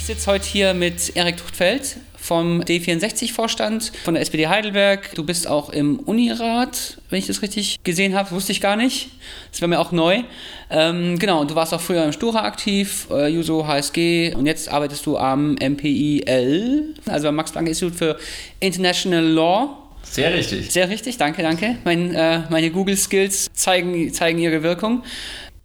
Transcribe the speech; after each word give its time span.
Ich 0.00 0.06
sitze 0.06 0.30
heute 0.30 0.46
hier 0.48 0.72
mit 0.72 1.14
Erik 1.14 1.36
Tuchtfeld 1.36 1.98
vom 2.16 2.62
D64-Vorstand 2.62 3.92
von 4.02 4.14
der 4.14 4.22
SPD 4.22 4.48
Heidelberg. 4.48 5.14
Du 5.14 5.24
bist 5.24 5.46
auch 5.46 5.68
im 5.68 5.98
Unirat, 6.00 6.96
wenn 7.10 7.18
ich 7.18 7.26
das 7.26 7.42
richtig 7.42 7.76
gesehen 7.84 8.14
habe. 8.14 8.30
Wusste 8.30 8.50
ich 8.50 8.62
gar 8.62 8.76
nicht. 8.76 9.10
Das 9.52 9.60
war 9.60 9.68
mir 9.68 9.78
auch 9.78 9.92
neu. 9.92 10.22
Ähm, 10.70 11.18
genau, 11.18 11.44
du 11.44 11.54
warst 11.54 11.74
auch 11.74 11.82
früher 11.82 12.02
im 12.02 12.12
Stura 12.12 12.44
aktiv, 12.44 13.08
äh, 13.10 13.28
Juso, 13.28 13.66
HSG 13.66 14.32
und 14.34 14.46
jetzt 14.46 14.70
arbeitest 14.70 15.04
du 15.04 15.18
am 15.18 15.56
MPIL, 15.56 16.94
also 17.04 17.28
beim 17.28 17.34
Max-Planck-Institut 17.36 17.94
für 17.94 18.18
International 18.58 19.22
Law. 19.22 19.76
Sehr 20.02 20.32
richtig. 20.32 20.70
Sehr 20.70 20.88
richtig, 20.88 21.18
danke, 21.18 21.42
danke. 21.42 21.76
Mein, 21.84 22.14
äh, 22.14 22.40
meine 22.48 22.70
Google-Skills 22.70 23.48
zeigen, 23.52 24.10
zeigen 24.14 24.38
ihre 24.38 24.62
Wirkung. 24.62 25.02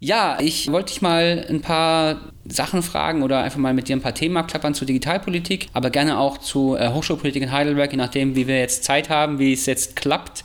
Ja, 0.02 0.38
ich 0.42 0.70
wollte 0.70 0.92
dich 0.92 1.02
mal 1.02 1.45
ein 1.49 1.62
paar 1.62 2.34
Sachen 2.48 2.84
fragen 2.84 3.23
oder 3.23 3.41
einfach 3.41 3.58
mal 3.58 3.73
mit 3.73 3.88
dir 3.88 3.95
ein 3.95 4.02
paar 4.02 4.13
Themen 4.13 4.38
abklappern 4.38 4.76
zur 4.76 4.86
Digitalpolitik, 4.86 5.67
aber 5.73 5.90
gerne 5.90 6.20
auch 6.20 6.38
zu 6.38 6.76
äh, 6.76 6.90
Hochschulpolitik 6.90 7.41
in 7.41 7.52
Heidelberg, 7.52 7.91
je 7.91 7.98
nachdem, 7.98 8.36
wie 8.36 8.48
wir 8.48 8.59
jetzt 8.59 8.84
Zeit 8.84 9.09
haben, 9.09 9.40
wie 9.40 9.52
es 9.52 9.66
jetzt 9.66 9.95
klappt. 9.95 10.44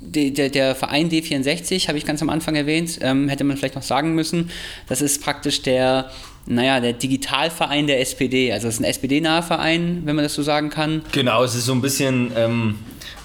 De, 0.00 0.30
der, 0.30 0.48
der, 0.48 0.74
Verein 0.74 1.10
D64, 1.10 1.88
habe 1.88 1.98
ich 1.98 2.06
ganz 2.06 2.22
am 2.22 2.30
Anfang 2.30 2.54
erwähnt, 2.54 3.00
ähm, 3.02 3.28
hätte 3.28 3.44
man 3.44 3.56
vielleicht 3.56 3.74
noch 3.74 3.82
sagen 3.82 4.14
müssen. 4.14 4.50
Das 4.88 5.02
ist 5.02 5.22
praktisch 5.22 5.62
der, 5.62 6.10
naja, 6.46 6.78
der 6.78 6.92
Digitalverein 6.92 7.88
der 7.88 8.00
SPD. 8.00 8.52
Also 8.52 8.68
es 8.68 8.74
ist 8.74 8.80
ein 8.80 8.84
SPD-naher 8.84 9.42
Verein, 9.42 10.02
wenn 10.04 10.14
man 10.14 10.24
das 10.24 10.34
so 10.34 10.42
sagen 10.42 10.70
kann. 10.70 11.02
Genau, 11.12 11.42
es 11.42 11.54
ist 11.54 11.66
so 11.66 11.72
ein 11.72 11.82
bisschen. 11.82 12.32
Ähm 12.36 12.76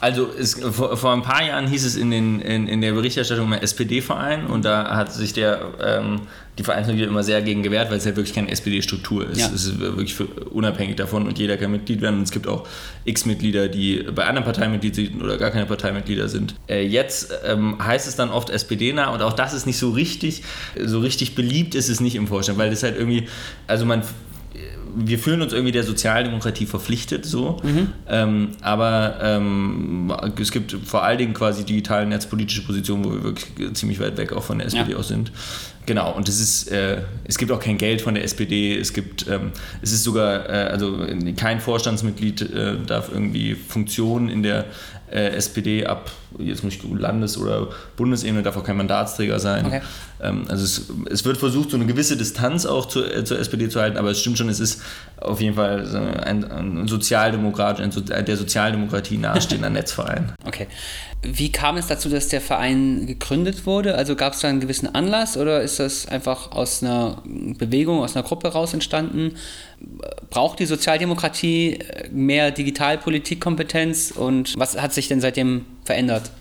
also 0.05 0.30
es, 0.40 0.54
vor, 0.54 0.95
vor, 0.95 1.14
ein 1.14 1.23
paar 1.23 1.44
Jahren 1.44 1.66
hieß 1.66 1.84
es 1.84 1.95
in, 1.95 2.12
den, 2.12 2.40
in, 2.40 2.68
in 2.68 2.82
der 2.82 2.91
Berichterstattung 2.91 3.45
immer 3.48 3.64
SPD-Verein 3.64 4.45
und 4.45 4.64
da 4.64 4.95
hat 4.95 5.12
sich 5.12 5.34
der, 5.34 5.72
ähm, 5.84 6.22
die 6.59 6.64
Vereinsmitglieder 6.64 7.09
immer 7.09 7.23
sehr 7.23 7.41
gegen 7.41 7.64
gewehrt, 7.64 7.90
weil 7.90 7.98
es 7.98 8.05
ja 8.05 8.16
wirklich 8.16 8.36
keine 8.36 8.52
SPD-Struktur 8.52 9.28
ist. 9.28 9.39
Ja. 9.39 9.47
Es 9.47 9.66
ist 9.66 9.80
wirklich 9.80 10.16
unabhängig 10.52 10.97
davon 10.97 11.25
und 11.25 11.39
jeder 11.39 11.58
kann 11.58 11.72
Mitglied 11.72 12.02
werden 12.02 12.17
und 12.17 12.22
es 12.22 12.30
gibt 12.30 12.47
auch 12.47 12.67
X-Mitglieder, 13.06 13.67
die 13.67 14.06
bei 14.14 14.25
anderen 14.25 14.45
Parteien 14.45 14.73
Mitglied 14.73 14.94
sind 14.94 15.23
oder 15.23 15.38
gar 15.38 15.50
keine 15.50 15.66
Parteimitglieder 15.66 16.30
sind. 16.30 16.53
Äh, 16.67 16.86
jetzt 16.86 17.34
ähm, 17.44 17.84
heißt 17.84 18.08
es 18.08 18.16
dann 18.16 18.30
oft 18.30 18.52
SPD-nah 18.52 19.12
und 19.12 19.23
auch 19.23 19.34
das 19.34 19.56
ist 19.56 19.66
nicht 19.66 19.80
so 19.80 19.90
richtig, 19.90 20.44
so 20.80 21.00
richtig 21.00 21.34
beliebt 21.34 21.73
ist 21.73 21.90
es 21.90 22.00
nicht 22.00 22.14
im 22.14 22.28
Vorstand, 22.28 22.59
weil 22.59 22.69
das 22.69 22.84
halt 22.84 22.95
irgendwie, 22.95 23.28
also 23.66 23.88
man 23.88 24.03
wir 24.95 25.19
fühlen 25.19 25.41
uns 25.41 25.53
irgendwie 25.53 25.71
der 25.71 25.83
Sozialdemokratie 25.83 26.65
verpflichtet, 26.65 27.25
so. 27.25 27.57
Mhm. 27.63 27.89
Ähm, 28.07 28.49
aber 28.61 29.17
ähm, 29.21 30.13
es 30.39 30.51
gibt 30.51 30.75
vor 30.85 31.03
allen 31.03 31.17
Dingen 31.17 31.33
quasi 31.33 31.65
digitale 31.65 32.05
netzpolitische 32.05 32.63
Positionen, 32.63 33.05
wo 33.05 33.11
wir 33.11 33.23
wirklich 33.23 33.73
ziemlich 33.73 33.99
weit 33.99 34.17
weg 34.17 34.33
auch 34.33 34.43
von 34.43 34.59
der 34.59 34.67
SPD 34.67 34.91
ja. 34.91 34.97
aus 34.97 35.07
sind. 35.07 35.31
Genau, 35.85 36.11
und 36.13 36.27
es 36.27 36.39
ist, 36.39 36.71
äh, 36.71 37.01
es 37.25 37.38
gibt 37.38 37.51
auch 37.51 37.59
kein 37.59 37.77
Geld 37.77 38.01
von 38.01 38.16
der 38.16 38.23
SPD, 38.23 38.75
es 38.75 38.93
gibt, 38.93 39.27
ähm, 39.27 39.51
es 39.81 39.91
ist 39.91 40.03
sogar, 40.03 40.49
äh, 40.49 40.69
also 40.71 41.05
kein 41.38 41.59
Vorstandsmitglied 41.59 42.41
äh, 42.41 42.77
darf 42.85 43.09
irgendwie 43.11 43.53
Funktionen 43.53 44.29
in 44.29 44.41
der 44.41 44.66
äh, 45.11 45.30
SPD 45.36 45.86
ab, 45.86 46.11
jetzt 46.39 46.64
muss 46.64 46.73
ich 46.73 46.84
Landes- 46.84 47.38
oder 47.38 47.70
Bundesebene, 47.95 48.44
darf 48.44 48.58
auch 48.58 48.64
kein 48.64 48.78
Mandatsträger 48.78 49.39
sein. 49.39 49.66
Okay. 49.66 49.81
Ähm, 50.22 50.45
also 50.47 50.64
es, 50.64 50.89
es, 51.12 51.25
wird 51.25 51.38
versucht, 51.38 51.72
so 51.72 51.78
eine 51.78 51.86
gewisse 51.86 52.17
Distanz 52.17 52.66
auch 52.66 52.88
zu, 52.88 53.03
äh, 53.03 53.23
zur 53.23 53.39
SPD 53.39 53.70
zu 53.70 53.80
halten, 53.80 53.97
aber 53.97 54.12
es 54.12 54.20
stimmt 54.20 54.38
schon, 54.38 54.50
es 54.50 54.59
ist 54.59 54.81
auf 55.17 55.42
jeden 55.42 55.56
Fall 55.56 55.86
so 55.86 55.97
ein, 55.97 56.44
ein 56.44 56.88
Sozialdemokrat, 56.88 57.80
ein, 57.80 57.92
der 58.25 58.38
Sozialdemokratie 58.38 59.17
nahestehender 59.17 59.70
Netzverein. 59.72 60.34
Okay. 60.45 60.67
Wie 61.22 61.52
kam 61.52 61.78
es 61.78 61.88
dazu, 61.88 62.09
dass 62.09 62.28
der 62.28 62.42
Verein 62.42 63.08
gegründet 63.08 63.66
wurde? 63.66 63.95
Also 63.95 64.16
gab 64.16 64.34
es 64.34 64.42
da 64.42 64.47
einen 64.47 64.59
gewissen 64.59 64.94
Anlass 64.94 65.38
oder 65.38 65.62
ist 65.62 65.80
das 65.80 66.08
einfach 66.08 66.52
aus 66.52 66.84
einer 66.84 67.23
Bewegung, 67.25 68.02
aus 68.02 68.16
einer 68.16 68.23
Gruppe 68.23 68.50
raus 68.50 68.73
entstanden? 68.73 69.36
Braucht 70.30 70.59
die 70.59 70.66
Sozialdemokratie 70.66 71.80
mehr 72.11 72.52
Digitalpolitikkompetenz 72.52 74.12
und 74.12 74.53
was 74.57 74.79
hat 74.81 74.94
sich 74.94 75.07
denn 75.07 75.22
seitdem 75.22 75.66
verändert? 75.84 76.31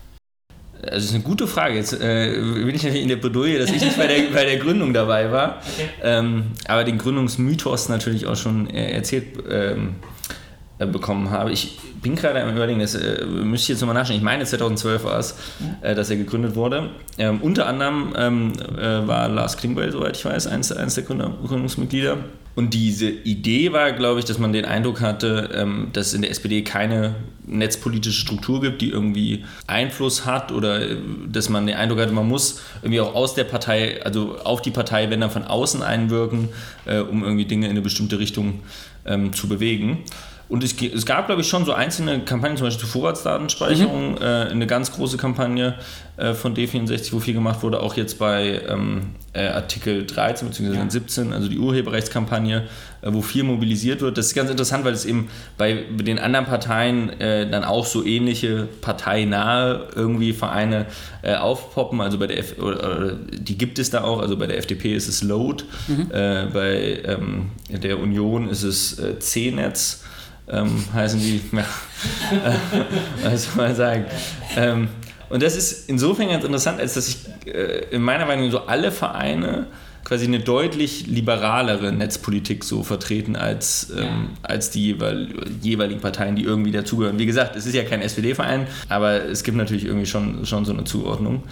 Also 0.83 0.97
das 0.97 1.05
ist 1.05 1.15
eine 1.15 1.23
gute 1.23 1.47
Frage. 1.47 1.77
Jetzt 1.77 1.93
äh, 1.95 2.33
bin 2.33 2.75
ich 2.75 2.83
natürlich 2.83 3.03
in 3.03 3.09
der 3.09 3.17
Bredouille, 3.17 3.59
dass 3.59 3.71
ich 3.71 3.83
nicht 3.83 3.97
bei 3.97 4.07
der, 4.07 4.23
bei 4.35 4.45
der 4.45 4.59
Gründung 4.59 4.93
dabei 4.93 5.31
war. 5.31 5.61
Okay. 5.75 5.89
Ähm, 6.03 6.53
aber 6.67 6.85
den 6.85 6.99
Gründungsmythos 6.99 7.89
natürlich 7.89 8.27
auch 8.27 8.37
schon 8.37 8.69
erzählt 8.69 9.27
ähm, 9.49 9.97
äh, 10.79 10.87
bekommen 10.87 11.31
habe. 11.31 11.53
Ich 11.53 11.79
bin 12.03 12.17
gerade 12.17 12.43
am 12.43 12.55
überlegen, 12.55 12.81
das 12.81 12.95
äh, 12.95 13.25
müsste 13.25 13.65
ich 13.65 13.69
jetzt 13.69 13.81
nochmal 13.81 13.95
nachschauen. 13.95 14.17
Ich 14.17 14.23
meine 14.23 14.45
2012 14.45 15.05
war 15.05 15.19
es, 15.19 15.37
äh, 15.83 15.95
dass 15.95 16.11
er 16.11 16.17
gegründet 16.17 16.57
wurde. 16.57 16.91
Ähm, 17.17 17.41
unter 17.41 17.67
anderem 17.67 18.13
ähm, 18.17 18.53
äh, 18.77 19.07
war 19.07 19.29
Lars 19.29 19.57
Klingbeil, 19.57 19.93
soweit 19.93 20.17
ich 20.17 20.25
weiß, 20.25 20.49
eines, 20.49 20.73
eines 20.73 20.95
der 20.95 21.05
Gründer, 21.05 21.33
Gründungsmitglieder. 21.47 22.19
Und 22.55 22.73
diese 22.73 23.11
Idee 23.11 23.73
war, 23.73 23.93
glaube 23.93 24.21
ich, 24.21 24.27
dass 24.27 24.39
man 24.39 24.53
den 24.53 24.65
Eindruck 24.65 25.01
hatte, 25.01 25.51
ähm, 25.55 25.89
dass 25.93 26.09
es 26.09 26.15
in 26.15 26.23
der 26.23 26.31
SPD 26.31 26.63
keine 26.63 27.17
netzpolitische 27.47 28.21
Struktur 28.21 28.61
gibt, 28.61 28.81
die 28.81 28.91
irgendwie 28.91 29.45
Einfluss 29.67 30.25
hat 30.25 30.53
oder 30.53 30.81
äh, 30.81 30.97
dass 31.29 31.49
man 31.49 31.67
den 31.67 31.77
Eindruck 31.77 31.99
hatte, 31.99 32.13
man 32.13 32.29
muss 32.29 32.61
irgendwie 32.83 33.01
auch 33.01 33.15
aus 33.15 33.35
der 33.35 33.45
Partei, 33.45 34.03
also 34.05 34.39
auf 34.45 34.63
die 34.63 34.71
Partei, 34.71 35.11
wenn 35.11 35.21
dann 35.21 35.31
von 35.31 35.43
außen 35.43 35.83
einwirken, 35.83 36.49
äh, 36.87 37.01
um 37.01 37.25
irgendwie 37.25 37.45
Dinge 37.45 37.67
in 37.67 37.73
eine 37.73 37.83
bestimmte 37.83 38.19
Richtung 38.19 38.61
ähm, 39.05 39.33
zu 39.33 39.49
bewegen. 39.49 40.05
Und 40.49 40.63
es, 40.63 40.75
es 40.81 41.07
gab, 41.07 41.27
glaube 41.27 41.43
ich, 41.43 41.49
schon 41.49 41.65
so 41.65 41.73
einzelne 41.73 42.21
Kampagnen, 42.21 42.57
zum 42.57 42.67
Beispiel 42.67 42.81
zur 42.81 42.89
Vorratsdatenspeicherung, 42.91 44.13
mhm. 44.13 44.19
äh, 44.19 44.25
eine 44.51 44.67
ganz 44.67 44.93
große 44.93 45.17
Kampagne 45.17 45.75
äh, 46.17 46.35
von 46.35 46.55
D64, 46.55 47.13
wo 47.13 47.19
viel 47.19 47.35
gemacht 47.35 47.63
wurde, 47.63 47.81
auch 47.81 47.95
jetzt 47.95 48.19
bei 48.19 48.61
ähm, 48.69 49.15
äh, 49.33 49.49
Artikel 49.49 50.07
13 50.07 50.49
bzw. 50.49 50.77
Ja. 50.77 50.89
17, 50.89 51.33
also 51.33 51.49
die 51.49 51.59
Urheberrechtskampagne, 51.59 52.69
äh, 53.03 53.13
wo 53.13 53.23
viel 53.23 53.43
mobilisiert 53.43 54.03
wird. 54.03 54.19
Das 54.19 54.27
ist 54.27 54.35
ganz 54.35 54.51
interessant, 54.51 54.85
weil 54.85 54.93
es 54.93 55.07
eben 55.07 55.29
bei 55.57 55.85
den 55.91 56.19
anderen 56.19 56.45
Parteien 56.47 57.09
äh, 57.21 57.51
dann 57.51 57.65
auch 57.65 57.87
so 57.87 58.05
ähnliche 58.05 58.69
parteinahe 58.83 59.89
irgendwie 59.97 60.35
Vereine 60.35 60.87
äh, 61.23 61.35
aufpoppen. 61.37 62.03
Also 62.03 62.19
bei 62.19 62.27
der 62.27 62.39
F 62.39 62.59
oder, 62.59 62.97
oder, 62.97 63.13
die 63.15 63.57
gibt 63.57 63.79
es 63.79 63.89
da 63.89 64.05
auch, 64.05 64.21
also 64.21 64.37
bei 64.37 64.47
der 64.47 64.59
FDP 64.59 64.95
ist 64.95 65.09
es 65.09 65.23
Load, 65.23 65.65
mhm. 65.89 66.09
bei 66.11 67.03
ähm, 67.05 67.51
der 67.71 67.99
Union 67.99 68.49
ist 68.49 68.63
es 68.63 69.01
C-Netz 69.19 70.05
ähm, 70.49 70.85
heißen 70.93 71.21
die, 71.21 71.41
ja, 71.53 71.61
äh, 71.61 73.33
was 73.33 73.45
soll 73.45 73.67
man 73.67 73.75
sagen. 73.75 74.05
Ähm, 74.57 74.89
und 75.31 75.43
das 75.43 75.57
ist 75.57 75.89
insofern 75.89 76.29
ganz 76.29 76.45
interessant, 76.45 76.81
als 76.81 76.95
dass 76.95 77.09
ich 77.09 77.17
äh, 77.47 77.87
in 77.91 78.03
meiner 78.03 78.27
Meinung 78.27 78.51
so 78.51 78.67
alle 78.67 78.93
Vereine 78.93 79.67
quasi 80.05 80.27
eine 80.27 80.41
deutlich 80.41 81.07
liberalere 81.07 81.91
Netzpolitik 81.91 82.63
so 82.63 82.83
vertreten 82.83 83.37
als, 83.37 83.91
ähm, 83.97 84.03
ja. 84.03 84.19
als 84.43 84.71
die 84.71 84.97
jeweiligen 85.63 86.01
Parteien, 86.01 86.37
die 86.37 86.43
irgendwie 86.43 86.73
dazugehören. 86.73 87.19
Wie 87.19 87.27
gesagt, 87.27 87.57
es 87.57 87.65
ist 87.65 87.75
ja 87.75 87.85
kein 87.85 88.03
SPD-Verein, 88.03 88.67
aber 88.89 89.25
es 89.25 89.43
gibt 89.45 89.57
natürlich 89.57 89.87
irgendwie 89.87 90.07
schon, 90.07 90.45
schon 90.45 90.67
so 90.67 90.73
eine 90.73 90.85
Zuordnung. 90.85 91.43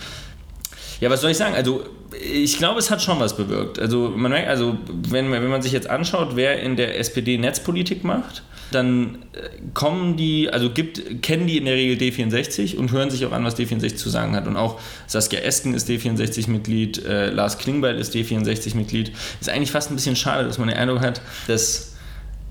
Ja, 1.03 1.11
was 1.11 1.21
soll 1.21 1.33
ich 1.33 1.37
sagen? 1.37 1.57
Also, 1.57 1.83
ich 2.13 2.59
glaube, 2.59 2.79
es 2.79 2.89
hat 2.89 3.03
schon 3.03 3.19
was 3.19 3.37
bewirkt. 3.37 3.81
Also, 3.81 4.13
man 4.17 4.31
merkt, 4.31 4.49
also, 4.49 4.79
wenn, 5.09 5.33
wenn 5.33 5.49
man 5.49 5.61
sich 5.61 5.73
jetzt 5.73 5.91
anschaut, 5.91 6.37
wer 6.37 6.63
in 6.63 6.77
der 6.77 6.97
SPD 6.97 7.39
Netzpolitik 7.39 8.05
macht, 8.05 8.45
dann 8.71 9.25
äh, 9.33 9.49
kommen 9.75 10.17
die, 10.17 10.49
also 10.49 10.71
gibt, 10.71 11.21
kennen 11.21 11.49
die 11.49 11.59
in 11.59 11.65
der 11.65 11.75
Regel 11.75 11.97
D64 11.97 12.77
und 12.77 12.93
hören 12.93 13.11
sich 13.11 13.27
auch 13.27 13.33
an, 13.33 13.45
was 13.45 13.59
D64 13.59 13.97
zu 13.97 14.11
sagen 14.11 14.37
hat. 14.37 14.47
Und 14.47 14.57
auch 14.57 14.79
Saskia 15.09 15.41
Esken 15.41 15.75
ist 15.75 15.91
D64-Mitglied, 15.91 17.05
äh, 17.05 17.31
Lars 17.31 17.59
Klingbeil 17.59 17.99
ist 17.99 18.15
D64-Mitglied. 18.15 19.11
Ist 19.41 19.51
eigentlich 19.51 19.73
fast 19.73 19.91
ein 19.91 19.97
bisschen 19.97 20.15
schade, 20.15 20.47
dass 20.47 20.59
man 20.59 20.69
den 20.69 20.77
Eindruck 20.77 21.01
hat, 21.01 21.21
dass 21.49 21.92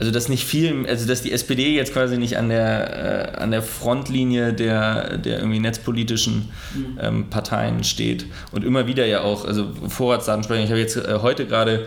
also 0.01 0.12
dass 0.12 0.29
nicht 0.29 0.45
viel, 0.45 0.88
also 0.88 1.07
dass 1.07 1.22
die 1.22 1.31
SPD 1.31 1.75
jetzt 1.75 1.94
quasi 1.94 2.17
nicht 2.17 2.35
an 2.35 2.50
der, 2.50 3.35
äh, 3.35 3.38
an 3.38 3.51
der 3.51 3.62
Frontlinie 3.62 4.51
der, 4.51 5.19
der 5.19 5.38
irgendwie 5.38 5.59
netzpolitischen 5.59 6.50
mhm. 6.73 7.00
ähm, 7.00 7.29
Parteien 7.29 7.84
steht 7.84 8.25
und 8.51 8.66
immer 8.66 8.88
wieder 8.88 9.06
ja 9.06 9.22
auch, 9.22 9.45
also 9.45 9.67
Vorratsdatenspeicherung, 9.88 10.66
ich 10.66 10.72
habe 10.72 10.81
jetzt 10.81 10.97
äh, 10.97 11.20
heute 11.22 11.46
gerade 11.46 11.85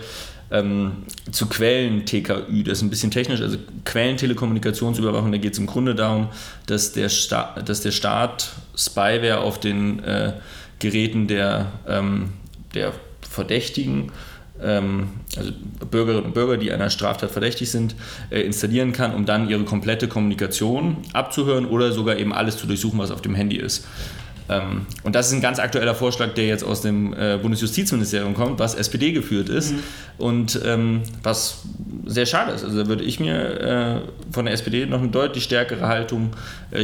ähm, 0.52 0.98
zu 1.32 1.48
Quellen-TKÜ. 1.48 2.62
Das 2.62 2.78
ist 2.78 2.82
ein 2.82 2.90
bisschen 2.90 3.10
technisch, 3.10 3.40
also 3.40 3.58
Quellentelekommunikationsüberwachung, 3.84 5.32
da 5.32 5.38
geht 5.38 5.54
es 5.54 5.58
im 5.58 5.66
Grunde 5.66 5.96
darum, 5.96 6.28
dass 6.66 6.92
der, 6.92 7.08
Sta 7.08 7.56
dass 7.64 7.80
der 7.80 7.90
Staat 7.90 8.52
Spyware 8.76 9.38
auf 9.38 9.58
den 9.58 9.98
äh, 10.04 10.34
Geräten 10.78 11.26
der, 11.26 11.72
ähm, 11.88 12.34
der 12.74 12.92
Verdächtigen 13.28 14.02
ähm, 14.02 14.12
also 14.60 15.50
Bürgerinnen 15.90 16.26
und 16.26 16.34
Bürger, 16.34 16.56
die 16.56 16.70
einer 16.72 16.90
Straftat 16.90 17.30
verdächtig 17.30 17.70
sind, 17.70 17.96
äh, 18.30 18.40
installieren 18.40 18.92
kann, 18.92 19.14
um 19.14 19.26
dann 19.26 19.48
ihre 19.48 19.64
komplette 19.64 20.06
Kommunikation 20.06 20.98
abzuhören 21.12 21.66
oder 21.66 21.92
sogar 21.92 22.16
eben 22.16 22.32
alles 22.32 22.56
zu 22.56 22.66
durchsuchen, 22.66 22.98
was 22.98 23.10
auf 23.10 23.20
dem 23.20 23.34
Handy 23.34 23.56
ist. 23.56 23.86
Ähm, 24.48 24.86
und 25.02 25.14
das 25.14 25.28
ist 25.28 25.32
ein 25.32 25.40
ganz 25.40 25.58
aktueller 25.58 25.94
Vorschlag, 25.94 26.34
der 26.34 26.46
jetzt 26.46 26.64
aus 26.64 26.82
dem 26.82 27.14
äh, 27.14 27.38
Bundesjustizministerium 27.40 28.34
kommt, 28.34 28.58
was 28.58 28.74
SPD 28.74 29.12
geführt 29.12 29.48
ist 29.48 29.72
mhm. 29.72 29.78
und 30.18 30.60
ähm, 30.64 31.02
was 31.22 31.62
sehr 32.04 32.26
schade 32.26 32.52
ist. 32.52 32.62
Also 32.62 32.82
da 32.82 32.88
würde 32.88 33.04
ich 33.04 33.18
mir 33.18 33.60
äh, 33.60 34.00
von 34.32 34.44
der 34.44 34.54
SPD 34.54 34.86
noch 34.86 35.00
eine 35.00 35.08
deutlich 35.08 35.44
stärkere 35.44 35.88
Haltung 35.88 36.30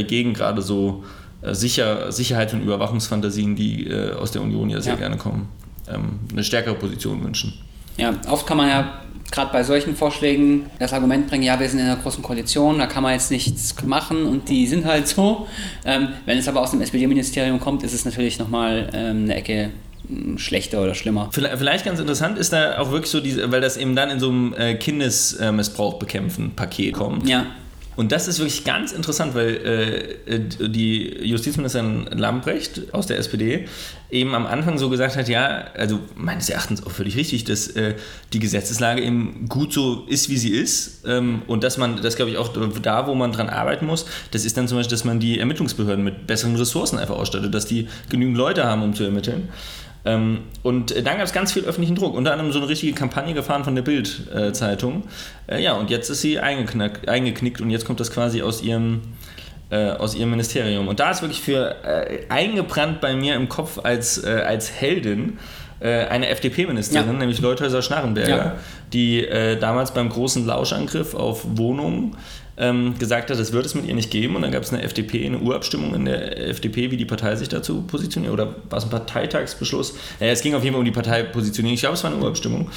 gegen 0.07 0.33
gerade 0.33 0.61
so 0.61 1.03
Sicher 1.43 2.11
Sicherheit 2.11 2.53
und 2.53 2.61
Überwachungsfantasien, 2.61 3.55
die 3.55 3.91
aus 3.91 4.29
der 4.29 4.43
Union 4.43 4.69
ja 4.69 4.79
sehr 4.79 4.93
ja. 4.93 4.99
gerne 4.99 5.17
kommen, 5.17 5.49
ähm, 5.93 6.19
eine 6.31 6.43
stärkere 6.43 6.75
Position 6.75 7.23
wünschen. 7.23 7.53
Ja, 7.97 8.13
oft 8.29 8.47
kann 8.47 8.57
man 8.57 8.69
ja 8.69 9.01
gerade 9.31 9.51
bei 9.51 9.63
solchen 9.63 9.95
Vorschlägen 9.95 10.69
das 10.77 10.93
Argument 10.93 11.27
bringen, 11.27 11.43
ja, 11.43 11.59
wir 11.59 11.67
sind 11.67 11.79
in 11.79 11.85
einer 11.85 11.95
großen 11.95 12.21
Koalition, 12.21 12.77
da 12.77 12.85
kann 12.85 13.01
man 13.01 13.13
jetzt 13.13 13.31
nichts 13.31 13.75
machen 13.83 14.25
und 14.25 14.49
die 14.49 14.67
sind 14.67 14.85
halt 14.85 15.07
so. 15.07 15.47
Ähm, 15.85 16.09
wenn 16.25 16.37
es 16.37 16.47
aber 16.47 16.61
aus 16.61 16.71
dem 16.71 16.81
SPD-Ministerium 16.81 17.59
kommt, 17.59 17.83
ist 17.83 17.93
es 17.93 18.05
natürlich 18.05 18.37
nochmal 18.39 18.89
ähm, 18.93 19.23
eine 19.23 19.35
Ecke 19.35 19.69
hm, 20.07 20.37
schlechter 20.37 20.83
oder 20.83 20.93
schlimmer. 20.95 21.29
Vielleicht 21.31 21.85
ganz 21.85 21.99
interessant 21.99 22.37
ist 22.37 22.51
da 22.51 22.77
auch 22.79 22.91
wirklich 22.91 23.09
so, 23.09 23.21
diese, 23.21 23.51
weil 23.51 23.61
das 23.61 23.77
eben 23.77 23.95
dann 23.95 24.09
in 24.09 24.19
so 24.19 24.29
einem 24.29 24.53
äh, 24.53 24.75
Kindesmissbrauch 24.75 25.97
bekämpfen 25.97 26.51
Paket 26.55 26.93
kommt. 26.93 27.27
Ja. 27.27 27.45
Und 27.97 28.11
das 28.11 28.27
ist 28.27 28.39
wirklich 28.39 28.63
ganz 28.63 28.93
interessant, 28.93 29.35
weil 29.35 30.17
äh, 30.27 30.39
die 30.69 31.27
Justizministerin 31.27 32.07
Lambrecht 32.11 32.93
aus 32.93 33.07
der 33.07 33.17
SPD 33.17 33.67
eben 34.09 34.33
am 34.33 34.45
Anfang 34.45 34.77
so 34.77 34.89
gesagt 34.89 35.17
hat, 35.17 35.27
ja, 35.27 35.65
also 35.75 35.99
meines 36.15 36.49
Erachtens 36.49 36.85
auch 36.85 36.91
völlig 36.91 37.17
richtig, 37.17 37.43
dass 37.43 37.67
äh, 37.67 37.95
die 38.31 38.39
Gesetzeslage 38.39 39.01
eben 39.01 39.45
gut 39.49 39.73
so 39.73 40.05
ist, 40.07 40.29
wie 40.29 40.37
sie 40.37 40.51
ist. 40.51 41.03
Ähm, 41.05 41.41
und 41.47 41.63
dass 41.63 41.77
man, 41.77 42.01
das 42.01 42.15
glaube 42.15 42.31
ich 42.31 42.37
auch 42.37 42.49
da, 42.81 43.07
wo 43.07 43.15
man 43.15 43.33
dran 43.33 43.49
arbeiten 43.49 43.85
muss, 43.85 44.05
das 44.31 44.45
ist 44.45 44.55
dann 44.55 44.67
zum 44.67 44.77
Beispiel, 44.77 44.95
dass 44.95 45.03
man 45.03 45.19
die 45.19 45.39
Ermittlungsbehörden 45.39 46.03
mit 46.03 46.27
besseren 46.27 46.55
Ressourcen 46.55 46.97
einfach 46.97 47.15
ausstattet, 47.15 47.53
dass 47.53 47.65
die 47.65 47.87
genügend 48.09 48.37
Leute 48.37 48.63
haben, 48.63 48.83
um 48.83 48.93
zu 48.93 49.03
ermitteln. 49.03 49.49
Ähm, 50.03 50.41
und 50.63 50.95
dann 50.95 51.17
gab 51.17 51.21
es 51.21 51.33
ganz 51.33 51.53
viel 51.53 51.63
öffentlichen 51.63 51.95
Druck, 51.95 52.15
unter 52.15 52.31
anderem 52.31 52.51
so 52.51 52.59
eine 52.59 52.67
richtige 52.67 52.93
Kampagne 52.93 53.33
gefahren 53.33 53.63
von 53.63 53.75
der 53.75 53.83
Bild-Zeitung. 53.83 55.03
Äh, 55.47 55.61
ja, 55.61 55.73
und 55.73 55.89
jetzt 55.89 56.09
ist 56.09 56.21
sie 56.21 56.39
eingeknickt 56.39 57.61
und 57.61 57.69
jetzt 57.69 57.85
kommt 57.85 57.99
das 57.99 58.11
quasi 58.11 58.41
aus 58.41 58.61
ihrem, 58.63 59.01
äh, 59.69 59.91
aus 59.91 60.15
ihrem 60.15 60.31
Ministerium. 60.31 60.87
Und 60.87 60.99
da 60.99 61.11
ist 61.11 61.21
wirklich 61.21 61.41
für 61.41 61.75
äh, 61.83 62.21
eingebrannt 62.29 62.99
bei 62.99 63.15
mir 63.15 63.35
im 63.35 63.47
Kopf 63.47 63.79
als, 63.83 64.23
äh, 64.23 64.29
als 64.29 64.71
Heldin 64.81 65.37
äh, 65.81 66.05
eine 66.05 66.29
FDP-Ministerin, 66.29 67.07
ja. 67.07 67.13
nämlich 67.13 67.41
Leuthäuser 67.41 67.81
Schnarrenberger, 67.81 68.37
ja. 68.37 68.55
die 68.93 69.25
äh, 69.25 69.57
damals 69.57 69.93
beim 69.93 70.09
großen 70.09 70.45
Lauschangriff 70.45 71.13
auf 71.13 71.45
Wohnungen 71.57 72.15
ähm, 72.61 72.97
gesagt 72.99 73.31
hat, 73.31 73.39
es 73.39 73.51
wird 73.51 73.65
es 73.65 73.73
mit 73.73 73.85
ihr 73.85 73.95
nicht 73.95 74.11
geben. 74.11 74.35
Und 74.35 74.43
dann 74.43 74.51
gab 74.51 74.61
es 74.61 74.71
eine 74.71 74.83
FDP, 74.83 75.25
eine 75.25 75.39
Urabstimmung 75.39 75.95
in 75.95 76.05
der 76.05 76.49
FDP, 76.49 76.91
wie 76.91 76.97
die 76.97 77.05
Partei 77.05 77.35
sich 77.35 77.49
dazu 77.49 77.81
positioniert. 77.81 78.31
Oder 78.31 78.55
war 78.69 78.77
es 78.77 78.83
ein 78.83 78.91
Parteitagsbeschluss? 78.91 79.95
Naja, 80.19 80.31
es 80.31 80.41
ging 80.41 80.53
auf 80.53 80.63
jeden 80.63 80.75
Fall 80.75 80.79
um 80.79 80.85
die 80.85 80.91
Parteipositionierung. 80.91 81.73
Ich 81.73 81.81
glaube, 81.81 81.95
es 81.95 82.03
war 82.03 82.11
eine 82.11 82.21
Urabstimmung. 82.21 82.69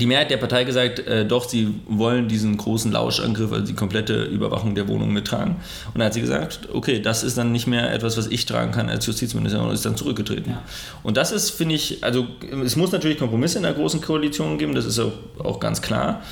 Die 0.00 0.06
Mehrheit 0.06 0.30
der 0.30 0.38
Partei 0.38 0.64
gesagt, 0.64 1.00
äh, 1.00 1.26
doch, 1.26 1.46
sie 1.48 1.68
wollen 1.86 2.28
diesen 2.28 2.56
großen 2.56 2.90
Lauschangriff, 2.90 3.52
also 3.52 3.64
die 3.64 3.74
komplette 3.74 4.24
Überwachung 4.24 4.74
der 4.74 4.88
Wohnung 4.88 5.12
mittragen. 5.12 5.56
Und 5.92 5.98
dann 5.98 6.06
hat 6.06 6.14
sie 6.14 6.22
gesagt, 6.22 6.70
okay, 6.72 7.00
das 7.00 7.22
ist 7.22 7.36
dann 7.36 7.52
nicht 7.52 7.66
mehr 7.66 7.92
etwas, 7.92 8.16
was 8.16 8.28
ich 8.28 8.46
tragen 8.46 8.72
kann 8.72 8.88
als 8.88 9.04
Justizministerin 9.04 9.66
und 9.68 9.74
ist 9.74 9.84
dann 9.84 9.96
zurückgetreten. 9.96 10.52
Ja. 10.52 10.62
Und 11.02 11.18
das 11.18 11.30
ist, 11.30 11.50
finde 11.50 11.74
ich, 11.74 12.02
also 12.02 12.26
es 12.64 12.74
muss 12.74 12.90
natürlich 12.90 13.18
Kompromisse 13.18 13.58
in 13.58 13.64
der 13.64 13.74
großen 13.74 14.00
Koalition 14.00 14.56
geben, 14.56 14.74
das 14.74 14.86
ist 14.86 14.98
auch, 14.98 15.12
auch 15.38 15.60
ganz 15.60 15.82
klar 15.82 16.22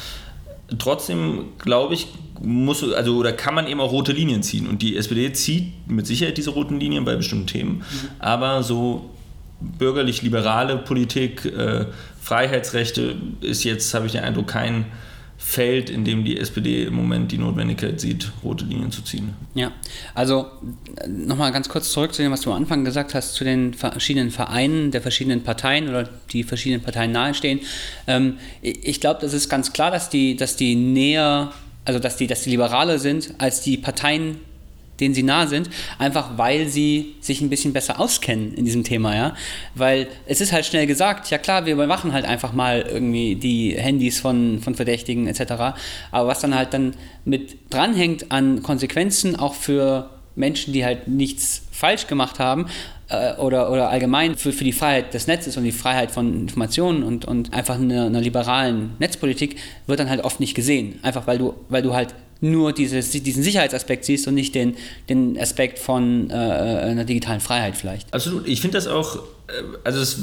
trotzdem 0.78 1.46
glaube 1.58 1.94
ich, 1.94 2.08
muss, 2.40 2.82
also 2.92 3.16
oder 3.16 3.32
kann 3.32 3.54
man 3.54 3.66
eben 3.66 3.80
auch 3.80 3.92
rote 3.92 4.12
Linien 4.12 4.42
ziehen. 4.42 4.66
Und 4.66 4.82
die 4.82 4.96
SPD 4.96 5.32
zieht 5.32 5.88
mit 5.88 6.06
Sicherheit 6.06 6.36
diese 6.36 6.50
roten 6.50 6.80
Linien 6.80 7.04
bei 7.04 7.16
bestimmten 7.16 7.46
Themen. 7.46 7.76
Mhm. 7.76 8.08
Aber 8.18 8.62
so 8.62 9.10
bürgerlich-liberale 9.60 10.76
Politik, 10.78 11.44
äh, 11.44 11.86
Freiheitsrechte 12.20 13.16
ist 13.40 13.64
jetzt, 13.64 13.92
habe 13.94 14.06
ich 14.06 14.12
den 14.12 14.24
Eindruck, 14.24 14.48
kein 14.48 14.86
Feld, 15.46 15.90
in 15.90 16.06
dem 16.06 16.24
die 16.24 16.38
SPD 16.38 16.84
im 16.84 16.94
Moment 16.94 17.30
die 17.30 17.36
Notwendigkeit 17.36 18.00
sieht, 18.00 18.32
rote 18.42 18.64
Linien 18.64 18.90
zu 18.90 19.02
ziehen. 19.02 19.34
Ja, 19.54 19.72
also 20.14 20.46
nochmal 21.06 21.52
ganz 21.52 21.68
kurz 21.68 21.92
zurück 21.92 22.14
zu 22.14 22.22
dem, 22.22 22.32
was 22.32 22.40
du 22.40 22.50
am 22.50 22.56
Anfang 22.56 22.82
gesagt 22.82 23.14
hast, 23.14 23.34
zu 23.34 23.44
den 23.44 23.74
verschiedenen 23.74 24.30
Vereinen 24.30 24.90
der 24.90 25.02
verschiedenen 25.02 25.42
Parteien 25.42 25.90
oder 25.90 26.08
die 26.32 26.44
verschiedenen 26.44 26.82
Parteien 26.82 27.12
nahestehen. 27.12 27.60
Ähm, 28.06 28.38
ich 28.62 29.02
glaube, 29.02 29.20
das 29.20 29.34
ist 29.34 29.50
ganz 29.50 29.74
klar, 29.74 29.90
dass 29.90 30.08
die, 30.08 30.34
dass 30.34 30.56
die 30.56 30.76
näher, 30.76 31.52
also 31.84 32.00
dass 32.00 32.16
die, 32.16 32.26
dass 32.26 32.42
die 32.42 32.50
liberaler 32.50 32.98
sind 32.98 33.34
als 33.36 33.60
die 33.60 33.76
Parteien, 33.76 34.38
denen 35.00 35.14
sie 35.14 35.22
nah 35.22 35.46
sind, 35.46 35.70
einfach 35.98 36.36
weil 36.36 36.68
sie 36.68 37.16
sich 37.20 37.40
ein 37.40 37.50
bisschen 37.50 37.72
besser 37.72 38.00
auskennen 38.00 38.54
in 38.54 38.64
diesem 38.64 38.84
Thema, 38.84 39.14
ja. 39.14 39.34
Weil 39.74 40.08
es 40.26 40.40
ist 40.40 40.52
halt 40.52 40.66
schnell 40.66 40.86
gesagt, 40.86 41.30
ja 41.30 41.38
klar, 41.38 41.66
wir 41.66 41.74
überwachen 41.74 42.12
halt 42.12 42.24
einfach 42.24 42.52
mal 42.52 42.82
irgendwie 42.82 43.36
die 43.36 43.74
Handys 43.76 44.20
von, 44.20 44.60
von 44.60 44.74
Verdächtigen 44.74 45.26
etc. 45.26 45.76
Aber 46.10 46.28
was 46.28 46.40
dann 46.40 46.54
halt 46.54 46.72
dann 46.74 46.94
mit 47.24 47.56
dranhängt 47.70 48.30
an 48.30 48.62
Konsequenzen 48.62 49.36
auch 49.36 49.54
für 49.54 50.10
Menschen, 50.36 50.72
die 50.72 50.84
halt 50.84 51.08
nichts 51.08 51.62
falsch 51.70 52.06
gemacht 52.06 52.38
haben, 52.38 52.66
äh, 53.08 53.34
oder, 53.34 53.70
oder 53.70 53.90
allgemein 53.90 54.36
für, 54.36 54.52
für 54.52 54.64
die 54.64 54.72
Freiheit 54.72 55.14
des 55.14 55.26
Netzes 55.26 55.56
und 55.56 55.64
die 55.64 55.72
Freiheit 55.72 56.10
von 56.10 56.34
Informationen 56.34 57.02
und, 57.02 57.24
und 57.24 57.52
einfach 57.52 57.76
einer, 57.76 58.06
einer 58.06 58.20
liberalen 58.20 58.94
Netzpolitik 58.98 59.56
wird 59.86 60.00
dann 60.00 60.10
halt 60.10 60.24
oft 60.24 60.40
nicht 60.40 60.54
gesehen. 60.54 60.98
Einfach 61.02 61.26
weil 61.26 61.38
du, 61.38 61.54
weil 61.68 61.82
du 61.82 61.94
halt 61.94 62.14
nur 62.44 62.72
dieses, 62.72 63.10
diesen 63.10 63.42
Sicherheitsaspekt 63.42 64.04
siehst 64.04 64.28
und 64.28 64.34
nicht 64.34 64.54
den, 64.54 64.76
den 65.08 65.38
Aspekt 65.38 65.78
von 65.78 66.30
äh, 66.30 66.34
einer 66.34 67.04
digitalen 67.04 67.40
Freiheit 67.40 67.76
vielleicht. 67.76 68.12
Absolut. 68.12 68.46
Ich 68.46 68.60
finde 68.60 68.76
das 68.76 68.86
auch, 68.86 69.16
äh, 69.16 69.52
also 69.82 70.00
es, 70.00 70.18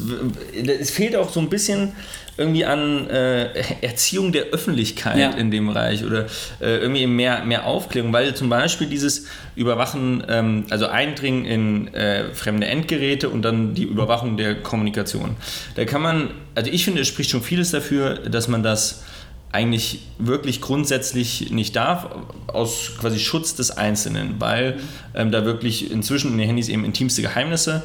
es, 0.53 0.91
fehlt 0.91 1.15
auch 1.15 1.31
so 1.31 1.39
ein 1.39 1.49
bisschen 1.49 1.93
irgendwie 2.37 2.63
an 2.63 3.09
äh, 3.09 3.49
Erziehung 3.81 4.31
der 4.31 4.45
Öffentlichkeit 4.45 5.17
ja. 5.17 5.31
in 5.31 5.49
dem 5.49 5.67
Bereich 5.67 6.05
oder 6.05 6.27
äh, 6.61 6.77
irgendwie 6.77 7.07
mehr, 7.07 7.43
mehr 7.43 7.65
Aufklärung, 7.65 8.13
weil 8.13 8.35
zum 8.35 8.49
Beispiel 8.49 8.87
dieses 8.87 9.25
Überwachen, 9.55 10.23
ähm, 10.29 10.65
also 10.69 10.87
Eindringen 10.87 11.45
in 11.45 11.93
äh, 11.95 12.33
fremde 12.33 12.67
Endgeräte 12.67 13.29
und 13.29 13.41
dann 13.41 13.73
die 13.73 13.83
Überwachung 13.83 14.37
der 14.37 14.55
Kommunikation. 14.55 15.35
Da 15.75 15.85
kann 15.85 16.03
man, 16.03 16.29
also 16.53 16.69
ich 16.71 16.85
finde, 16.85 17.01
es 17.01 17.07
spricht 17.07 17.31
schon 17.31 17.41
vieles 17.41 17.71
dafür, 17.71 18.15
dass 18.19 18.47
man 18.47 18.61
das 18.61 19.03
eigentlich 19.51 20.01
wirklich 20.17 20.61
grundsätzlich 20.61 21.51
nicht 21.51 21.75
darf, 21.75 22.07
aus 22.47 22.91
quasi 22.99 23.19
Schutz 23.19 23.55
des 23.55 23.71
Einzelnen, 23.71 24.35
weil 24.39 24.79
ähm, 25.13 25.31
da 25.31 25.45
wirklich 25.45 25.91
inzwischen 25.91 26.31
in 26.31 26.37
den 26.37 26.47
Handys 26.47 26.69
eben 26.69 26.85
intimste 26.85 27.21
Geheimnisse 27.21 27.83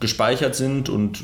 gespeichert 0.00 0.54
sind 0.54 0.88
und 0.88 1.20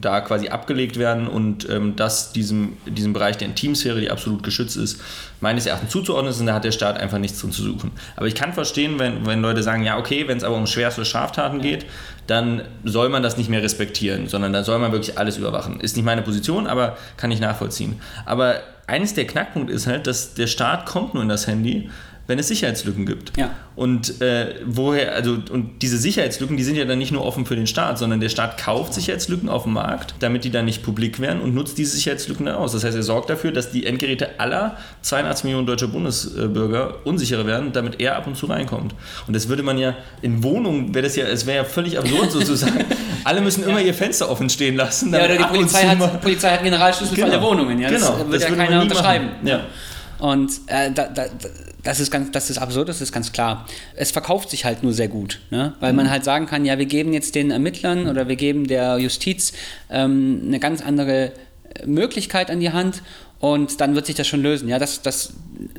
da 0.00 0.20
quasi 0.20 0.48
abgelegt 0.48 0.98
werden 0.98 1.28
und 1.28 1.68
ähm, 1.70 1.94
dass 1.94 2.32
diesem, 2.32 2.76
diesem 2.86 3.12
Bereich 3.12 3.36
der 3.36 3.48
Intimsphäre, 3.48 4.00
die 4.00 4.10
absolut 4.10 4.42
geschützt 4.42 4.76
ist, 4.76 5.00
meines 5.40 5.66
Erachtens 5.66 5.90
zuzuordnen 5.90 6.30
ist 6.30 6.40
und 6.40 6.46
da 6.46 6.54
hat 6.54 6.64
der 6.64 6.72
Staat 6.72 6.98
einfach 6.98 7.18
nichts 7.18 7.40
drin 7.40 7.52
zu 7.52 7.62
suchen. 7.62 7.92
Aber 8.16 8.26
ich 8.26 8.34
kann 8.34 8.52
verstehen, 8.52 8.98
wenn, 8.98 9.26
wenn 9.26 9.40
Leute 9.42 9.62
sagen, 9.62 9.84
ja 9.84 9.98
okay, 9.98 10.26
wenn 10.26 10.38
es 10.38 10.44
aber 10.44 10.56
um 10.56 10.66
schwerste 10.66 11.04
Straftaten 11.04 11.60
geht, 11.60 11.86
dann 12.26 12.62
soll 12.82 13.08
man 13.08 13.22
das 13.22 13.36
nicht 13.36 13.48
mehr 13.48 13.62
respektieren, 13.62 14.26
sondern 14.28 14.52
dann 14.52 14.64
soll 14.64 14.78
man 14.80 14.90
wirklich 14.90 15.18
alles 15.18 15.36
überwachen. 15.36 15.80
Ist 15.80 15.96
nicht 15.96 16.04
meine 16.04 16.22
Position, 16.22 16.66
aber 16.66 16.96
kann 17.16 17.30
ich 17.30 17.38
nachvollziehen. 17.38 18.00
Aber 18.24 18.60
eines 18.86 19.14
der 19.14 19.26
Knackpunkte 19.26 19.72
ist 19.72 19.86
halt, 19.86 20.06
dass 20.06 20.34
der 20.34 20.46
Staat 20.46 20.86
kommt 20.86 21.14
nur 21.14 21.22
in 21.22 21.28
das 21.28 21.46
Handy, 21.46 21.90
wenn 22.26 22.38
es 22.38 22.48
Sicherheitslücken 22.48 23.06
gibt. 23.06 23.36
Ja. 23.36 23.50
Und 23.76 24.20
äh, 24.22 24.54
woher, 24.64 25.14
also, 25.14 25.36
und 25.50 25.82
diese 25.82 25.98
Sicherheitslücken, 25.98 26.56
die 26.56 26.64
sind 26.64 26.76
ja 26.76 26.84
dann 26.86 26.98
nicht 26.98 27.12
nur 27.12 27.24
offen 27.24 27.44
für 27.46 27.56
den 27.56 27.66
Staat, 27.66 27.98
sondern 27.98 28.20
der 28.20 28.30
Staat 28.30 28.58
kauft 28.58 28.94
Sicherheitslücken 28.94 29.48
auf 29.48 29.64
dem 29.64 29.74
Markt, 29.74 30.14
damit 30.20 30.44
die 30.44 30.50
dann 30.50 30.64
nicht 30.64 30.82
publik 30.82 31.20
werden 31.20 31.40
und 31.40 31.54
nutzt 31.54 31.76
diese 31.76 31.94
Sicherheitslücken 31.94 32.46
dann 32.46 32.54
aus. 32.56 32.72
Das 32.72 32.84
heißt, 32.84 32.96
er 32.96 33.02
sorgt 33.02 33.28
dafür, 33.28 33.52
dass 33.52 33.70
die 33.70 33.86
Endgeräte 33.86 34.40
aller 34.40 34.76
82 35.02 35.44
Millionen 35.44 35.66
deutscher 35.66 35.88
Bundesbürger 35.88 36.94
unsicherer 37.04 37.46
werden, 37.46 37.72
damit 37.72 38.00
er 38.00 38.16
ab 38.16 38.26
und 38.26 38.36
zu 38.36 38.46
reinkommt. 38.46 38.94
Und 39.26 39.36
das 39.36 39.48
würde 39.48 39.62
man 39.62 39.78
ja 39.78 39.94
in 40.22 40.42
Wohnungen, 40.42 40.94
wäre 40.94 41.04
das 41.04 41.16
ja, 41.16 41.26
es 41.26 41.46
wäre 41.46 41.58
ja 41.58 41.64
völlig 41.64 41.98
absurd 41.98 42.30
sozusagen. 42.32 42.84
Alle 43.24 43.40
müssen 43.40 43.62
immer 43.64 43.80
ja. 43.80 43.88
ihr 43.88 43.94
Fenster 43.94 44.30
offen 44.30 44.48
stehen 44.48 44.76
lassen. 44.76 45.12
Ja, 45.12 45.24
oder 45.24 45.36
die 45.36 45.44
Polizei 45.54 45.86
hat, 45.86 46.20
Polizei 46.22 46.50
hat 46.50 46.62
Generalschlüssel 46.62 47.14
genau. 47.14 47.28
für 47.28 47.32
alle 47.34 47.42
Wohnungen. 47.42 47.78
Ja? 47.78 47.90
Das 47.90 48.06
genau. 48.06 48.24
das 48.30 48.42
ja 48.42 48.50
keiner 48.50 48.82
unterschreiben. 48.82 49.28
Ja. 49.44 49.60
Und 50.18 50.50
äh, 50.66 50.90
da, 50.92 51.08
da, 51.08 51.26
das 51.86 52.00
ist 52.00 52.10
ganz, 52.10 52.32
das 52.32 52.50
ist 52.50 52.58
absurd, 52.58 52.88
das 52.88 53.00
ist 53.00 53.12
ganz 53.12 53.32
klar. 53.32 53.64
Es 53.94 54.10
verkauft 54.10 54.50
sich 54.50 54.64
halt 54.64 54.82
nur 54.82 54.92
sehr 54.92 55.06
gut, 55.06 55.40
ne? 55.50 55.74
weil 55.78 55.92
mhm. 55.92 55.98
man 55.98 56.10
halt 56.10 56.24
sagen 56.24 56.46
kann, 56.46 56.64
ja, 56.64 56.78
wir 56.78 56.86
geben 56.86 57.12
jetzt 57.12 57.36
den 57.36 57.52
Ermittlern 57.52 58.08
oder 58.08 58.26
wir 58.26 58.34
geben 58.34 58.66
der 58.66 58.98
Justiz 58.98 59.52
ähm, 59.88 60.42
eine 60.46 60.58
ganz 60.58 60.82
andere 60.82 61.32
Möglichkeit 61.84 62.50
an 62.50 62.58
die 62.58 62.72
Hand 62.72 63.02
und 63.38 63.80
dann 63.80 63.94
wird 63.94 64.06
sich 64.06 64.16
das 64.16 64.26
schon 64.26 64.42
lösen. 64.42 64.68
Ja, 64.68 64.80
dass, 64.80 65.02
dass 65.02 65.34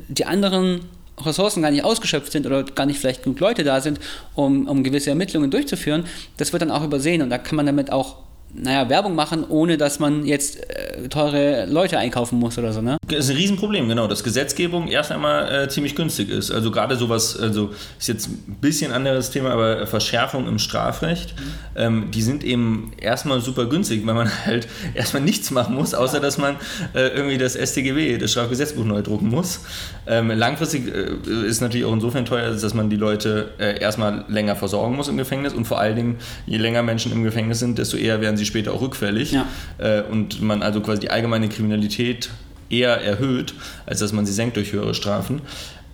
die 0.08 0.24
anderen 0.24 0.80
Ressourcen 1.18 1.60
gar 1.60 1.70
nicht 1.70 1.84
ausgeschöpft 1.84 2.32
sind 2.32 2.46
oder 2.46 2.64
gar 2.64 2.86
nicht 2.86 2.98
vielleicht 2.98 3.24
genug 3.24 3.40
Leute 3.40 3.62
da 3.62 3.82
sind, 3.82 4.00
um, 4.34 4.66
um 4.66 4.82
gewisse 4.84 5.10
Ermittlungen 5.10 5.50
durchzuführen, 5.50 6.04
das 6.38 6.52
wird 6.52 6.62
dann 6.62 6.70
auch 6.70 6.84
übersehen 6.84 7.20
und 7.20 7.28
da 7.28 7.36
kann 7.36 7.56
man 7.56 7.66
damit 7.66 7.92
auch 7.92 8.16
naja, 8.54 8.88
Werbung 8.88 9.14
machen, 9.14 9.44
ohne 9.48 9.76
dass 9.76 9.98
man 9.98 10.24
jetzt 10.24 10.58
äh, 10.70 11.08
teure 11.08 11.66
Leute 11.66 11.98
einkaufen 11.98 12.38
muss 12.38 12.58
oder 12.58 12.72
so, 12.72 12.80
ne? 12.80 12.96
Das 13.08 13.20
ist 13.26 13.30
ein 13.30 13.36
Riesenproblem, 13.36 13.88
genau, 13.88 14.06
dass 14.06 14.24
Gesetzgebung 14.24 14.88
erst 14.88 15.12
einmal 15.12 15.64
äh, 15.64 15.68
ziemlich 15.68 15.94
günstig 15.94 16.30
ist. 16.30 16.50
Also 16.50 16.70
gerade 16.70 16.96
sowas, 16.96 17.38
also 17.38 17.70
ist 17.98 18.08
jetzt 18.08 18.28
ein 18.28 18.56
bisschen 18.60 18.92
anderes 18.92 19.30
Thema, 19.30 19.50
aber 19.50 19.86
Verschärfung 19.86 20.48
im 20.48 20.58
Strafrecht, 20.58 21.34
mhm. 21.36 21.42
ähm, 21.76 22.10
die 22.12 22.22
sind 22.22 22.42
eben 22.42 22.92
erstmal 22.98 23.40
super 23.40 23.66
günstig, 23.66 24.06
weil 24.06 24.14
man 24.14 24.30
halt 24.46 24.66
erstmal 24.94 25.22
nichts 25.22 25.50
machen 25.50 25.74
muss, 25.74 25.94
außer 25.94 26.16
ja. 26.16 26.20
dass 26.20 26.38
man 26.38 26.56
äh, 26.94 27.08
irgendwie 27.08 27.38
das 27.38 27.54
StGB, 27.54 28.18
das 28.18 28.32
Strafgesetzbuch 28.32 28.84
neu 28.84 29.02
drucken 29.02 29.28
muss. 29.28 29.60
Ähm, 30.06 30.30
langfristig 30.30 30.86
äh, 30.88 31.46
ist 31.46 31.60
natürlich 31.60 31.86
auch 31.86 31.92
insofern 31.92 32.24
teuer, 32.24 32.50
dass 32.50 32.74
man 32.74 32.88
die 32.88 32.96
Leute 32.96 33.50
äh, 33.58 33.78
erstmal 33.78 34.24
länger 34.28 34.56
versorgen 34.56 34.96
muss 34.96 35.08
im 35.08 35.18
Gefängnis 35.18 35.52
und 35.52 35.66
vor 35.66 35.78
allen 35.78 35.96
Dingen, 35.96 36.16
je 36.46 36.56
länger 36.56 36.82
Menschen 36.82 37.12
im 37.12 37.24
Gefängnis 37.24 37.58
sind, 37.58 37.78
desto 37.78 37.96
eher 37.96 38.20
werden 38.22 38.37
sie 38.38 38.46
später 38.46 38.72
auch 38.72 38.80
rückfällig. 38.80 39.32
Ja. 39.32 39.46
Äh, 39.78 40.02
und 40.02 40.40
man 40.40 40.62
also 40.62 40.80
quasi 40.80 41.00
die 41.00 41.10
allgemeine 41.10 41.48
Kriminalität 41.48 42.30
eher 42.70 43.00
erhöht, 43.02 43.54
als 43.86 44.00
dass 44.00 44.12
man 44.12 44.26
sie 44.26 44.32
senkt 44.32 44.56
durch 44.56 44.72
höhere 44.72 44.94
Strafen. 44.94 45.42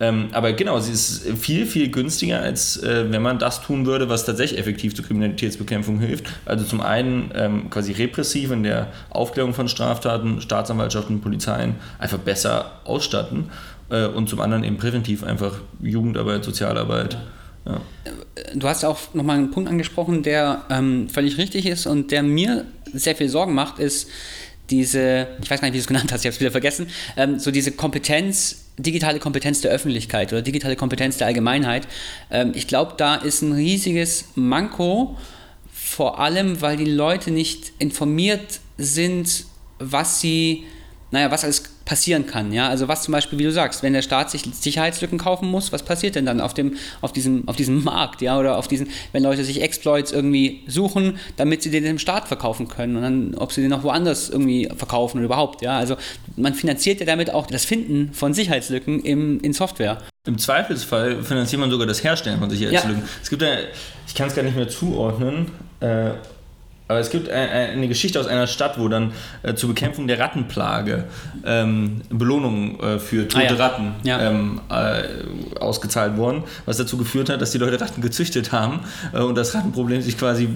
Ähm, 0.01 0.29
aber 0.33 0.53
genau, 0.53 0.81
sie 0.81 0.93
ist 0.93 1.29
viel, 1.39 1.67
viel 1.67 1.89
günstiger, 1.89 2.41
als 2.41 2.83
äh, 2.83 3.11
wenn 3.11 3.23
man 3.23 3.39
das 3.39 3.63
tun 3.63 3.87
würde, 3.87 4.09
was 4.09 4.25
tatsächlich 4.25 4.59
effektiv 4.59 4.95
zur 4.95 5.05
Kriminalitätsbekämpfung 5.05 6.01
hilft. 6.01 6.27
Also 6.47 6.65
zum 6.65 6.81
einen 6.81 7.31
ähm, 7.35 7.71
quasi 7.71 7.93
repressiv 7.93 8.51
in 8.51 8.65
der 8.65 8.89
Aufklärung 9.11 9.55
von 9.55 9.69
Straftaten, 9.69 10.41
Staatsanwaltschaften, 10.41 11.21
Polizeien 11.21 11.77
einfach 11.99 12.19
besser 12.19 12.81
ausstatten 12.85 13.51
äh, 13.89 14.07
und 14.07 14.29
zum 14.29 14.41
anderen 14.41 14.65
eben 14.65 14.79
präventiv 14.79 15.23
einfach 15.23 15.59
Jugendarbeit, 15.81 16.45
Sozialarbeit. 16.45 17.15
Ja. 17.15 17.21
Du 18.55 18.69
hast 18.69 18.85
auch 18.85 19.15
nochmal 19.15 19.39
einen 19.39 19.51
Punkt 19.51 19.71
angesprochen, 19.71 20.23
der 20.23 20.65
ähm, 20.71 21.09
völlig 21.09 21.39
richtig 21.39 21.67
ist 21.67 21.87
und 21.87 22.11
der 22.11 22.23
mir 22.23 22.67
sehr 22.93 23.17
viel 23.17 23.29
Sorgen 23.29 23.55
macht, 23.55 23.79
ist 23.79 24.09
diese, 24.71 25.29
ich 25.43 25.51
weiß 25.51 25.61
gar 25.61 25.69
nicht, 25.69 25.75
wie 25.75 25.79
du 25.79 25.83
es 25.83 25.87
genannt 25.87 26.13
hast, 26.13 26.23
ich 26.23 26.27
habe 26.27 26.35
es 26.35 26.41
wieder 26.41 26.51
vergessen, 26.51 26.89
ähm, 27.17 27.39
so 27.39 27.51
diese 27.51 27.73
Kompetenz 27.73 28.65
digitale 28.79 29.19
Kompetenz 29.19 29.61
der 29.61 29.71
Öffentlichkeit 29.71 30.33
oder 30.33 30.43
digitale 30.43 30.77
Kompetenz 30.77 31.17
der 31.19 31.29
Allgemeinheit. 31.29 31.87
Ähm, 32.31 32.53
ich 32.55 32.67
glaube, 32.67 32.95
da 32.97 33.15
ist 33.15 33.43
ein 33.43 33.53
riesiges 33.53 34.27
Manko, 34.35 35.17
vor 35.73 36.19
allem, 36.19 36.61
weil 36.61 36.77
die 36.77 36.85
Leute 36.85 37.31
nicht 37.31 37.73
informiert 37.79 38.61
sind, 38.79 39.45
was 39.79 40.21
sie, 40.21 40.65
naja, 41.11 41.31
was 41.31 41.45
alles 41.45 41.74
passieren 41.85 42.27
kann. 42.27 42.53
Ja? 42.53 42.69
Also 42.69 42.89
was 42.89 43.03
zum 43.03 43.13
Beispiel, 43.13 43.39
wie 43.39 43.45
du 43.45 43.53
sagst, 43.53 43.83
wenn 43.83 43.93
der 43.93 44.03
Staat 44.03 44.31
sich 44.31 44.43
Sicherheitslücken 44.43 45.19
kaufen 45.19 45.51
muss, 45.51 45.73
was 45.73 45.83
passiert 45.83 46.15
denn 46.15 46.27
dann 46.27 46.41
auf, 46.41 46.55
dem, 46.55 46.77
auf, 47.01 47.13
diesem, 47.13 47.47
auf 47.49 47.57
diesem 47.57 47.85
Markt? 47.85 48.23
Ja? 48.23 48.39
Oder 48.39 48.57
auf 48.57 48.69
diesen, 48.69 48.89
wenn 49.13 49.23
Leute 49.23 49.45
sich 49.45 49.63
Exploits 49.63 50.13
irgendwie 50.13 50.63
suchen, 50.67 51.19
damit 51.37 51.63
sie 51.63 51.71
den 51.71 51.85
dem 51.85 51.99
Staat 51.99 52.29
verkaufen 52.29 52.69
können 52.69 52.97
und 52.97 53.03
dann, 53.03 53.35
ob 53.35 53.53
sie 53.53 53.61
den 53.61 53.71
noch 53.71 53.83
woanders 53.83 54.31
irgendwie 54.31 54.69
verkaufen 54.77 55.19
oder 55.19 55.27
überhaupt. 55.27 55.63
Ja? 55.63 55.79
Also 55.79 55.97
man 56.37 56.55
finanziert 56.55 57.01
ja 57.01 57.07
damit 57.07 57.31
auch 57.31 57.47
das 57.47 57.65
Finden 57.65 58.13
von 58.13 58.33
Sicherheitslücken 58.33 59.01
im, 59.01 59.41
in 59.41 59.53
Software. 59.53 59.99
Im 60.27 60.39
Zweifelsfall 60.39 61.23
finanziert 61.23 61.61
man 61.61 61.71
sogar 61.71 61.87
das 61.87 62.03
Herstellen 62.03 62.39
von 62.39 62.49
Sicherheitslücken. 62.49 63.03
Ja. 63.03 63.09
Es 63.23 63.29
gibt 63.29 63.43
ja, 63.43 63.57
ich 64.07 64.15
kann 64.15 64.29
es 64.29 64.35
gar 64.35 64.43
nicht 64.43 64.57
mehr 64.57 64.69
zuordnen, 64.69 65.51
äh, 65.81 66.13
es 66.87 67.09
gibt 67.09 67.31
eine 67.31 67.89
Geschichte 67.89 68.21
aus 68.21 68.27
einer 68.27 68.47
Stadt, 68.47 68.79
wo 68.79 68.89
dann 68.89 69.13
äh, 69.43 69.55
zur 69.55 69.71
Bekämpfung 69.71 70.07
der 70.07 70.19
Rattenplage 70.19 71.05
ähm, 71.47 72.03
Belohnungen 72.11 72.79
äh, 72.79 72.99
für 72.99 73.27
tote 73.27 73.49
ah, 73.49 73.53
ja. 73.53 73.57
Ratten 73.57 73.93
ja. 74.03 74.31
Ähm, 74.31 74.61
äh, 74.69 75.61
ausgezahlt 75.61 76.19
wurden, 76.19 76.45
was 76.67 76.77
dazu 76.77 76.99
geführt 76.99 77.31
hat, 77.31 77.41
dass 77.41 77.53
die 77.53 77.59
Leute 77.59 77.81
Ratten 77.81 78.03
gezüchtet 78.03 78.53
haben 78.53 78.81
äh, 79.15 79.21
und 79.21 79.35
das 79.35 79.55
Rattenproblem 79.55 80.03
sich 80.03 80.19
quasi 80.19 80.47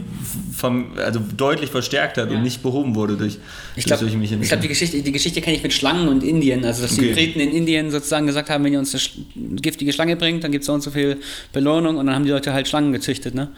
also 1.03 1.21
deutlich 1.35 1.71
verstärkt 1.71 2.19
hat 2.19 2.31
ja. 2.31 2.37
und 2.37 2.43
nicht 2.43 2.63
behoben 2.63 2.95
wurde 2.95 3.17
durch, 3.17 3.39
ich 3.75 3.85
glaub, 3.85 3.99
solche 3.99 4.19
Mechanismen. 4.19 4.43
Ich 4.43 4.49
glaube, 4.49 4.63
die 4.63 4.69
Geschichte, 4.69 5.01
die 5.01 5.13
Geschichte 5.13 5.41
kenne 5.41 5.57
ich 5.57 5.63
mit 5.63 5.73
Schlangen 5.73 6.09
und 6.09 6.23
Indien. 6.23 6.63
Also, 6.63 6.83
dass 6.83 6.97
die 6.97 7.11
Briten 7.13 7.41
in 7.41 7.53
Indien 7.53 7.91
sozusagen 7.91 8.27
gesagt 8.27 8.51
haben, 8.51 8.65
wenn 8.65 8.75
ihr 8.75 8.81
uns 8.81 8.95
eine 8.95 9.61
giftige 9.63 9.95
Schlange 9.95 10.17
bringt, 10.17 10.45
dann 10.45 10.53
gibt 10.53 10.63
es 10.63 10.67
so 10.67 10.75
und 10.75 10.83
so 10.83 10.91
viel 10.91 11.17
Belohnung 11.55 11.97
und 11.97 12.05
dann 12.05 12.15
haben 12.15 12.25
die 12.25 12.33
Leute 12.33 12.53
halt 12.53 12.69
Schlangen 12.69 12.93
gezüchtet. 12.93 13.35
Ne? 13.35 13.49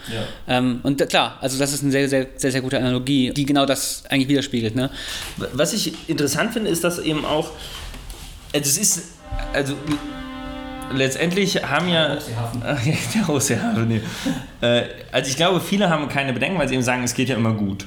Ähm, 0.47 0.79
und 0.85 1.09
klar, 1.09 1.37
also 1.41 1.59
das 1.59 1.73
ist 1.73 1.83
ein 1.83 1.91
sehr, 1.91 2.09
sehr, 2.09 2.29
sehr, 2.37 2.53
sehr 2.53 2.61
sehr 2.61 2.70
gute 2.71 2.79
Analogie, 2.79 3.33
die 3.33 3.47
genau 3.47 3.67
das 3.67 4.05
eigentlich 4.09 4.29
widerspiegelt. 4.29 4.77
Ne? 4.77 4.91
Was 5.53 5.73
ich 5.73 6.09
interessant 6.09 6.53
finde, 6.53 6.71
ist, 6.71 6.85
dass 6.85 7.01
eben 7.01 7.25
auch, 7.25 7.51
also 8.55 8.69
es 8.69 8.79
ist, 8.79 9.03
also 9.53 9.75
letztendlich 10.95 11.65
haben 11.65 11.89
ja. 11.89 12.17
Der 13.15 13.29
Ozehafen. 13.29 13.89
Nee. 13.89 14.01
äh, 14.61 14.85
also 15.11 15.29
ich 15.29 15.37
glaube, 15.37 15.61
viele 15.61 15.91
haben 15.91 16.09
keine 16.09 16.33
Bedenken, 16.33 16.59
weil 16.59 16.69
sie 16.69 16.75
eben 16.75 16.85
sagen, 16.85 17.03
es 17.03 17.15
geht 17.15 17.29
ja 17.29 17.37
immer 17.37 17.53
gut. 17.53 17.87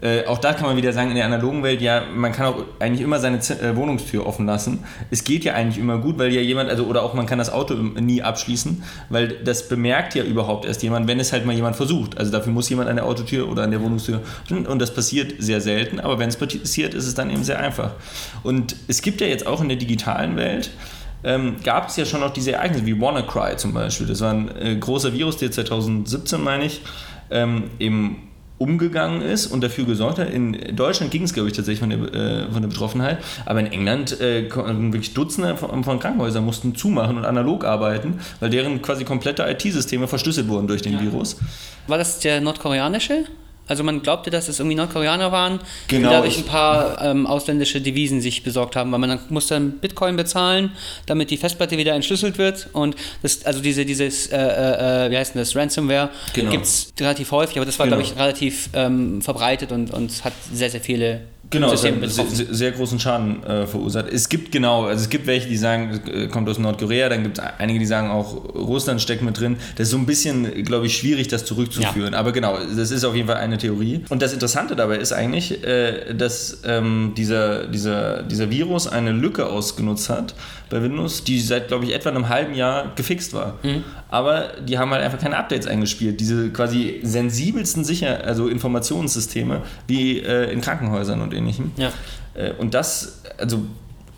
Äh, 0.00 0.26
auch 0.26 0.38
da 0.38 0.52
kann 0.52 0.66
man 0.66 0.76
wieder 0.76 0.92
sagen, 0.92 1.10
in 1.10 1.16
der 1.16 1.24
analogen 1.24 1.64
Welt, 1.64 1.80
ja, 1.80 2.02
man 2.14 2.30
kann 2.30 2.46
auch 2.46 2.64
eigentlich 2.78 3.00
immer 3.00 3.18
seine 3.18 3.40
Z 3.40 3.60
äh, 3.60 3.74
Wohnungstür 3.74 4.26
offen 4.26 4.46
lassen. 4.46 4.84
Es 5.10 5.24
geht 5.24 5.42
ja 5.42 5.54
eigentlich 5.54 5.78
immer 5.78 5.98
gut, 5.98 6.18
weil 6.18 6.32
ja 6.32 6.40
jemand, 6.40 6.70
also 6.70 6.84
oder 6.84 7.02
auch 7.02 7.14
man 7.14 7.26
kann 7.26 7.38
das 7.38 7.50
Auto 7.50 7.74
nie 7.74 8.22
abschließen, 8.22 8.82
weil 9.08 9.28
das 9.28 9.68
bemerkt 9.68 10.14
ja 10.14 10.22
überhaupt 10.22 10.66
erst 10.66 10.84
jemand, 10.84 11.08
wenn 11.08 11.18
es 11.18 11.32
halt 11.32 11.46
mal 11.46 11.54
jemand 11.54 11.74
versucht. 11.74 12.16
Also 12.16 12.30
dafür 12.30 12.52
muss 12.52 12.68
jemand 12.68 12.88
an 12.88 12.94
der 12.94 13.06
Autotür 13.06 13.48
oder 13.50 13.64
an 13.64 13.72
der 13.72 13.82
Wohnungstür 13.82 14.20
und 14.50 14.78
das 14.78 14.94
passiert 14.94 15.34
sehr 15.40 15.60
selten, 15.60 15.98
aber 15.98 16.20
wenn 16.20 16.28
es 16.28 16.36
passiert, 16.36 16.94
ist 16.94 17.06
es 17.06 17.14
dann 17.14 17.28
eben 17.30 17.42
sehr 17.42 17.58
einfach. 17.58 17.92
Und 18.44 18.76
es 18.86 19.02
gibt 19.02 19.20
ja 19.20 19.26
jetzt 19.26 19.48
auch 19.48 19.60
in 19.60 19.68
der 19.68 19.78
digitalen 19.78 20.36
Welt, 20.36 20.70
ähm, 21.24 21.56
gab 21.64 21.88
es 21.88 21.96
ja 21.96 22.04
schon 22.04 22.20
noch 22.20 22.32
diese 22.32 22.52
Ereignisse 22.52 22.86
wie 22.86 23.00
WannaCry 23.00 23.56
zum 23.56 23.74
Beispiel. 23.74 24.06
Das 24.06 24.20
war 24.20 24.32
ein 24.32 24.56
äh, 24.56 24.76
großer 24.76 25.12
Virus, 25.12 25.38
der 25.38 25.50
2017, 25.50 26.40
meine 26.40 26.66
ich, 26.66 26.82
ähm, 27.30 27.64
im 27.80 28.27
umgegangen 28.58 29.22
ist 29.22 29.46
und 29.46 29.62
dafür 29.62 29.86
gesorgt 29.86 30.18
hat. 30.18 30.30
In 30.30 30.76
Deutschland 30.76 31.10
ging 31.10 31.22
es, 31.22 31.32
glaube 31.32 31.48
ich, 31.48 31.54
tatsächlich 31.54 31.80
von 31.80 31.90
der, 31.90 31.98
äh, 32.14 32.50
von 32.50 32.62
der 32.62 32.68
Betroffenheit, 32.68 33.18
aber 33.46 33.60
in 33.60 33.66
England 33.66 34.20
äh, 34.20 34.50
wirklich 34.50 35.14
Dutzende 35.14 35.56
von, 35.56 35.84
von, 35.84 35.98
Krankenhäusern 35.98 36.44
mussten 36.44 36.74
zumachen 36.74 37.16
und 37.16 37.24
analog 37.24 37.64
arbeiten, 37.64 38.20
weil 38.40 38.50
deren 38.50 38.82
quasi 38.82 39.04
komplette 39.04 39.44
IT-Systeme 39.48 40.08
verschlüsselt 40.08 40.48
wurden 40.48 40.66
durch 40.66 40.82
den 40.82 40.94
ja. 40.94 41.02
Virus. 41.02 41.36
War 41.86 41.98
das 41.98 42.18
der 42.20 42.40
nordkoreanische? 42.40 43.24
Also 43.68 43.84
man 43.84 44.02
glaubte, 44.02 44.30
dass 44.30 44.48
es 44.48 44.58
irgendwie 44.58 44.76
Nordkoreaner 44.76 45.30
waren, 45.30 45.60
genau, 45.86 46.08
die 46.08 46.14
dadurch 46.14 46.38
ein 46.38 46.44
paar 46.44 47.02
ähm, 47.04 47.26
ausländische 47.26 47.80
Devisen 47.80 48.20
sich 48.20 48.42
besorgt 48.42 48.76
haben, 48.76 48.90
weil 48.92 48.98
man 48.98 49.10
dann 49.10 49.20
musste 49.28 49.54
dann 49.54 49.72
Bitcoin 49.72 50.16
bezahlen, 50.16 50.72
damit 51.06 51.30
die 51.30 51.36
Festplatte 51.36 51.76
wieder 51.76 51.94
entschlüsselt 51.94 52.38
wird. 52.38 52.68
Und 52.72 52.96
das, 53.22 53.44
also 53.44 53.60
diese, 53.60 53.84
dieses, 53.84 54.28
äh, 54.28 54.38
äh, 54.38 55.06
äh 55.06 55.10
wie 55.10 55.16
heißt 55.16 55.34
denn 55.34 55.40
das, 55.40 55.54
Ransomware 55.54 56.10
genau. 56.32 56.50
gibt 56.50 56.64
es 56.64 56.92
relativ 56.98 57.30
häufig, 57.30 57.56
aber 57.56 57.66
das 57.66 57.78
war, 57.78 57.86
genau. 57.86 57.98
glaube 57.98 58.10
ich, 58.10 58.18
relativ 58.18 58.70
ähm, 58.72 59.22
verbreitet 59.22 59.72
und, 59.72 59.92
und 59.92 60.24
hat 60.24 60.32
sehr, 60.52 60.70
sehr 60.70 60.80
viele 60.80 61.20
Genau, 61.50 61.72
es 61.72 61.84
hat 61.84 61.94
sehr, 62.30 62.46
sehr, 62.50 62.72
großen 62.72 63.00
Schaden 63.00 63.42
äh, 63.42 63.66
verursacht. 63.66 64.06
Es 64.08 64.28
gibt 64.28 64.52
genau, 64.52 64.84
also 64.84 65.02
es 65.02 65.08
gibt 65.08 65.26
welche, 65.26 65.48
die 65.48 65.56
sagen, 65.56 66.00
es 66.04 66.10
äh, 66.10 66.28
kommt 66.28 66.48
aus 66.48 66.58
Nordkorea, 66.58 67.08
dann 67.08 67.22
gibt 67.22 67.38
es 67.38 67.44
einige, 67.58 67.78
die 67.78 67.86
sagen 67.86 68.10
auch, 68.10 68.54
Russland 68.54 69.00
steckt 69.00 69.22
mit 69.22 69.38
drin. 69.38 69.56
Das 69.76 69.88
ist 69.88 69.92
so 69.92 69.98
ein 69.98 70.04
bisschen, 70.04 70.62
glaube 70.64 70.86
ich, 70.86 70.96
schwierig, 70.96 71.28
das 71.28 71.46
zurückzuführen. 71.46 72.12
Ja. 72.12 72.18
Aber 72.18 72.32
genau, 72.32 72.58
das 72.76 72.90
ist 72.90 73.04
auf 73.04 73.14
jeden 73.14 73.28
Fall 73.28 73.38
eine 73.38 73.56
Theorie. 73.56 74.04
Und 74.10 74.20
das 74.20 74.34
Interessante 74.34 74.76
dabei 74.76 74.96
ist 74.96 75.12
eigentlich, 75.12 75.64
äh, 75.64 76.14
dass 76.14 76.58
ähm, 76.64 77.14
dieser, 77.16 77.66
dieser, 77.66 78.22
dieser 78.22 78.50
Virus 78.50 78.86
eine 78.86 79.12
Lücke 79.12 79.46
ausgenutzt 79.46 80.10
hat 80.10 80.34
bei 80.70 80.82
Windows, 80.82 81.24
die 81.24 81.40
seit, 81.40 81.68
glaube 81.68 81.84
ich, 81.84 81.94
etwa 81.94 82.10
einem 82.10 82.28
halben 82.28 82.54
Jahr 82.54 82.92
gefixt 82.96 83.32
war. 83.34 83.58
Mhm. 83.62 83.84
Aber 84.08 84.52
die 84.66 84.78
haben 84.78 84.90
halt 84.90 85.02
einfach 85.02 85.18
keine 85.18 85.36
Updates 85.36 85.66
eingespielt. 85.66 86.20
Diese 86.20 86.50
quasi 86.50 87.00
sensibelsten 87.02 87.84
Sicher 87.84 88.24
also 88.24 88.48
Informationssysteme 88.48 89.62
wie 89.86 90.18
äh, 90.20 90.52
in 90.52 90.60
Krankenhäusern 90.60 91.20
und 91.20 91.34
ähnlichem. 91.34 91.72
Ja. 91.76 91.92
Äh, 92.34 92.52
und 92.52 92.74
das, 92.74 93.22
also 93.38 93.62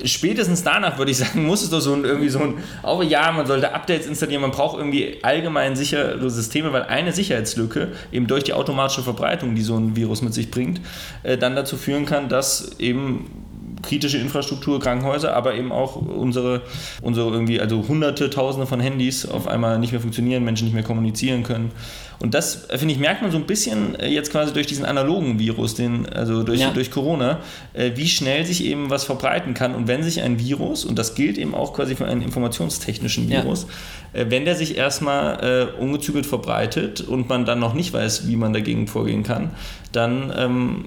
spätestens 0.04 0.62
danach 0.62 0.98
würde 0.98 1.10
ich 1.10 1.18
sagen, 1.18 1.44
muss 1.46 1.62
es 1.62 1.70
doch 1.70 1.80
so 1.80 1.94
ein, 1.94 2.04
irgendwie 2.04 2.28
so 2.28 2.40
ein, 2.40 2.54
auch 2.82 3.02
ja, 3.02 3.30
man 3.32 3.46
sollte 3.46 3.72
Updates 3.72 4.06
installieren, 4.06 4.42
man 4.42 4.50
braucht 4.50 4.78
irgendwie 4.78 5.18
allgemein 5.22 5.76
sichere 5.76 6.30
Systeme, 6.30 6.72
weil 6.72 6.84
eine 6.84 7.12
Sicherheitslücke 7.12 7.88
eben 8.12 8.26
durch 8.26 8.44
die 8.44 8.52
automatische 8.52 9.02
Verbreitung, 9.02 9.54
die 9.54 9.62
so 9.62 9.76
ein 9.76 9.96
Virus 9.96 10.22
mit 10.22 10.34
sich 10.34 10.50
bringt, 10.50 10.80
äh, 11.22 11.36
dann 11.36 11.56
dazu 11.56 11.76
führen 11.76 12.06
kann, 12.06 12.28
dass 12.28 12.78
eben 12.78 13.39
kritische 13.82 14.18
Infrastruktur, 14.18 14.80
Krankenhäuser, 14.80 15.34
aber 15.34 15.54
eben 15.54 15.72
auch 15.72 15.96
unsere, 15.96 16.62
unsere 17.02 17.30
irgendwie, 17.30 17.60
also 17.60 17.86
hunderte, 17.86 18.30
tausende 18.30 18.66
von 18.66 18.80
Handys 18.80 19.26
auf 19.26 19.48
einmal 19.48 19.78
nicht 19.78 19.92
mehr 19.92 20.00
funktionieren, 20.00 20.44
Menschen 20.44 20.64
nicht 20.64 20.74
mehr 20.74 20.82
kommunizieren 20.82 21.42
können. 21.42 21.72
Und 22.20 22.34
das, 22.34 22.66
finde 22.76 22.92
ich, 22.92 23.00
merkt 23.00 23.22
man 23.22 23.30
so 23.30 23.38
ein 23.38 23.46
bisschen 23.46 23.98
äh, 23.98 24.08
jetzt 24.08 24.30
quasi 24.30 24.52
durch 24.52 24.66
diesen 24.66 24.84
analogen 24.84 25.38
Virus, 25.38 25.74
den, 25.74 26.06
also 26.06 26.42
durch, 26.42 26.60
ja. 26.60 26.70
durch 26.70 26.90
Corona, 26.90 27.40
äh, 27.72 27.92
wie 27.94 28.08
schnell 28.08 28.44
sich 28.44 28.62
eben 28.64 28.90
was 28.90 29.04
verbreiten 29.04 29.54
kann. 29.54 29.74
Und 29.74 29.88
wenn 29.88 30.02
sich 30.02 30.20
ein 30.20 30.38
Virus, 30.38 30.84
und 30.84 30.98
das 30.98 31.14
gilt 31.14 31.38
eben 31.38 31.54
auch 31.54 31.72
quasi 31.72 31.96
für 31.96 32.04
einen 32.04 32.20
informationstechnischen 32.20 33.30
Virus, 33.30 33.66
ja. 34.12 34.20
Äh, 34.20 34.30
wenn 34.30 34.44
der 34.44 34.54
sich 34.54 34.76
erstmal 34.76 35.70
ungezügelt 35.78 36.26
verbreitet 36.26 37.00
und 37.00 37.28
man 37.28 37.44
dann 37.44 37.58
noch 37.58 37.74
nicht 37.74 37.92
weiß, 37.92 38.28
wie 38.28 38.36
man 38.36 38.52
dagegen 38.52 38.86
vorgehen 38.86 39.22
kann, 39.22 39.50
dann 39.92 40.32
ähm, 40.36 40.84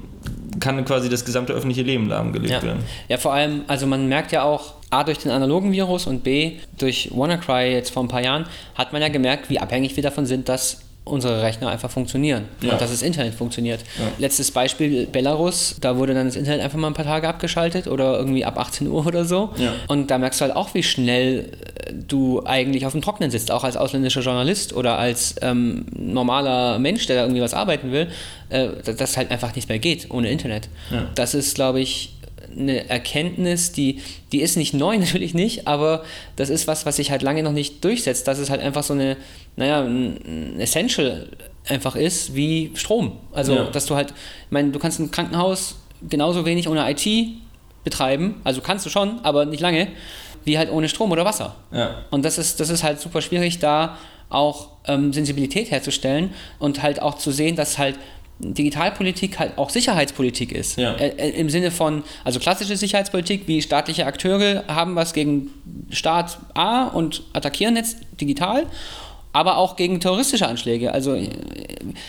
kann 0.60 0.84
quasi 0.86 1.10
das 1.10 1.26
gesamte 1.26 1.54
öffentliche 1.54 1.84
Leben 1.84 2.08
lahmgelegt 2.08 2.54
ja. 2.54 2.62
werden. 2.62 2.84
Ja, 3.08 3.18
vor 3.18 3.34
allem, 3.34 3.64
also 3.68 3.88
man 3.88 4.08
merkt 4.08 4.32
ja 4.32 4.44
auch, 4.44 4.74
A, 4.90 5.04
durch 5.04 5.18
den 5.18 5.32
analogen 5.32 5.72
Virus 5.72 6.06
und 6.06 6.24
B, 6.24 6.58
durch 6.78 7.10
WannaCry 7.14 7.74
jetzt 7.74 7.90
vor 7.90 8.04
ein 8.04 8.08
paar 8.08 8.24
Jahren, 8.24 8.46
hat 8.76 8.94
man 8.94 9.02
ja 9.02 9.10
gemerkt, 9.10 9.50
wie 9.50 9.60
abhängig 9.60 9.96
wir 9.96 10.04
davon 10.04 10.26
sind, 10.26 10.50
dass 10.50 10.82
unsere 11.06 11.42
Rechner 11.42 11.70
einfach 11.70 11.92
funktionieren 11.92 12.46
ja. 12.62 12.72
und 12.72 12.82
dass 12.82 12.92
das 12.92 13.02
Internet 13.02 13.34
funktioniert. 13.34 13.82
Ja. 14.00 14.06
Letztes 14.20 14.52
Beispiel 14.52 15.06
Belarus, 15.06 15.76
da 15.82 15.98
wurde 15.98 16.14
dann 16.14 16.28
das 16.28 16.38
Internet 16.38 16.62
einfach 16.62 16.78
mal 16.78 16.88
ein 16.88 16.94
paar 16.94 17.06
Tage 17.06 17.28
abgeschaltet 17.28 17.88
oder 17.88 18.18
irgendwie 18.18 18.46
ab 18.46 18.58
18 18.58 18.88
Uhr 18.88 19.06
oder 19.06 19.26
so. 19.26 19.52
Ja. 19.58 19.74
Und 19.88 20.10
da 20.12 20.18
merkst 20.18 20.40
du 20.40 20.46
halt 20.46 20.56
auch, 20.56 20.74
wie 20.74 20.84
schnell 20.84 21.50
äh, 21.86 21.94
du 22.08 22.46
eigentlich 22.46 22.86
auf 22.86 22.94
dem 22.94 23.02
Trocknen 23.02 23.32
sitzt, 23.32 23.52
auch 23.52 23.66
als 23.66 23.76
ausländischer 23.76 24.22
Journalist 24.22 24.74
oder 24.74 24.98
als 24.98 25.36
ähm, 25.42 25.86
normaler 25.94 26.80
Mensch, 26.80 27.06
der 27.08 27.18
da 27.18 27.22
irgendwie 27.24 27.42
was 27.42 27.54
arbeiten 27.54 27.92
will, 27.92 28.08
äh, 28.50 28.70
dass 28.86 28.96
das 28.96 29.18
halt 29.18 29.30
einfach 29.30 29.54
nicht 29.56 29.68
mehr 29.68 29.80
geht 29.80 30.10
ohne 30.10 30.30
Internet. 30.30 30.70
Das 31.16 31.34
ist, 31.34 31.56
glaube 31.56 31.82
ich, 31.82 32.13
eine 32.58 32.90
Erkenntnis, 32.90 33.72
die, 33.72 34.02
die 34.32 34.42
ist 34.42 34.58
nicht 34.58 34.74
neu, 34.74 34.98
natürlich 35.00 35.34
nicht, 35.34 35.68
aber 35.68 36.04
das 36.36 36.50
ist 36.50 36.68
was, 36.68 36.86
was 36.86 36.98
sich 36.98 37.12
halt 37.12 37.22
lange 37.22 37.44
noch 37.44 37.52
nicht 37.52 37.84
durchsetzt, 37.84 38.28
dass 38.28 38.38
es 38.38 38.50
halt 38.50 38.62
einfach 38.62 38.84
so 38.84 38.94
eine, 38.94 39.18
naja, 39.56 39.82
ein 39.82 40.60
Essential 40.60 41.28
einfach 41.68 41.96
ist 41.96 42.36
wie 42.36 42.72
Strom. 42.76 43.14
Also, 43.32 43.56
ja. 43.56 43.64
dass 43.66 43.86
du 43.86 43.96
halt, 43.96 44.12
ich 44.12 44.52
meine, 44.52 44.72
du 44.72 44.80
kannst 44.80 45.00
ein 45.00 45.12
Krankenhaus 45.12 45.76
genauso 46.10 46.46
wenig 46.46 46.68
ohne 46.68 46.90
IT 46.90 47.08
betreiben, 47.84 48.36
also 48.44 48.62
kannst 48.62 48.86
du 48.86 48.90
schon, 48.90 49.20
aber 49.24 49.46
nicht 49.46 49.62
lange, 49.62 49.88
wie 50.46 50.58
halt 50.58 50.72
ohne 50.72 50.90
Strom 50.90 51.12
oder 51.12 51.26
Wasser. 51.26 51.56
Ja. 51.72 52.04
Und 52.12 52.24
das 52.26 52.38
ist, 52.38 52.60
das 52.60 52.70
ist 52.70 52.84
halt 52.84 53.00
super 53.00 53.22
schwierig, 53.22 53.60
da 53.60 53.98
auch 54.30 54.70
ähm, 54.88 55.14
Sensibilität 55.14 55.72
herzustellen 55.72 56.34
und 56.60 56.82
halt 56.82 57.02
auch 57.02 57.16
zu 57.16 57.32
sehen, 57.32 57.56
dass 57.56 57.78
halt 57.78 57.98
Digitalpolitik 58.44 59.40
halt 59.40 59.58
auch 59.58 59.70
Sicherheitspolitik 59.70 60.52
ist. 60.52 60.78
Ja. 60.78 60.94
Äh, 60.96 61.10
äh, 61.10 61.30
Im 61.40 61.50
Sinne 61.50 61.72
von, 61.72 62.04
also 62.24 62.40
klassische 62.40 62.76
Sicherheitspolitik, 62.76 63.48
wie 63.48 63.62
staatliche 63.62 64.06
Akteure 64.06 64.64
haben 64.68 64.96
was 64.96 65.14
gegen 65.14 65.52
Staat 65.90 66.38
A 66.54 66.88
und 66.88 67.24
attackieren 67.34 67.76
jetzt 67.76 67.98
digital, 68.20 68.66
aber 69.32 69.58
auch 69.58 69.76
gegen 69.76 70.00
terroristische 70.00 70.48
Anschläge. 70.48 70.94
Also 70.94 71.16
äh, 71.16 71.30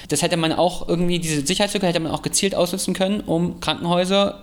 das 0.08 0.22
hätte 0.22 0.36
man 0.36 0.52
auch 0.52 0.88
irgendwie, 0.88 1.18
diese 1.18 1.46
Sicherheitslücke 1.46 1.86
hätte 1.86 2.00
man 2.00 2.12
auch 2.12 2.22
gezielt 2.22 2.54
ausnutzen 2.54 2.94
können, 2.94 3.20
um 3.20 3.60
Krankenhäuser 3.60 4.40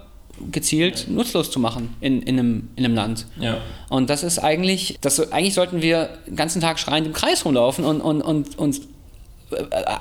gezielt 0.52 1.08
nutzlos 1.10 1.52
zu 1.52 1.60
machen 1.60 1.96
in, 2.02 2.22
in, 2.22 2.40
einem, 2.40 2.70
in 2.76 2.86
einem 2.86 2.96
Land. 2.96 3.28
Ja. 3.40 3.58
Und 3.90 4.10
das 4.10 4.24
ist 4.24 4.40
eigentlich, 4.40 4.98
das, 5.02 5.32
eigentlich 5.32 5.54
sollten 5.54 5.82
wir 5.82 6.10
den 6.26 6.36
ganzen 6.36 6.62
Tag 6.62 6.80
schreiend 6.80 7.06
im 7.06 7.14
Kreis 7.14 7.46
rumlaufen 7.46 7.86
und, 7.86 8.02
und, 8.02 8.22
und, 8.22 8.58
äh, 8.58 8.82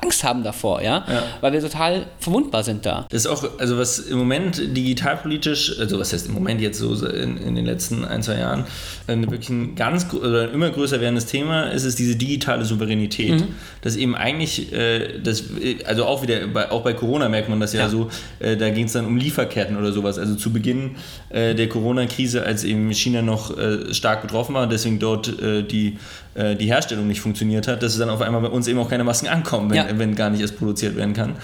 Angst 0.02 0.24
haben 0.24 0.42
davor, 0.42 0.82
ja? 0.82 1.04
Ja. 1.08 1.22
Weil 1.40 1.52
wir 1.52 1.60
total 1.60 2.06
verwundbar 2.18 2.62
sind 2.62 2.86
da. 2.86 3.06
Das 3.10 3.24
ist 3.24 3.26
auch, 3.26 3.44
also 3.58 3.78
was 3.78 3.98
im 3.98 4.18
Moment 4.18 4.58
digitalpolitisch, 4.76 5.78
also 5.78 5.98
was 5.98 6.12
heißt 6.12 6.28
im 6.28 6.34
Moment 6.34 6.60
jetzt 6.60 6.78
so 6.78 6.94
in, 7.06 7.36
in 7.36 7.54
den 7.54 7.66
letzten 7.66 8.04
ein, 8.04 8.22
zwei 8.22 8.38
Jahren, 8.38 8.64
ein 9.06 9.22
wirklich 9.30 9.48
ein 9.50 9.74
ganz 9.74 10.12
oder 10.12 10.42
ein 10.42 10.50
immer 10.50 10.70
größer 10.70 11.00
werdendes 11.00 11.26
Thema 11.26 11.64
ist, 11.70 11.84
ist 11.84 11.98
diese 11.98 12.16
digitale 12.16 12.64
Souveränität. 12.64 13.44
Das 13.82 13.96
eben 13.96 14.14
eigentlich, 14.14 14.72
äh, 14.72 15.18
das, 15.22 15.44
also 15.86 16.04
auch 16.04 16.22
wieder, 16.22 16.46
bei, 16.46 16.70
auch 16.70 16.82
bei 16.82 16.92
Corona 16.92 17.28
merkt 17.28 17.48
man 17.48 17.60
das 17.60 17.72
ja, 17.72 17.80
Ja. 17.80 17.88
so, 17.88 18.10
äh, 18.38 18.56
da 18.56 18.70
ging 18.70 18.86
es 18.86 18.92
dann 18.92 19.06
um 19.06 19.16
Lieferketten 19.16 19.76
oder 19.76 19.92
sowas. 19.92 20.18
Also 20.18 20.34
zu 20.34 20.52
Beginn 20.52 20.96
äh, 21.30 21.54
der 21.54 21.68
Corona-Krise, 21.68 22.44
als 22.44 22.64
eben 22.64 22.92
China 22.92 23.22
noch 23.22 23.56
äh, 23.56 23.92
stark 23.94 24.22
betroffen 24.22 24.54
war, 24.54 24.66
deswegen 24.66 24.98
dort 24.98 25.40
äh, 25.40 25.62
die, 25.62 25.98
äh, 26.40 26.56
die 26.56 26.66
Herstellung 26.66 27.06
nicht 27.06 27.20
funktioniert 27.20 27.68
hat, 27.68 27.82
dass 27.82 27.92
es 27.92 27.98
dann 27.98 28.10
auf 28.10 28.20
einmal 28.22 28.40
bei 28.40 28.48
uns 28.48 28.66
eben 28.68 28.78
auch 28.78 28.88
keine 28.88 29.04
Masken 29.04 29.28
ankommen, 29.28 29.70
wenn, 29.70 29.76
Ja. 29.76 29.86
wenn 29.98 30.14
gar 30.14 30.30
nicht 30.30 30.40
erst 30.40 30.58
produziert 30.58 30.96
werden 30.96 31.14
kann. 31.14 31.36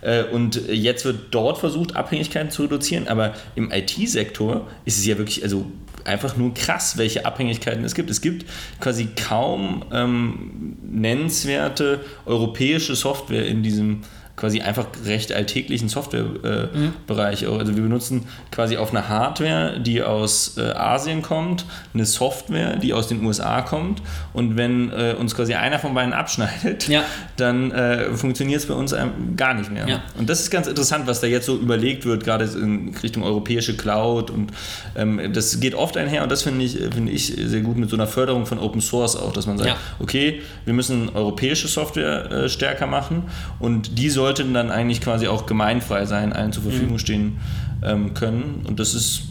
Äh, 0.00 0.24
Und 0.24 0.60
jetzt 0.68 1.04
wird 1.04 1.16
dort 1.30 1.58
versucht, 1.58 1.96
Abhängigkeiten 1.96 2.50
zu 2.50 2.62
reduzieren, 2.62 3.08
aber 3.08 3.32
im 3.56 3.70
IT-Sektor 3.72 4.66
ist 4.84 4.98
es 4.98 5.06
ja 5.06 5.16
wirklich, 5.18 5.42
also 5.42 5.64
einfach 6.04 6.36
nur 6.36 6.52
krass, 6.52 6.98
welche 6.98 7.24
Abhängigkeiten 7.24 7.82
es 7.84 7.94
gibt. 7.94 8.10
Es 8.10 8.20
gibt 8.20 8.44
quasi 8.80 9.08
kaum 9.28 9.84
ähm, 9.92 10.76
nennenswerte 10.82 12.00
europäische 12.26 12.94
Software 12.94 13.46
in 13.46 13.62
diesem 13.62 14.02
quasi 14.36 14.60
einfach 14.60 14.86
recht 15.04 15.32
alltäglichen 15.32 15.88
Softwarebereich. 15.88 16.72
Äh, 16.74 16.90
Bereich. 17.06 17.46
Also 17.48 17.76
wir 17.76 17.82
benutzen 17.82 18.26
quasi 18.50 18.76
auf 18.76 18.90
einer 18.90 19.08
Hardware, 19.08 19.78
die 19.80 20.02
aus 20.02 20.56
äh, 20.58 20.72
Asien 20.72 21.22
kommt, 21.22 21.64
eine 21.94 22.04
Software, 22.04 22.76
die 22.76 22.92
aus 22.92 23.06
den 23.08 23.24
USA 23.24 23.62
kommt 23.62 24.02
und 24.32 24.56
wenn 24.56 24.90
äh, 24.90 25.14
uns 25.18 25.34
quasi 25.36 25.54
einer 25.54 25.78
von 25.78 25.94
beiden 25.94 26.12
abschneidet, 26.12 26.88
Ja. 26.88 27.02
dann 27.36 27.70
äh, 27.70 28.12
funktioniert 28.14 28.60
es 28.60 28.66
bei 28.66 28.74
uns 28.74 28.94
gar 29.36 29.54
nicht 29.54 29.70
mehr. 29.70 29.88
Ja. 29.88 30.02
Und 30.18 30.28
das 30.28 30.40
ist 30.40 30.50
ganz 30.50 30.66
interessant, 30.66 31.06
was 31.06 31.20
da 31.20 31.26
jetzt 31.28 31.46
so 31.46 31.56
überlegt 31.56 32.04
wird, 32.04 32.24
gerade 32.24 32.44
in 32.44 32.94
Richtung 33.02 33.22
europäische 33.22 33.76
Cloud 33.76 34.30
und 34.30 34.50
ähm, 34.96 35.32
das 35.32 35.60
geht 35.60 35.74
oft 35.74 35.96
einher 35.96 36.22
und 36.24 36.32
das 36.32 36.42
finde 36.42 36.64
ich, 36.64 36.76
finde 36.78 37.12
ich 37.12 37.26
sehr 37.26 37.60
gut 37.60 37.76
mit 37.76 37.88
so 37.88 37.96
einer 37.96 38.06
Förderung 38.08 38.46
von 38.46 38.58
Open 38.58 38.80
Source 38.80 39.14
auch, 39.16 39.32
dass 39.32 39.46
man 39.46 39.58
sagt, 39.58 39.70
Ja. 39.70 39.76
okay, 40.00 40.42
wir 40.64 40.74
müssen 40.74 41.08
europäische 41.14 41.68
Software 41.68 42.30
äh, 42.32 42.48
stärker 42.48 42.86
machen 42.86 43.24
und 43.60 43.98
die 43.98 44.10
sollten 44.24 44.54
dann 44.54 44.70
eigentlich 44.70 45.00
quasi 45.02 45.28
auch 45.28 45.44
gemeinfrei 45.44 46.06
sein, 46.06 46.32
allen 46.32 46.50
zur 46.52 46.62
Verfügung 46.62 46.98
stehen 46.98 47.38
ähm, 47.84 48.14
können 48.14 48.64
und 48.66 48.80
das 48.80 48.94
ist, 48.94 49.22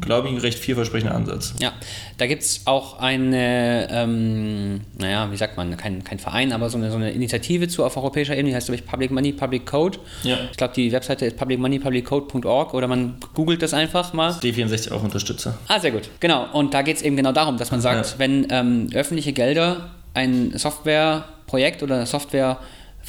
glaube 0.00 0.26
ich, 0.26 0.34
ein 0.34 0.40
recht 0.40 0.58
vielversprechender 0.58 1.14
Ansatz. 1.14 1.54
Ja, 1.60 1.72
da 2.18 2.26
gibt 2.26 2.42
es 2.42 2.62
auch 2.64 2.98
eine, 2.98 3.86
ähm, 3.92 4.80
naja, 4.98 5.30
wie 5.30 5.36
sagt 5.36 5.56
man, 5.56 5.76
kein, 5.76 6.02
kein 6.02 6.18
Verein, 6.18 6.52
aber 6.52 6.68
so 6.68 6.78
eine, 6.78 6.90
so 6.90 6.96
eine 6.96 7.10
Initiative 7.12 7.68
zu 7.68 7.84
auf 7.84 7.96
europäischer 7.96 8.32
Ebene, 8.34 8.48
die 8.48 8.56
heißt, 8.56 8.66
glaube 8.66 8.80
ich, 8.80 8.86
Public 8.86 9.10
Money, 9.12 9.32
Public 9.32 9.66
Code. 9.66 9.98
Ja. 10.24 10.36
Ich 10.50 10.56
glaube, 10.56 10.72
die 10.74 10.90
Webseite 10.90 11.26
ist 11.26 11.36
publicmoneypubliccode.org 11.36 12.74
oder 12.74 12.88
man 12.88 13.16
googelt 13.34 13.62
das 13.62 13.72
einfach 13.72 14.12
mal. 14.14 14.32
D64 14.32 14.90
auch 14.90 15.04
Unterstützer. 15.04 15.56
Ah, 15.68 15.78
sehr 15.78 15.92
gut. 15.92 16.08
Genau. 16.18 16.46
Und 16.52 16.74
da 16.74 16.82
geht 16.82 16.96
es 16.96 17.02
eben 17.02 17.14
genau 17.16 17.32
darum, 17.32 17.56
dass 17.56 17.70
man 17.70 17.80
sagt, 17.80 18.06
Ja. 18.12 18.18
wenn 18.18 18.46
ähm, 18.50 18.88
öffentliche 18.94 19.32
Gelder 19.32 19.90
ein 20.14 20.52
Softwareprojekt 20.56 21.82
oder 21.84 21.96
eine 21.96 22.06
Software 22.06 22.58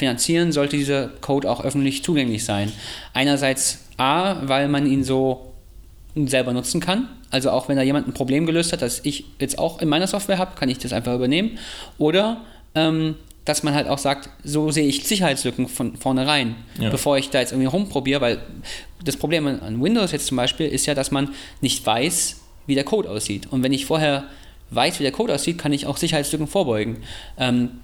finanzieren, 0.01 0.51
sollte 0.51 0.75
dieser 0.77 1.07
Code 1.21 1.49
auch 1.49 1.63
öffentlich 1.63 2.03
zugänglich 2.03 2.43
sein. 2.43 2.71
Einerseits 3.13 3.79
A, 3.97 4.35
weil 4.47 4.67
man 4.67 4.85
ihn 4.85 5.03
so 5.03 5.53
selber 6.15 6.51
nutzen 6.53 6.81
kann. 6.81 7.07
Also 7.29 7.51
auch 7.51 7.69
wenn 7.69 7.77
da 7.77 7.83
jemand 7.83 8.07
ein 8.07 8.13
Problem 8.13 8.45
gelöst 8.45 8.73
hat, 8.73 8.81
das 8.81 8.99
ich 9.05 9.23
jetzt 9.39 9.57
auch 9.57 9.79
in 9.81 9.87
meiner 9.87 10.07
Software 10.07 10.37
habe, 10.37 10.55
kann 10.59 10.67
ich 10.69 10.77
das 10.79 10.91
einfach 10.91 11.13
übernehmen. 11.15 11.57
Oder 11.97 12.41
ähm, 12.75 13.15
dass 13.45 13.63
man 13.63 13.73
halt 13.73 13.87
auch 13.87 13.97
sagt, 13.97 14.29
so 14.43 14.69
sehe 14.71 14.85
ich 14.87 15.03
Sicherheitslücken 15.07 15.67
von 15.67 15.95
vornherein, 15.97 16.55
Ja. 16.79 16.89
bevor 16.89 17.17
ich 17.17 17.29
da 17.29 17.39
jetzt 17.39 17.53
irgendwie 17.53 17.67
rumprobiere, 17.69 18.19
weil 18.21 18.39
das 19.05 19.17
Problem 19.17 19.47
an- 19.47 19.81
Windows 19.81 20.11
jetzt 20.11 20.27
zum 20.27 20.37
Beispiel 20.37 20.67
ist 20.67 20.85
ja, 20.85 20.93
dass 20.93 21.11
man 21.11 21.29
nicht 21.61 21.85
weiß, 21.85 22.41
wie 22.67 22.75
der 22.75 22.83
Code 22.83 23.09
aussieht. 23.09 23.47
Und 23.51 23.63
wenn 23.63 23.73
ich 23.73 23.85
vorher 23.85 24.25
weiß, 24.71 24.99
wie 24.99 25.03
der 25.03 25.11
Code 25.11 25.33
aussieht, 25.33 25.57
kann 25.57 25.73
ich 25.73 25.85
auch 25.85 25.97
Sicherheitslücken 25.97 26.47
vorbeugen. 26.47 26.97
Ähm, 27.37 27.79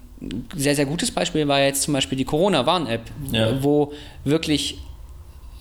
sehr, 0.56 0.76
sehr 0.76 0.86
gutes 0.86 1.12
Beispiel 1.12 1.48
war 1.48 1.62
jetzt 1.62 1.84
zum 1.84 1.94
Beispiel 1.94 2.18
die 2.18 2.26
Corona-Warn-App, 2.26 3.02
Ja. 3.32 3.62
wo 3.64 3.94
wirklich 4.24 4.80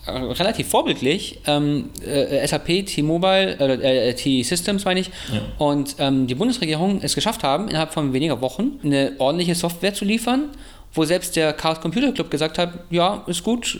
äh, 0.07 0.11
relativ 0.11 0.67
vorbildlich 0.69 1.39
ähm, 1.45 1.89
äh, 2.05 2.47
SAP, 2.47 2.85
T-Mobile, 2.85 3.57
äh, 3.59 4.09
äh, 4.09 4.13
T-Systems 4.15 4.85
meine 4.85 5.01
ich, 5.01 5.11
Ja. 5.31 5.41
und 5.59 5.95
ähm, 5.99 6.27
die 6.27 6.35
Bundesregierung 6.35 7.01
es 7.03 7.13
geschafft 7.13 7.43
haben, 7.43 7.67
innerhalb 7.67 7.93
von 7.93 8.13
weniger 8.13 8.39
Wochen 8.41 8.79
eine 8.83 9.11
ordentliche 9.19 9.53
Software 9.53 9.93
zu 9.93 10.05
liefern, 10.05 10.49
wo 10.93 11.03
selbst 11.03 11.35
der 11.35 11.53
Chaos 11.53 11.79
Computer 11.81 12.11
Club 12.13 12.31
gesagt 12.31 12.57
hat, 12.57 12.73
ja, 12.89 13.23
ist 13.27 13.43
gut, 13.43 13.77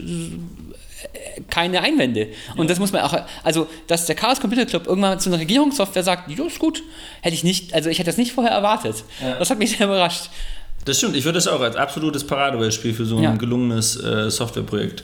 keine 1.49 1.81
Einwände. 1.81 2.29
Und 2.57 2.69
das 2.69 2.79
muss 2.79 2.91
man 2.91 3.01
auch, 3.03 3.15
also, 3.43 3.67
dass 3.87 4.05
der 4.05 4.15
Chaos 4.15 4.39
Computer 4.39 4.65
Club 4.65 4.87
irgendwann 4.87 5.19
zu 5.19 5.29
einer 5.29 5.39
Regierungssoftware 5.39 6.03
sagt, 6.03 6.29
ja, 6.29 6.45
ist 6.45 6.59
gut, 6.59 6.83
hätte 7.21 7.35
ich 7.35 7.43
nicht, 7.43 7.73
also 7.73 7.89
ich 7.89 7.99
hätte 7.99 8.07
das 8.09 8.17
nicht 8.17 8.31
vorher 8.33 8.51
erwartet. 8.53 9.03
Ja. 9.21 9.35
Das 9.39 9.49
hat 9.49 9.59
mich 9.59 9.77
sehr 9.77 9.87
überrascht. 9.87 10.29
Das 10.87 10.97
stimmt, 10.97 11.15
ich 11.17 11.25
würde 11.25 11.37
das 11.37 11.47
auch 11.47 11.59
als 11.61 11.75
absolutes 11.75 12.23
Paradebeispiel 12.25 12.93
für 12.93 13.05
so 13.05 13.17
ein 13.17 13.23
Ja. 13.23 13.35
gelungenes 13.35 14.01
äh, 14.01 14.29
Softwareprojekt 14.31 15.03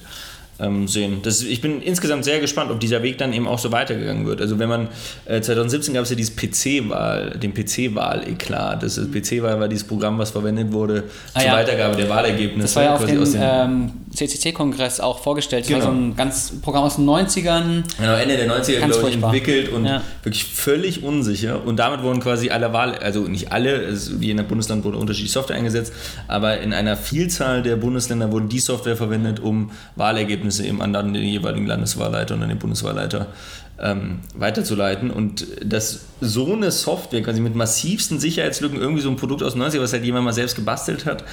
ähm, 0.59 0.87
sehen. 0.87 1.19
Das, 1.23 1.41
ich 1.41 1.61
bin 1.61 1.81
insgesamt 1.81 2.23
sehr 2.25 2.39
gespannt, 2.39 2.69
ob 2.71 2.79
dieser 2.79 3.01
Weg 3.03 3.17
dann 3.17 3.33
eben 3.33 3.47
auch 3.47 3.59
so 3.59 3.71
weitergegangen 3.71 4.25
wird. 4.25 4.39
Also 4.41 4.59
wenn 4.59 4.69
man, 4.69 4.87
äh, 5.25 5.41
2017 5.41 5.93
gab 5.93 6.03
es 6.03 6.09
ja 6.11 6.15
dieses 6.15 6.35
PC-Wahl, 6.35 7.31
den 7.41 7.53
PC-Wahl-Eklat. 7.53 8.83
Das 8.83 8.97
ist 8.97 9.11
PC-Wahl 9.11 9.59
war 9.59 9.67
dieses 9.67 9.85
Programm, 9.87 10.17
was 10.19 10.31
verwendet 10.31 10.71
wurde 10.71 11.05
Ah, 11.33 11.39
zur 11.39 11.47
ja. 11.49 11.55
Weitergabe 11.55 11.95
der 11.95 12.09
Wahlergebnisse. 12.09 12.61
Das 12.61 12.75
war 12.75 12.83
ja 12.83 12.95
auf 12.95 13.05
dem 13.05 13.23
ähm, 13.35 13.91
CCC-Kongress 14.13 14.99
auch 14.99 15.19
vorgestellt. 15.19 15.65
Das 15.65 15.71
war 15.73 15.79
Genau. 15.79 15.91
so 15.91 15.97
ein 15.97 16.15
ganz 16.15 16.53
Programm 16.61 16.83
aus 16.83 16.95
den 16.97 17.05
90ern. 17.05 17.83
Genau, 17.97 18.13
Ende 18.13 18.37
der 18.37 18.47
90er, 18.47 18.79
Ganz 18.79 18.93
glaube 18.93 19.09
ich, 19.09 19.15
entwickelt 19.23 19.69
und 19.69 19.85
Ja. 19.85 20.01
wirklich 20.23 20.45
völlig 20.45 21.03
unsicher. 21.03 21.65
Und 21.65 21.77
damit 21.77 22.03
wurden 22.03 22.19
quasi 22.19 22.49
alle 22.51 22.71
Wahl, 22.73 22.95
also 22.99 23.21
nicht 23.21 23.51
alle, 23.51 23.71
es, 23.81 24.11
je 24.19 24.33
nach 24.35 24.43
Bundesland 24.45 24.83
wurde 24.83 24.97
unterschiedliche 24.97 25.33
Software 25.33 25.55
eingesetzt, 25.57 25.93
aber 26.27 26.59
in 26.59 26.73
einer 26.73 26.95
Vielzahl 26.95 27.63
der 27.63 27.75
Bundesländer 27.75 28.31
wurde 28.31 28.45
die 28.45 28.59
Software 28.59 28.95
verwendet, 28.95 29.39
um 29.39 29.71
Wahlergebnisse 29.95 30.42
eben 30.59 30.81
an 30.81 30.93
den 30.93 31.15
jeweiligen 31.15 31.65
Landeswahlleiter 31.65 32.35
und 32.35 32.43
an 32.43 32.49
den 32.49 32.59
Bundeswahlleiter 32.59 33.27
ähm, 33.79 34.19
weiterzuleiten. 34.35 35.11
Und 35.11 35.47
dass 35.63 36.05
so 36.21 36.53
eine 36.53 36.71
Software 36.71 37.21
quasi 37.21 37.41
mit 37.41 37.55
massivsten 37.55 38.19
Sicherheitslücken 38.19 38.79
irgendwie 38.79 39.01
so 39.01 39.09
ein 39.09 39.15
Produkt 39.15 39.43
aus 39.43 39.53
den 39.53 39.63
90er, 39.63 39.81
was 39.81 39.93
halt 39.93 40.03
jemand 40.03 40.25
mal 40.25 40.33
selbst 40.33 40.55
gebastelt 40.55 41.05
hat, 41.05 41.23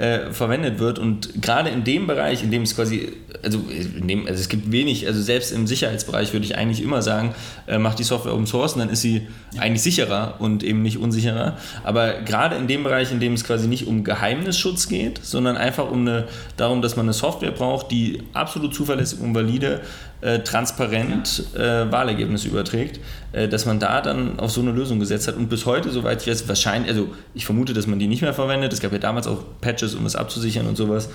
äh, 0.00 0.32
verwendet 0.32 0.78
wird 0.78 0.98
und 0.98 1.42
gerade 1.42 1.68
in 1.68 1.84
dem 1.84 2.06
Bereich, 2.06 2.42
in 2.42 2.50
dem 2.50 2.62
es 2.62 2.74
quasi, 2.74 3.12
also, 3.42 3.60
in 3.68 4.08
dem, 4.08 4.26
also 4.26 4.40
es 4.40 4.48
gibt 4.48 4.72
wenig, 4.72 5.06
also 5.06 5.20
selbst 5.20 5.52
im 5.52 5.66
Sicherheitsbereich 5.66 6.32
würde 6.32 6.46
ich 6.46 6.56
eigentlich 6.56 6.82
immer 6.82 7.02
sagen, 7.02 7.34
äh, 7.66 7.76
macht 7.76 7.98
die 7.98 8.04
Software 8.04 8.32
Open 8.32 8.46
Source 8.46 8.72
und 8.72 8.78
dann 8.78 8.88
ist 8.88 9.02
sie 9.02 9.28
eigentlich 9.58 9.82
sicherer 9.82 10.36
und 10.38 10.62
eben 10.62 10.80
nicht 10.80 10.96
unsicherer. 10.96 11.58
Aber 11.84 12.22
gerade 12.22 12.56
in 12.56 12.66
dem 12.66 12.82
Bereich, 12.82 13.12
in 13.12 13.20
dem 13.20 13.34
es 13.34 13.44
quasi 13.44 13.68
nicht 13.68 13.86
um 13.86 14.02
Geheimnisschutz 14.02 14.88
geht, 14.88 15.20
sondern 15.22 15.58
einfach 15.58 15.90
um 15.90 16.00
eine, 16.00 16.28
darum, 16.56 16.80
dass 16.80 16.96
man 16.96 17.04
eine 17.04 17.12
Software 17.12 17.50
braucht, 17.50 17.90
die 17.90 18.22
absolut 18.32 18.74
zuverlässig 18.74 19.20
und 19.20 19.34
valide 19.34 19.82
äh, 20.20 20.40
transparent 20.40 21.44
äh, 21.54 21.90
Wahlergebnisse 21.90 22.48
überträgt, 22.48 23.00
äh, 23.32 23.48
dass 23.48 23.66
man 23.66 23.78
da 23.78 24.00
dann 24.00 24.38
auf 24.38 24.50
so 24.50 24.60
eine 24.60 24.72
Lösung 24.72 25.00
gesetzt 25.00 25.28
hat 25.28 25.36
und 25.36 25.48
bis 25.48 25.66
heute, 25.66 25.90
soweit 25.90 26.22
ich 26.22 26.28
weiß, 26.28 26.48
wahrscheinlich, 26.48 26.90
also 26.90 27.08
ich 27.34 27.46
vermute, 27.46 27.72
dass 27.72 27.86
man 27.86 27.98
die 27.98 28.06
nicht 28.06 28.22
mehr 28.22 28.34
verwendet. 28.34 28.72
Es 28.72 28.80
gab 28.80 28.92
ja 28.92 28.98
damals 28.98 29.26
auch 29.26 29.44
Patches, 29.60 29.94
um 29.94 30.04
das 30.04 30.16
abzusichern 30.16 30.66
und 30.66 30.76
sowas. 30.76 31.08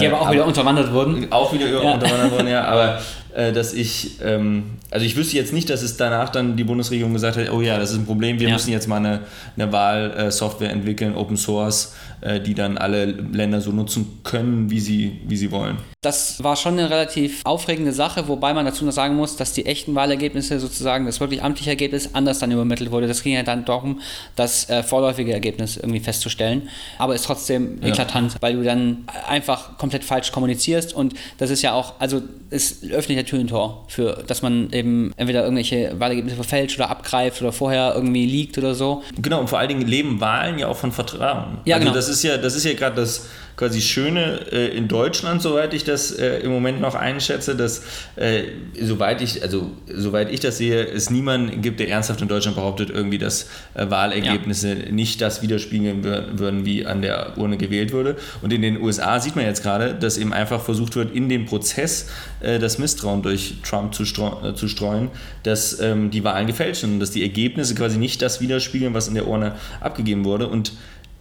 Die 0.00 0.06
aber 0.06 0.20
auch 0.20 0.26
aber 0.26 0.34
wieder 0.34 0.46
unterwandert 0.46 0.92
wurden. 0.92 1.26
Auch 1.30 1.52
wieder 1.52 1.68
ja. 1.68 1.78
unterwandert 1.78 2.32
wurden, 2.32 2.48
ja. 2.48 2.64
Aber 2.74 3.00
äh, 3.34 3.52
dass 3.52 3.74
ich, 3.74 4.20
ähm, 4.22 4.76
also 4.90 5.04
ich 5.04 5.16
wüsste 5.16 5.36
jetzt 5.36 5.52
nicht, 5.52 5.68
dass 5.68 5.82
es 5.82 5.96
danach 5.96 6.28
dann 6.28 6.56
die 6.56 6.64
Bundesregierung 6.64 7.12
gesagt 7.12 7.36
hat, 7.36 7.50
oh 7.50 7.60
ja, 7.60 7.78
das 7.78 7.90
ist 7.90 7.98
ein 7.98 8.06
Problem, 8.06 8.38
wir 8.38 8.46
ja. 8.46 8.54
müssen 8.54 8.70
jetzt 8.70 8.86
mal 8.86 8.98
eine, 8.98 9.20
eine 9.56 9.72
Wahlsoftware 9.72 10.70
entwickeln, 10.70 11.16
Open 11.16 11.36
Source, 11.36 11.94
äh, 12.20 12.40
die 12.40 12.54
dann 12.54 12.78
alle 12.78 13.06
Länder 13.06 13.60
so 13.60 13.72
nutzen 13.72 14.20
können, 14.22 14.70
wie 14.70 14.80
sie, 14.80 15.20
wie 15.26 15.36
sie 15.36 15.50
wollen. 15.50 15.78
Das 16.00 16.42
war 16.44 16.54
schon 16.54 16.78
eine 16.78 16.88
relativ 16.88 17.40
aufregende 17.44 17.92
Sache, 17.92 18.28
wobei 18.28 18.54
man 18.54 18.66
dazu 18.66 18.84
noch 18.84 18.92
sagen 18.92 19.16
muss, 19.16 19.36
dass 19.36 19.52
die 19.52 19.66
echten 19.66 19.94
Wahlergebnisse 19.94 20.60
sozusagen, 20.60 21.06
das 21.06 21.18
wirklich 21.18 21.42
amtliche 21.42 21.70
Ergebnis, 21.70 22.10
anders 22.12 22.38
dann 22.38 22.52
übermittelt 22.52 22.90
wurde. 22.92 23.08
Das 23.08 23.22
ging 23.22 23.34
ja 23.34 23.42
dann 23.42 23.64
darum, 23.64 24.00
das 24.36 24.70
äh, 24.70 24.82
vorläufige 24.82 25.32
Ergebnis 25.32 25.76
irgendwie 25.76 26.00
festzustellen. 26.00 26.68
Aber 26.98 27.14
ist 27.14 27.24
trotzdem 27.24 27.78
ja. 27.82 27.88
eklatant, 27.88 28.36
weil 28.40 28.54
du 28.54 28.62
dann 28.62 29.06
einfach 29.28 29.73
komplett 29.78 30.04
falsch 30.04 30.32
kommunizierst 30.32 30.92
und 30.92 31.14
das 31.38 31.50
ist 31.50 31.62
ja 31.62 31.72
auch, 31.72 31.94
also 31.98 32.22
es 32.50 32.82
öffnet 32.90 33.18
ja 33.18 33.22
Tür 33.24 33.40
und 33.40 33.48
Tor 33.48 33.84
für, 33.88 34.22
dass 34.26 34.42
man 34.42 34.70
eben 34.72 35.12
entweder 35.16 35.42
irgendwelche 35.42 35.98
Wahlergebnisse 35.98 36.36
verfälscht 36.36 36.78
oder 36.78 36.90
abgreift 36.90 37.40
oder 37.42 37.52
vorher 37.52 37.92
irgendwie 37.94 38.26
liegt 38.26 38.58
oder 38.58 38.74
so. 38.74 39.02
Genau, 39.20 39.40
und 39.40 39.48
vor 39.48 39.58
allen 39.58 39.68
Dingen 39.68 39.86
leben 39.86 40.20
Wahlen 40.20 40.58
ja 40.58 40.68
auch 40.68 40.76
von 40.76 40.92
Vertrauen. 40.92 41.58
Ja, 41.64 41.76
also 41.76 41.86
genau. 41.86 41.96
das 41.96 42.08
ist 42.08 42.22
ja, 42.22 42.36
das 42.36 42.54
ist 42.54 42.64
ja 42.64 42.74
gerade 42.74 42.96
das 42.96 43.26
quasi 43.56 43.80
Schöne 43.80 44.40
äh, 44.52 44.76
in 44.76 44.88
Deutschland, 44.88 45.40
soweit 45.40 45.74
ich 45.74 45.84
das 45.84 46.10
äh, 46.12 46.38
im 46.38 46.50
Moment 46.50 46.80
noch 46.80 46.94
einschätze, 46.94 47.54
dass 47.54 47.82
äh, 48.16 48.42
soweit 48.80 49.20
ich, 49.20 49.42
also 49.42 49.70
soweit 49.92 50.32
ich 50.32 50.40
das 50.40 50.58
sehe, 50.58 50.84
es 50.84 51.10
niemanden 51.10 51.62
gibt, 51.62 51.80
der 51.80 51.88
ernsthaft 51.88 52.20
in 52.20 52.28
Deutschland 52.28 52.56
behauptet, 52.56 52.90
irgendwie, 52.90 53.18
dass 53.18 53.48
äh, 53.74 53.88
Wahlergebnisse 53.88 54.74
ja. 54.74 54.92
nicht 54.92 55.20
das 55.20 55.42
widerspiegeln 55.42 56.04
würden, 56.04 56.64
wie 56.64 56.84
an 56.84 57.02
der 57.02 57.38
Urne 57.38 57.56
gewählt 57.56 57.92
wurde. 57.92 58.16
Und 58.42 58.52
in 58.52 58.62
den 58.62 58.80
USA 58.80 59.20
sieht 59.20 59.36
man 59.36 59.44
jetzt 59.44 59.62
gerade, 59.62 59.94
dass 59.94 60.18
eben 60.18 60.32
einfach 60.32 60.60
versucht 60.60 60.96
wird, 60.96 61.14
in 61.14 61.28
dem 61.28 61.46
Prozess 61.46 62.08
äh, 62.40 62.58
das 62.58 62.78
Misstrauen 62.78 63.22
durch 63.22 63.56
Trump 63.62 63.94
zu, 63.94 64.02
äh, 64.02 64.54
zu 64.54 64.68
streuen, 64.68 65.10
dass 65.44 65.80
ähm, 65.80 66.10
die 66.10 66.24
Wahlen 66.24 66.46
gefälscht 66.46 66.80
sind 66.80 66.94
und 66.94 67.00
dass 67.00 67.12
die 67.12 67.22
Ergebnisse 67.22 67.74
quasi 67.74 67.98
nicht 67.98 68.20
das 68.22 68.40
widerspiegeln, 68.40 68.94
was 68.94 69.08
in 69.08 69.14
der 69.14 69.28
Urne 69.28 69.54
abgegeben 69.80 70.24
wurde. 70.24 70.48
Und 70.48 70.72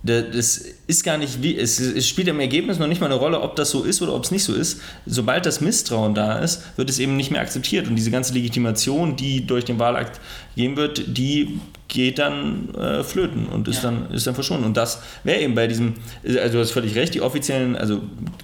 das 0.03 0.57
ist 0.85 1.05
gar 1.05 1.17
nicht 1.17 1.41
wie, 1.41 1.57
es, 1.57 1.79
es, 1.79 2.05
spielt 2.07 2.27
im 2.27 2.41
Ergebnis 2.41 2.77
noch 2.77 2.87
nicht 2.87 2.99
mal 2.99 3.05
eine 3.07 3.15
Rolle, 3.15 3.39
ob 3.39 3.55
das 3.55 3.69
so 3.69 3.83
ist 3.83 4.01
oder 4.01 4.13
ob 4.13 4.25
es 4.25 4.31
nicht 4.31 4.43
so 4.43 4.53
ist. 4.53 4.81
Sobald 5.05 5.45
das 5.45 5.61
Misstrauen 5.61 6.13
da 6.13 6.39
ist, 6.39 6.61
wird 6.75 6.89
es 6.89 6.99
eben 6.99 7.15
nicht 7.15 7.31
mehr 7.31 7.39
akzeptiert. 7.39 7.87
Und 7.87 7.95
diese 7.95 8.11
ganze 8.11 8.33
Legitimation, 8.33 9.15
die 9.15 9.47
durch 9.47 9.63
den 9.63 9.79
Wahlakt 9.79 10.19
gehen 10.57 10.75
wird, 10.75 11.17
die 11.17 11.59
geht 11.87 12.19
dann 12.19 12.75
äh, 12.75 13.03
flöten 13.03 13.45
und 13.45 13.69
ist, 13.69 13.77
ja. 13.77 13.91
dann, 13.91 14.11
ist 14.11 14.27
dann 14.27 14.35
verschwunden. 14.35 14.65
Und 14.65 14.75
das 14.75 15.01
wäre 15.23 15.39
eben 15.39 15.55
bei 15.55 15.67
diesem, 15.67 15.93
also 16.25 16.49
du 16.49 16.59
hast 16.59 16.71
völlig 16.71 16.95
recht, 16.95 17.13
die 17.13 17.21
offiziellen, 17.21 17.77
also 17.77 18.01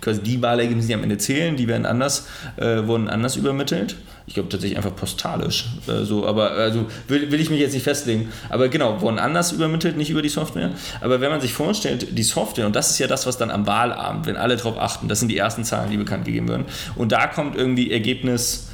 quasi 0.09 0.21
die 0.21 0.41
Wahlergebnisse, 0.41 0.87
die 0.87 0.93
am 0.93 1.03
Ende 1.03 1.17
zählen, 1.17 1.55
die 1.55 1.67
werden 1.67 1.85
anders, 1.85 2.27
äh, 2.57 2.87
wurden 2.87 3.09
anders 3.09 3.35
übermittelt. 3.35 3.95
Ich 4.27 4.33
glaube 4.33 4.49
tatsächlich 4.49 4.77
einfach 4.77 4.95
postalisch. 4.95 5.65
Äh, 5.87 6.03
so, 6.03 6.25
aber 6.25 6.51
also 6.51 6.85
will, 7.07 7.31
will 7.31 7.39
ich 7.39 7.49
mich 7.49 7.59
jetzt 7.59 7.73
nicht 7.73 7.83
festlegen. 7.83 8.29
Aber 8.49 8.69
genau, 8.69 9.01
wurden 9.01 9.19
anders 9.19 9.51
übermittelt, 9.51 9.97
nicht 9.97 10.09
über 10.09 10.21
die 10.21 10.29
Software. 10.29 10.71
Aber 11.01 11.21
wenn 11.21 11.29
man 11.29 11.41
sich 11.41 11.53
vorstellt, 11.53 12.17
die 12.17 12.23
Software, 12.23 12.65
und 12.65 12.75
das 12.75 12.91
ist 12.91 12.99
ja 12.99 13.07
das, 13.07 13.25
was 13.25 13.37
dann 13.37 13.51
am 13.51 13.67
Wahlabend, 13.67 14.25
wenn 14.25 14.37
alle 14.37 14.55
darauf 14.55 14.79
achten, 14.79 15.07
das 15.07 15.19
sind 15.19 15.29
die 15.29 15.37
ersten 15.37 15.63
Zahlen, 15.63 15.89
die 15.89 15.97
bekannt 15.97 16.25
gegeben 16.25 16.47
werden. 16.47 16.65
Und 16.95 17.11
da 17.11 17.27
kommt 17.27 17.55
irgendwie 17.55 17.91
Ergebnis 17.91 18.69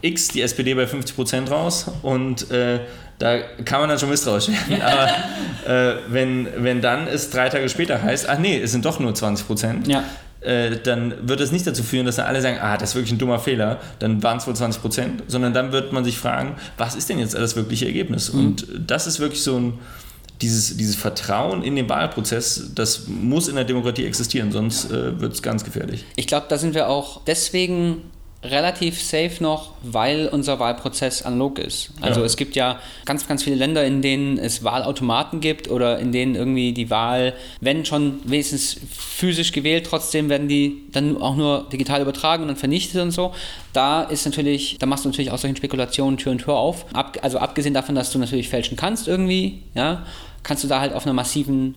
X, 0.00 0.28
die 0.28 0.42
SPD 0.42 0.74
bei 0.74 0.86
50 0.86 1.16
Prozent 1.16 1.50
raus 1.50 1.86
und 2.02 2.50
äh, 2.50 2.80
da 3.18 3.38
kann 3.64 3.80
man 3.80 3.88
dann 3.88 3.98
schon 3.98 4.10
misstrauisch 4.10 4.48
werden. 4.48 4.82
Aber 4.82 5.08
äh, 5.66 5.96
wenn, 6.08 6.46
wenn 6.58 6.80
dann 6.80 7.08
es 7.08 7.30
drei 7.30 7.48
Tage 7.48 7.68
später 7.68 8.00
heißt, 8.00 8.28
ach 8.28 8.38
nee, 8.38 8.60
es 8.60 8.72
sind 8.72 8.84
doch 8.84 9.00
nur 9.00 9.14
20 9.14 9.46
Prozent, 9.46 9.88
ja. 9.88 10.04
Äh, 10.40 10.76
dann 10.82 11.28
wird 11.28 11.40
es 11.40 11.52
nicht 11.52 11.66
dazu 11.66 11.82
führen, 11.82 12.06
dass 12.06 12.16
dann 12.16 12.26
alle 12.26 12.40
sagen, 12.40 12.58
ah, 12.60 12.76
das 12.76 12.90
ist 12.90 12.94
wirklich 12.94 13.12
ein 13.12 13.18
dummer 13.18 13.38
Fehler, 13.38 13.80
dann 13.98 14.22
waren 14.22 14.38
es 14.38 14.46
wohl 14.46 14.54
20 14.54 14.80
Prozent, 14.80 15.22
sondern 15.26 15.52
dann 15.52 15.72
wird 15.72 15.92
man 15.92 16.04
sich 16.04 16.18
fragen, 16.18 16.56
was 16.76 16.94
ist 16.94 17.08
denn 17.08 17.18
jetzt 17.18 17.34
das 17.34 17.56
wirkliche 17.56 17.86
Ergebnis? 17.86 18.32
Mhm. 18.32 18.40
Und 18.40 18.66
das 18.86 19.06
ist 19.06 19.20
wirklich 19.20 19.42
so 19.42 19.58
ein, 19.58 19.78
dieses, 20.40 20.76
dieses 20.76 20.94
Vertrauen 20.94 21.62
in 21.62 21.74
den 21.74 21.88
Wahlprozess, 21.88 22.70
das 22.74 23.08
muss 23.08 23.48
in 23.48 23.56
der 23.56 23.64
Demokratie 23.64 24.04
existieren, 24.04 24.52
sonst 24.52 24.90
äh, 24.90 25.20
wird 25.20 25.32
es 25.32 25.42
ganz 25.42 25.64
gefährlich. 25.64 26.04
Ich 26.14 26.28
glaube, 26.28 26.46
da 26.48 26.58
sind 26.58 26.74
wir 26.74 26.88
auch 26.88 27.24
deswegen 27.24 28.02
relativ 28.42 29.02
safe 29.02 29.42
noch, 29.42 29.72
weil 29.82 30.28
unser 30.28 30.60
Wahlprozess 30.60 31.22
analog 31.22 31.58
ist. 31.58 31.90
Also 32.00 32.20
ja. 32.20 32.26
es 32.26 32.36
gibt 32.36 32.54
ja 32.54 32.78
ganz, 33.04 33.26
ganz 33.26 33.42
viele 33.42 33.56
Länder, 33.56 33.84
in 33.84 34.00
denen 34.00 34.38
es 34.38 34.62
Wahlautomaten 34.62 35.40
gibt 35.40 35.68
oder 35.68 35.98
in 35.98 36.12
denen 36.12 36.36
irgendwie 36.36 36.72
die 36.72 36.88
Wahl, 36.88 37.34
wenn 37.60 37.84
schon 37.84 38.20
wenigstens 38.24 38.80
physisch 38.90 39.50
gewählt, 39.50 39.86
trotzdem 39.90 40.28
werden 40.28 40.46
die 40.46 40.84
dann 40.92 41.20
auch 41.20 41.34
nur 41.34 41.66
digital 41.72 42.00
übertragen 42.00 42.42
und 42.42 42.48
dann 42.48 42.56
vernichtet 42.56 43.02
und 43.02 43.10
so. 43.10 43.34
Da 43.72 44.02
ist 44.02 44.24
natürlich, 44.24 44.78
da 44.78 44.86
machst 44.86 45.04
du 45.04 45.08
natürlich 45.08 45.32
aus 45.32 45.40
solchen 45.40 45.56
Spekulationen 45.56 46.16
Tür 46.16 46.30
und 46.30 46.38
Tür 46.38 46.54
auf. 46.54 46.86
Ab, 46.94 47.18
also 47.22 47.38
abgesehen 47.38 47.74
davon, 47.74 47.96
dass 47.96 48.12
du 48.12 48.20
natürlich 48.20 48.48
fälschen 48.48 48.76
kannst 48.76 49.08
irgendwie, 49.08 49.62
ja, 49.74 50.06
kannst 50.44 50.62
du 50.62 50.68
da 50.68 50.80
halt 50.80 50.92
auf 50.94 51.06
einer 51.06 51.12
massiven 51.12 51.74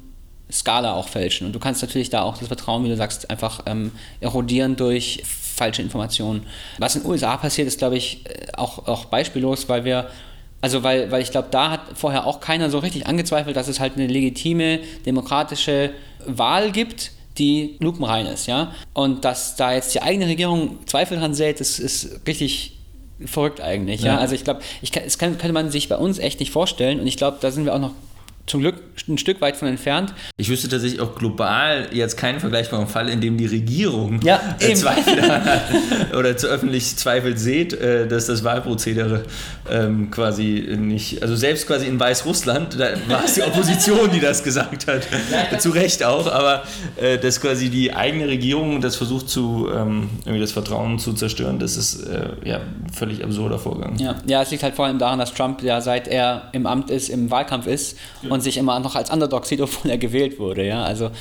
Skala 0.51 0.93
auch 0.93 1.07
fälschen. 1.07 1.47
Und 1.47 1.53
du 1.53 1.59
kannst 1.59 1.81
natürlich 1.81 2.09
da 2.09 2.23
auch 2.23 2.37
das 2.37 2.47
Vertrauen, 2.47 2.83
wie 2.83 2.89
du 2.89 2.95
sagst, 2.95 3.29
einfach 3.29 3.61
ähm, 3.65 3.91
erodieren 4.19 4.75
durch 4.75 5.23
falsche 5.25 5.81
Informationen. 5.81 6.45
Was 6.79 6.95
in 6.95 7.03
den 7.03 7.11
USA 7.11 7.37
passiert, 7.37 7.67
ist, 7.67 7.79
glaube 7.79 7.97
ich, 7.97 8.25
äh, 8.25 8.47
auch, 8.57 8.87
auch 8.87 9.05
beispiellos, 9.05 9.69
weil 9.69 9.85
wir 9.85 10.09
also 10.61 10.83
weil, 10.83 11.09
weil 11.11 11.23
ich 11.23 11.31
glaube, 11.31 11.47
da 11.49 11.71
hat 11.71 11.81
vorher 11.95 12.27
auch 12.27 12.39
keiner 12.39 12.69
so 12.69 12.77
richtig 12.77 13.07
angezweifelt, 13.07 13.55
dass 13.55 13.67
es 13.67 13.79
halt 13.79 13.95
eine 13.95 14.05
legitime, 14.05 14.79
demokratische 15.07 15.89
Wahl 16.27 16.71
gibt, 16.71 17.11
die 17.39 17.77
lupenrein 17.79 18.27
ist, 18.27 18.45
ja. 18.45 18.71
Und 18.93 19.25
dass 19.25 19.55
da 19.55 19.73
jetzt 19.73 19.95
die 19.95 20.01
eigene 20.03 20.27
Regierung 20.27 20.77
Zweifel 20.85 21.17
dran 21.17 21.33
sät, 21.33 21.59
das 21.59 21.79
ist 21.79 22.27
richtig 22.27 22.77
verrückt 23.25 23.59
eigentlich, 23.59 24.01
ja. 24.01 24.13
ja? 24.13 24.17
Also 24.19 24.35
ich 24.35 24.43
glaube, 24.43 24.61
ich 24.81 24.91
das 24.91 25.17
kann, 25.17 25.37
könnte 25.37 25.53
man 25.53 25.71
sich 25.71 25.89
bei 25.89 25.97
uns 25.97 26.19
echt 26.19 26.39
nicht 26.39 26.51
vorstellen 26.51 26.99
und 26.99 27.07
ich 27.07 27.17
glaube, 27.17 27.37
da 27.41 27.49
sind 27.49 27.65
wir 27.65 27.73
auch 27.73 27.79
noch 27.79 27.93
zum 28.51 28.59
Glück 28.59 28.75
ein 29.07 29.17
Stück 29.17 29.41
weit 29.41 29.55
von 29.55 29.67
entfernt. 29.67 30.13
Ich 30.37 30.49
wüsste 30.49 30.67
tatsächlich 30.67 30.99
auch 30.99 31.15
global 31.15 31.87
jetzt 31.91 32.17
keinen 32.17 32.39
vergleichbaren 32.39 32.87
Fall, 32.87 33.09
in 33.09 33.21
dem 33.21 33.37
die 33.37 33.45
Regierung 33.45 34.19
ja, 34.23 34.39
äh, 34.59 34.73
Zweifel 34.73 35.21
hat 35.27 35.61
oder 36.15 36.35
zu 36.35 36.47
öffentlich 36.47 36.97
Zweifel 36.97 37.37
seht, 37.37 37.73
äh, 37.73 38.07
dass 38.07 38.25
das 38.25 38.43
Wahlprozedere 38.43 39.23
ähm, 39.69 40.11
quasi 40.11 40.75
nicht, 40.77 41.21
also 41.23 41.35
selbst 41.35 41.65
quasi 41.65 41.87
in 41.87 41.99
Weißrussland, 41.99 42.79
da 42.79 42.89
war 43.07 43.23
es 43.23 43.35
die 43.35 43.41
Opposition, 43.41 44.11
die 44.11 44.19
das 44.19 44.43
gesagt 44.43 44.85
hat, 44.87 45.07
zu 45.61 45.69
Recht 45.69 46.03
auch, 46.03 46.31
aber 46.31 46.63
äh, 46.97 47.17
dass 47.17 47.39
quasi 47.39 47.69
die 47.69 47.93
eigene 47.93 48.27
Regierung 48.27 48.81
das 48.81 48.97
versucht 48.97 49.29
zu, 49.29 49.69
ähm, 49.73 50.09
irgendwie 50.25 50.41
das 50.41 50.51
Vertrauen 50.51 50.99
zu 50.99 51.13
zerstören, 51.13 51.57
das 51.57 51.77
ist 51.77 52.03
äh, 52.03 52.31
ja 52.43 52.59
völlig 52.93 53.23
absurder 53.23 53.57
Vorgang. 53.57 53.97
Ja. 53.97 54.15
ja, 54.25 54.41
es 54.41 54.51
liegt 54.51 54.63
halt 54.63 54.75
vor 54.75 54.85
allem 54.85 54.99
daran, 54.99 55.19
dass 55.19 55.33
Trump 55.33 55.63
ja 55.63 55.79
seit 55.79 56.07
er 56.09 56.49
im 56.51 56.65
Amt 56.65 56.91
ist, 56.91 57.09
im 57.09 57.31
Wahlkampf 57.31 57.65
ist 57.65 57.97
und 58.29 58.40
sich 58.41 58.58
immer 58.58 58.80
noch 58.80 58.95
als 58.95 59.10
Underdog 59.10 59.45
sieht, 59.45 59.62
obwohl 59.62 59.91
er 59.91 59.97
gewählt 59.97 60.39
wurde. 60.39 60.65
Ja? 60.65 60.84
Also 60.84 61.12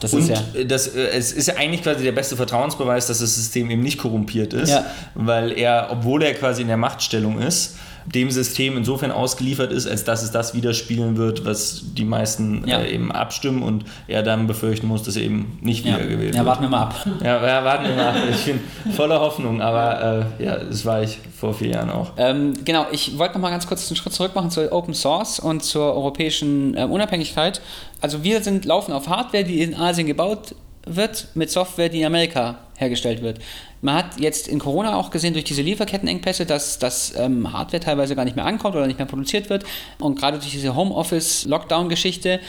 das 0.00 0.14
und 0.14 0.20
ist 0.20 0.28
ja 0.28 0.64
das, 0.64 0.88
äh, 0.88 1.08
es 1.08 1.32
ist 1.32 1.48
ja 1.48 1.54
eigentlich 1.56 1.82
quasi 1.82 2.04
der 2.04 2.12
beste 2.12 2.36
Vertrauensbeweis, 2.36 3.06
dass 3.06 3.18
das 3.18 3.34
System 3.34 3.70
eben 3.70 3.82
nicht 3.82 3.98
korrumpiert 3.98 4.52
ist, 4.52 4.70
ja. 4.70 4.86
weil 5.14 5.52
er, 5.52 5.88
obwohl 5.90 6.22
er 6.22 6.34
quasi 6.34 6.62
in 6.62 6.68
der 6.68 6.76
Machtstellung 6.76 7.40
ist, 7.40 7.76
dem 8.06 8.30
System 8.30 8.76
insofern 8.76 9.10
ausgeliefert 9.10 9.72
ist, 9.72 9.86
als 9.86 10.04
dass 10.04 10.22
es 10.22 10.30
das 10.30 10.54
widerspiegeln 10.54 11.16
wird, 11.16 11.44
was 11.44 11.82
die 11.94 12.04
meisten 12.04 12.66
ja. 12.66 12.80
äh, 12.80 12.94
eben 12.94 13.12
abstimmen 13.12 13.62
und 13.62 13.84
er 14.06 14.22
dann 14.22 14.46
befürchten 14.46 14.86
muss, 14.86 15.02
dass 15.02 15.16
er 15.16 15.22
eben 15.22 15.58
nicht 15.60 15.84
ja. 15.84 15.96
wiedergewählt 15.96 16.20
wird. 16.20 16.34
Ja, 16.36 16.46
warten 16.46 16.62
wir 16.62 16.70
mal 16.70 16.82
ab. 16.82 16.94
Ja, 17.22 17.44
ja 17.44 17.64
warten 17.64 17.88
wir 17.88 17.96
mal 17.96 18.08
ab. 18.10 18.16
Ich 18.30 18.44
bin 18.44 18.60
voller 18.94 19.20
Hoffnung, 19.20 19.60
aber 19.60 20.28
äh, 20.38 20.44
ja, 20.44 20.56
das 20.58 20.84
war 20.84 21.02
ich 21.02 21.18
vor 21.36 21.54
vier 21.54 21.68
Jahren 21.68 21.90
auch. 21.90 22.12
Ähm, 22.16 22.54
genau, 22.64 22.86
ich 22.90 23.18
wollte 23.18 23.34
noch 23.34 23.40
mal 23.40 23.50
ganz 23.50 23.66
kurz 23.66 23.88
einen 23.90 23.96
Schritt 23.96 24.12
zurück 24.12 24.34
machen 24.34 24.50
zur 24.50 24.72
Open 24.72 24.94
Source 24.94 25.40
und 25.40 25.62
zur 25.62 25.94
europäischen 25.94 26.76
äh, 26.76 26.84
Unabhängigkeit. 26.84 27.60
Also 28.00 28.22
wir 28.22 28.42
sind 28.42 28.64
laufen 28.64 28.92
auf 28.92 29.08
Hardware, 29.08 29.44
die 29.44 29.62
in 29.62 29.74
Asien 29.74 30.06
gebaut 30.06 30.54
wird, 30.96 31.28
mit 31.34 31.50
Software, 31.50 31.88
die 31.88 32.00
in 32.00 32.06
Amerika 32.06 32.58
hergestellt 32.76 33.22
wird. 33.22 33.38
Man 33.80 33.94
hat 33.94 34.20
jetzt 34.20 34.48
in 34.48 34.58
Corona 34.58 34.96
auch 34.96 35.10
gesehen 35.10 35.34
durch 35.34 35.44
diese 35.44 35.62
Lieferkettenengpässe, 35.62 36.46
dass, 36.46 36.78
dass 36.78 37.14
ähm, 37.16 37.52
Hardware 37.52 37.80
teilweise 37.80 38.16
gar 38.16 38.24
nicht 38.24 38.36
mehr 38.36 38.44
ankommt 38.44 38.74
oder 38.74 38.86
nicht 38.86 38.98
mehr 38.98 39.06
produziert 39.06 39.50
wird. 39.50 39.64
Und 39.98 40.18
gerade 40.18 40.38
durch 40.38 40.50
diese 40.50 40.74
Homeoffice-Lockdown-Geschichte 40.74 42.40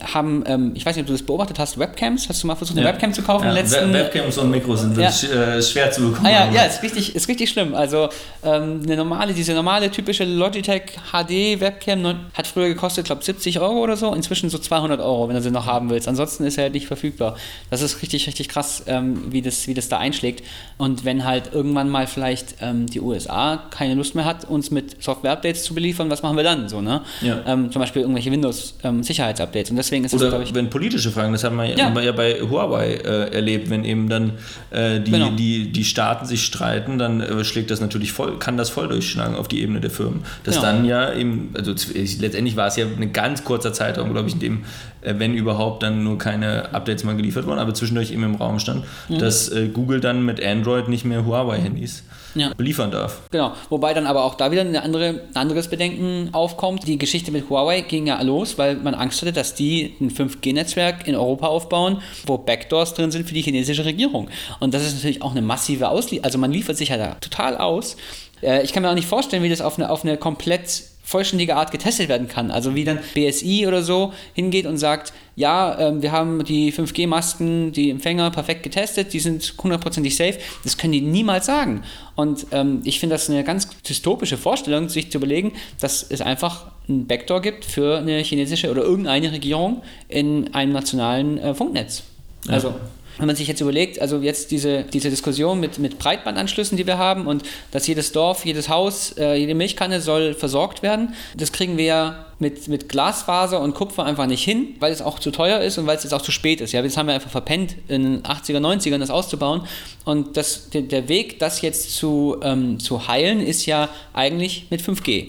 haben, 0.00 0.44
ähm, 0.46 0.72
ich 0.74 0.84
weiß 0.84 0.96
nicht, 0.96 1.02
ob 1.02 1.06
du 1.06 1.12
das 1.12 1.22
beobachtet 1.22 1.58
hast, 1.58 1.78
Webcams. 1.78 2.28
Hast 2.28 2.42
du 2.42 2.46
mal 2.46 2.54
versucht, 2.54 2.76
eine 2.76 2.86
ja. 2.86 2.92
Webcam 2.92 3.12
zu 3.12 3.22
kaufen? 3.22 3.44
Ja, 3.44 3.52
letzten, 3.52 3.92
Webcams 3.92 4.36
und 4.38 4.50
Mikros 4.50 4.82
sind 4.82 4.96
ja. 4.96 5.08
äh, 5.08 5.62
schwer 5.62 5.90
zu 5.90 6.02
bekommen. 6.02 6.26
Ah, 6.26 6.30
ja, 6.30 6.52
ja, 6.52 6.62
ist 6.64 6.82
richtig, 6.82 7.14
ist 7.14 7.28
richtig 7.28 7.50
schlimm. 7.50 7.74
Also 7.74 8.08
ähm, 8.44 8.82
eine 8.84 8.96
normale, 8.96 9.32
diese 9.32 9.54
normale 9.54 9.90
typische 9.90 10.24
Logitech 10.24 10.98
HD 11.12 11.60
Webcam 11.60 12.26
hat 12.34 12.46
früher 12.46 12.68
gekostet, 12.68 13.06
glaube 13.06 13.20
ich, 13.20 13.26
70 13.26 13.60
Euro 13.60 13.82
oder 13.82 13.96
so. 13.96 14.12
Inzwischen 14.12 14.50
so 14.50 14.58
200 14.58 15.00
Euro, 15.00 15.28
wenn 15.28 15.36
du 15.36 15.42
sie 15.42 15.50
noch 15.50 15.66
haben 15.66 15.90
willst. 15.90 16.08
Ansonsten 16.08 16.44
ist 16.44 16.58
er 16.58 16.64
halt 16.64 16.74
nicht 16.74 16.86
verfügbar. 16.86 17.36
Das 17.70 17.82
ist 17.82 18.02
richtig, 18.02 18.26
richtig 18.26 18.48
krass, 18.48 18.84
ähm, 18.86 19.32
wie, 19.32 19.42
das, 19.42 19.66
wie 19.66 19.74
das 19.74 19.88
da 19.88 19.98
einschlägt. 19.98 20.44
Und 20.78 21.04
wenn 21.04 21.24
halt 21.24 21.52
irgendwann 21.52 21.88
mal 21.88 22.06
vielleicht 22.06 22.56
ähm, 22.60 22.86
die 22.86 23.00
USA 23.00 23.62
keine 23.70 23.94
Lust 23.94 24.14
mehr 24.14 24.24
hat, 24.24 24.44
uns 24.44 24.70
mit 24.70 25.02
Software-Updates 25.02 25.62
zu 25.62 25.74
beliefern, 25.74 26.10
was 26.10 26.22
machen 26.22 26.36
wir 26.36 26.44
dann 26.44 26.68
so, 26.68 26.80
ne? 26.80 27.02
Ja. 27.22 27.42
Ähm, 27.46 27.72
zum 27.72 27.80
Beispiel 27.80 28.02
irgendwelche 28.02 28.30
Windows-Sicherheitsupdates. 28.30 29.70
Und 29.76 29.80
deswegen 29.80 30.06
ist 30.06 30.14
Oder 30.14 30.28
glaube 30.30 30.44
ich. 30.44 30.54
wenn 30.54 30.70
politische 30.70 31.10
Fragen, 31.10 31.32
das 31.32 31.44
haben 31.44 31.56
wir 31.56 31.66
ja, 31.66 31.76
Ja. 32.00 32.12
bei 32.12 32.40
Huawei 32.40 32.94
äh, 32.94 33.34
erlebt, 33.34 33.68
wenn 33.68 33.84
eben 33.84 34.08
dann 34.08 34.32
äh, 34.70 35.00
die, 35.00 35.10
Genau. 35.10 35.30
die, 35.32 35.70
die 35.70 35.84
Staaten 35.84 36.24
sich 36.24 36.46
streiten, 36.46 36.96
dann 36.98 37.20
äh, 37.20 37.44
schlägt 37.44 37.70
das 37.70 37.82
natürlich 37.82 38.10
voll, 38.10 38.38
kann 38.38 38.56
das 38.56 38.70
voll 38.70 38.88
durchschlagen 38.88 39.34
auf 39.36 39.48
die 39.48 39.60
Ebene 39.60 39.80
der 39.80 39.90
Firmen. 39.90 40.22
Dass 40.44 40.54
Genau. 40.54 40.66
dann 40.66 40.84
ja 40.86 41.12
eben, 41.12 41.50
also 41.54 41.72
letztendlich 41.72 42.56
war 42.56 42.68
es 42.68 42.76
ja 42.76 42.86
ein 42.86 43.12
ganz 43.12 43.44
kurzer 43.44 43.74
Zeitraum, 43.74 44.12
glaube 44.14 44.28
ich, 44.28 44.34
in 44.34 44.40
dem, 44.40 44.64
äh, 45.02 45.12
wenn 45.18 45.34
überhaupt, 45.34 45.82
dann 45.82 46.02
nur 46.04 46.16
keine 46.16 46.72
Updates 46.74 47.04
mal 47.04 47.14
geliefert 47.14 47.46
wurden, 47.46 47.58
aber 47.58 47.74
zwischendurch 47.74 48.12
eben 48.12 48.22
im 48.24 48.36
Raum 48.36 48.58
stand, 48.58 48.82
Mhm. 49.10 49.18
dass 49.18 49.50
äh, 49.50 49.68
Google 49.68 50.00
dann 50.00 50.24
mit 50.24 50.42
Android 50.42 50.88
nicht 50.88 51.04
mehr 51.04 51.26
Huawei-Handys 51.26 52.02
Ja. 52.36 52.52
beliefern 52.54 52.90
darf. 52.90 53.22
Genau, 53.30 53.52
wobei 53.70 53.94
dann 53.94 54.06
aber 54.06 54.24
auch 54.24 54.34
da 54.34 54.50
wieder 54.50 54.60
eine 54.62 54.82
andere, 54.82 55.22
ein 55.28 55.36
anderes 55.36 55.68
Bedenken 55.68 56.30
aufkommt. 56.32 56.86
Die 56.86 56.98
Geschichte 56.98 57.30
mit 57.30 57.48
Huawei 57.48 57.80
ging 57.80 58.06
ja 58.06 58.20
los, 58.22 58.58
weil 58.58 58.76
man 58.76 58.94
Angst 58.94 59.20
hatte, 59.22 59.32
dass 59.32 59.54
die 59.54 59.94
ein 60.00 60.10
5G-Netzwerk 60.10 61.08
in 61.08 61.16
Europa 61.16 61.46
aufbauen, 61.46 62.02
wo 62.26 62.38
Backdoors 62.38 62.94
drin 62.94 63.10
sind 63.10 63.26
für 63.26 63.34
die 63.34 63.42
chinesische 63.42 63.84
Regierung. 63.84 64.28
Und 64.60 64.74
das 64.74 64.86
ist 64.86 64.94
natürlich 64.94 65.22
auch 65.22 65.32
eine 65.32 65.42
massive 65.42 65.88
Auslieferung. 65.88 66.24
Also 66.24 66.38
man 66.38 66.52
liefert 66.52 66.76
sich 66.76 66.90
ja 66.90 66.96
da 66.96 67.14
total 67.14 67.56
aus. 67.56 67.96
Äh, 68.42 68.62
ich 68.62 68.72
kann 68.72 68.82
mir 68.82 68.90
auch 68.90 68.94
nicht 68.94 69.08
vorstellen, 69.08 69.42
wie 69.42 69.48
das 69.48 69.60
auf 69.60 69.78
eine, 69.78 69.90
auf 69.90 70.04
eine 70.04 70.16
komplett 70.16 70.84
vollständige 71.06 71.54
Art 71.54 71.70
getestet 71.70 72.08
werden 72.08 72.26
kann. 72.26 72.50
Also 72.50 72.74
wie 72.74 72.82
dann 72.82 72.98
BSI 73.14 73.68
oder 73.68 73.82
so 73.82 74.12
hingeht 74.34 74.66
und 74.66 74.76
sagt, 74.76 75.12
ja, 75.36 75.78
ähm, 75.78 76.02
wir 76.02 76.10
haben 76.10 76.42
die 76.42 76.72
5G-Masten, 76.72 77.70
die 77.70 77.90
Empfänger 77.90 78.32
perfekt 78.32 78.64
getestet, 78.64 79.12
die 79.12 79.20
sind 79.20 79.54
hundertprozentig 79.62 80.16
safe. 80.16 80.38
Das 80.64 80.76
können 80.76 80.92
die 80.92 81.00
niemals 81.00 81.46
sagen. 81.46 81.82
Und 82.16 82.48
ähm, 82.50 82.80
ich 82.82 82.98
finde 82.98 83.14
das 83.14 83.30
eine 83.30 83.44
ganz 83.44 83.68
dystopische 83.82 84.36
Vorstellung, 84.36 84.88
sich 84.88 85.12
zu 85.12 85.18
überlegen, 85.18 85.52
dass 85.80 86.02
es 86.02 86.20
einfach 86.20 86.72
ein 86.88 87.06
Backdoor 87.06 87.40
gibt 87.40 87.64
für 87.64 87.98
eine 87.98 88.18
chinesische 88.18 88.68
oder 88.68 88.82
irgendeine 88.82 89.30
Regierung 89.30 89.82
in 90.08 90.52
einem 90.54 90.72
nationalen 90.72 91.38
äh, 91.38 91.54
Funknetz. 91.54 92.02
Also 92.48 92.74
wenn 93.18 93.26
man 93.26 93.36
sich 93.36 93.48
jetzt 93.48 93.60
überlegt, 93.60 94.00
also 94.00 94.18
jetzt 94.18 94.50
diese, 94.50 94.82
diese 94.84 95.10
Diskussion 95.10 95.60
mit, 95.60 95.78
mit 95.78 95.98
Breitbandanschlüssen, 95.98 96.76
die 96.76 96.86
wir 96.86 96.98
haben 96.98 97.26
und 97.26 97.42
dass 97.70 97.86
jedes 97.86 98.12
Dorf, 98.12 98.44
jedes 98.44 98.68
Haus, 98.68 99.16
äh, 99.18 99.34
jede 99.34 99.54
Milchkanne 99.54 100.00
soll 100.00 100.34
versorgt 100.34 100.82
werden, 100.82 101.14
das 101.36 101.52
kriegen 101.52 101.76
wir 101.76 101.84
ja 101.84 102.26
mit, 102.38 102.68
mit 102.68 102.88
Glasfaser 102.88 103.60
und 103.60 103.74
Kupfer 103.74 104.04
einfach 104.04 104.26
nicht 104.26 104.44
hin, 104.44 104.74
weil 104.80 104.92
es 104.92 105.00
auch 105.00 105.18
zu 105.18 105.30
teuer 105.30 105.60
ist 105.60 105.78
und 105.78 105.86
weil 105.86 105.96
es 105.96 106.02
jetzt 106.02 106.12
auch 106.12 106.22
zu 106.22 106.32
spät 106.32 106.60
ist. 106.60 106.72
Ja, 106.72 106.82
jetzt 106.82 106.96
haben 106.96 107.06
wir 107.06 107.14
einfach 107.14 107.30
verpennt, 107.30 107.76
in 107.88 108.02
den 108.02 108.22
80er, 108.22 108.60
90ern 108.60 108.98
das 108.98 109.10
auszubauen 109.10 109.62
und 110.04 110.36
das, 110.36 110.68
der, 110.70 110.82
der 110.82 111.08
Weg, 111.08 111.38
das 111.38 111.62
jetzt 111.62 111.96
zu, 111.96 112.36
ähm, 112.42 112.78
zu 112.78 113.08
heilen, 113.08 113.40
ist 113.40 113.64
ja 113.66 113.88
eigentlich 114.12 114.66
mit 114.70 114.82
5G, 114.82 115.28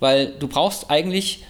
weil 0.00 0.32
du 0.38 0.48
brauchst 0.48 0.90
eigentlich 0.90 1.44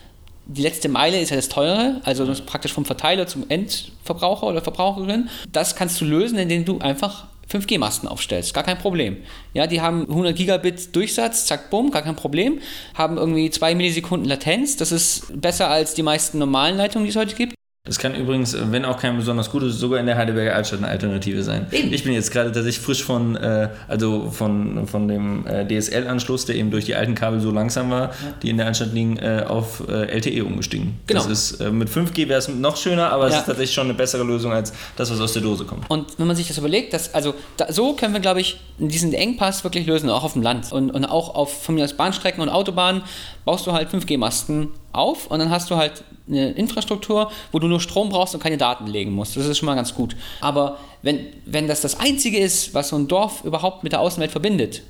die 0.48 0.62
letzte 0.62 0.88
Meile 0.88 1.20
ist 1.20 1.30
ja 1.30 1.36
das 1.36 1.48
teure, 1.48 2.00
also 2.04 2.24
das 2.24 2.40
praktisch 2.40 2.72
vom 2.72 2.84
Verteiler 2.84 3.26
zum 3.26 3.44
Endverbraucher 3.48 4.46
oder 4.46 4.62
Verbraucherin. 4.62 5.28
Das 5.52 5.76
kannst 5.76 6.00
du 6.00 6.06
lösen, 6.06 6.38
indem 6.38 6.64
du 6.64 6.78
einfach 6.78 7.26
5G-Masten 7.50 8.08
aufstellst, 8.08 8.52
gar 8.54 8.64
kein 8.64 8.78
Problem. 8.78 9.18
Ja, 9.54 9.66
die 9.66 9.80
haben 9.80 10.08
100 10.08 10.36
Gigabit 10.36 10.94
Durchsatz, 10.94 11.46
zack, 11.46 11.70
bumm, 11.70 11.90
gar 11.90 12.02
kein 12.02 12.16
Problem. 12.16 12.60
Haben 12.94 13.16
irgendwie 13.16 13.50
2 13.50 13.74
Millisekunden 13.74 14.28
Latenz, 14.28 14.76
das 14.76 14.92
ist 14.92 15.40
besser 15.40 15.68
als 15.68 15.94
die 15.94 16.02
meisten 16.02 16.38
normalen 16.38 16.76
Leitungen, 16.76 17.04
die 17.04 17.10
es 17.10 17.16
heute 17.16 17.34
gibt. 17.34 17.54
Das 17.88 17.98
kann 17.98 18.14
übrigens, 18.14 18.56
wenn 18.70 18.84
auch 18.84 18.98
kein 18.98 19.16
besonders 19.16 19.50
gutes, 19.50 19.76
sogar 19.78 19.98
in 19.98 20.06
der 20.06 20.16
Heidelberger 20.16 20.54
Altstadt 20.54 20.78
eine 20.80 20.88
Alternative 20.88 21.42
sein. 21.42 21.66
Eben. 21.72 21.92
Ich 21.92 22.04
bin 22.04 22.12
jetzt 22.12 22.30
gerade 22.30 22.52
tatsächlich 22.52 22.78
frisch 22.84 23.02
von, 23.02 23.34
äh, 23.36 23.68
also 23.88 24.30
von, 24.30 24.86
von 24.86 25.08
dem 25.08 25.46
äh, 25.46 25.66
DSL-Anschluss, 25.66 26.44
der 26.46 26.56
eben 26.56 26.70
durch 26.70 26.84
die 26.84 26.94
alten 26.94 27.14
Kabel 27.14 27.40
so 27.40 27.50
langsam 27.50 27.90
war, 27.90 28.10
die 28.42 28.50
in 28.50 28.58
der 28.58 28.66
Altstadt 28.66 28.92
liegen, 28.92 29.16
äh, 29.16 29.44
auf 29.46 29.82
äh, 29.88 30.04
LTE 30.16 30.44
umgestiegen. 30.44 30.98
Genau. 31.06 31.22
Das 31.22 31.30
ist, 31.52 31.60
äh, 31.60 31.70
mit 31.70 31.88
5G 31.88 32.28
wäre 32.28 32.38
es 32.38 32.48
noch 32.48 32.76
schöner, 32.76 33.10
aber 33.10 33.26
es 33.26 33.32
Ja. 33.34 33.40
ist 33.40 33.46
tatsächlich 33.46 33.74
schon 33.74 33.84
eine 33.86 33.94
bessere 33.94 34.22
Lösung 34.22 34.52
als 34.52 34.72
das, 34.96 35.10
was 35.10 35.20
aus 35.20 35.32
der 35.32 35.42
Dose 35.42 35.64
kommt. 35.64 35.90
Und 35.90 36.18
wenn 36.18 36.26
man 36.26 36.36
sich 36.36 36.46
das 36.48 36.58
überlegt, 36.58 36.92
dass, 36.92 37.14
also 37.14 37.34
da, 37.56 37.72
so 37.72 37.94
können 37.94 38.12
wir, 38.14 38.20
glaube 38.20 38.40
ich, 38.40 38.60
diesen 38.78 39.12
Engpass 39.14 39.64
wirklich 39.64 39.86
lösen, 39.86 40.10
auch 40.10 40.24
auf 40.24 40.34
dem 40.34 40.42
Land. 40.42 40.70
Und, 40.72 40.90
und 40.90 41.04
auch 41.04 41.34
auf 41.34 41.62
von 41.62 41.74
mir 41.74 41.84
aus 41.84 41.94
Bahnstrecken 41.94 42.42
und 42.42 42.48
Autobahnen 42.48 43.02
baust 43.44 43.66
du 43.66 43.72
halt 43.72 43.88
5G-Masten 43.88 44.68
auf 44.92 45.26
und 45.28 45.38
dann 45.38 45.50
hast 45.50 45.70
du 45.70 45.76
halt 45.76 46.04
eine 46.28 46.50
Infrastruktur, 46.50 47.30
wo 47.52 47.58
du 47.58 47.68
nur 47.68 47.80
Strom 47.80 48.10
brauchst 48.10 48.34
und 48.34 48.42
keine 48.42 48.58
Daten 48.58 48.86
legen 48.86 49.12
musst. 49.12 49.36
Das 49.36 49.46
ist 49.46 49.58
schon 49.58 49.66
mal 49.66 49.74
ganz 49.74 49.94
gut. 49.94 50.16
Aber 50.40 50.78
wenn, 51.02 51.26
wenn 51.46 51.68
das 51.68 51.80
das 51.80 51.98
Einzige 51.98 52.38
ist, 52.38 52.74
was 52.74 52.88
so 52.88 52.96
ein 52.96 53.08
Dorf 53.08 53.44
überhaupt 53.44 53.82
mit 53.82 53.92
der 53.92 54.00
Außenwelt 54.00 54.30
verbindet, 54.30 54.82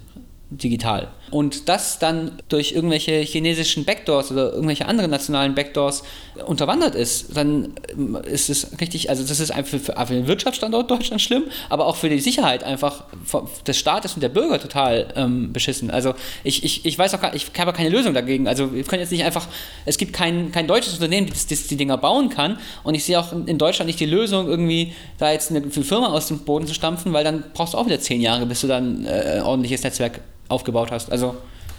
digital. 0.51 1.09
Und 1.31 1.69
das 1.69 1.99
dann 1.99 2.39
durch 2.49 2.73
irgendwelche 2.73 3.13
chinesischen 3.21 3.85
Backdoors 3.85 4.33
oder 4.33 4.53
irgendwelche 4.53 4.87
anderen 4.87 5.11
nationalen 5.11 5.55
Backdoors 5.55 6.03
unterwandert 6.47 6.95
ist, 6.95 7.37
dann 7.37 7.75
ähm, 7.91 8.17
ist 8.25 8.49
es 8.49 8.81
richtig, 8.81 9.11
also 9.11 9.23
das 9.23 9.39
ist 9.41 9.51
einfach 9.51 9.79
für, 9.79 9.79
für 9.79 10.15
den 10.15 10.27
Wirtschaftsstandort 10.27 10.91
Deutschland 10.91 11.21
schlimm, 11.21 11.45
aber 11.69 11.87
auch 11.87 11.97
für 11.97 12.09
die 12.09 12.21
Sicherheit 12.21 12.65
einfach 12.65 13.05
des 13.67 13.77
Staates 13.77 14.15
und 14.15 14.23
der 14.23 14.31
Bürger 14.31 14.59
total 14.59 15.09
ähm, 15.17 15.53
beschissen. 15.53 15.91
Also 15.91 16.15
ich, 16.45 16.65
ich, 16.65 16.87
ich 16.87 16.99
weiß 16.99 17.15
auch 17.15 17.21
gar, 17.21 17.35
ich 17.35 17.51
habe 17.59 17.75
keine 17.75 17.91
Lösung 17.91 18.15
dagegen. 18.15 18.49
Also 18.49 18.73
wir 18.73 18.85
können 18.85 19.03
jetzt 19.03 19.13
nicht 19.13 19.25
einfach, 19.25 19.47
es 19.85 19.99
gibt 19.99 20.15
kein, 20.15 20.51
kein 20.51 20.67
deutsches 20.67 20.95
Unternehmen, 20.95 21.29
das, 21.29 21.47
das 21.47 21.67
die 21.67 21.77
Dinger 21.77 21.99
bauen 21.99 22.31
kann 22.31 22.59
und 22.85 22.95
ich 22.95 23.05
sehe 23.05 23.21
auch 23.21 23.33
in 23.33 23.59
Deutschland 23.59 23.89
nicht 23.89 24.01
die 24.01 24.07
Lösung, 24.07 24.49
irgendwie 24.49 24.95
da 25.19 25.31
jetzt 25.31 25.51
eine, 25.51 25.61
eine 25.61 25.71
Firma 25.71 26.09
aus 26.09 26.29
dem 26.29 26.39
Boden 26.39 26.67
zu 26.67 26.73
stampfen, 26.73 27.13
weil 27.13 27.25
dann 27.25 27.45
brauchst 27.53 27.75
du 27.75 27.79
auch 27.79 27.85
wieder 27.85 28.01
zehn 28.01 28.23
Jahre, 28.23 28.47
bis 28.47 28.63
du 28.63 28.67
dann 28.67 29.05
äh, 29.05 29.37
ein 29.37 29.43
ordentliches 29.43 29.83
Netzwerk 29.83 30.21
aufgebaut 30.49 30.91
hast. 30.91 31.11
Also 31.13 31.37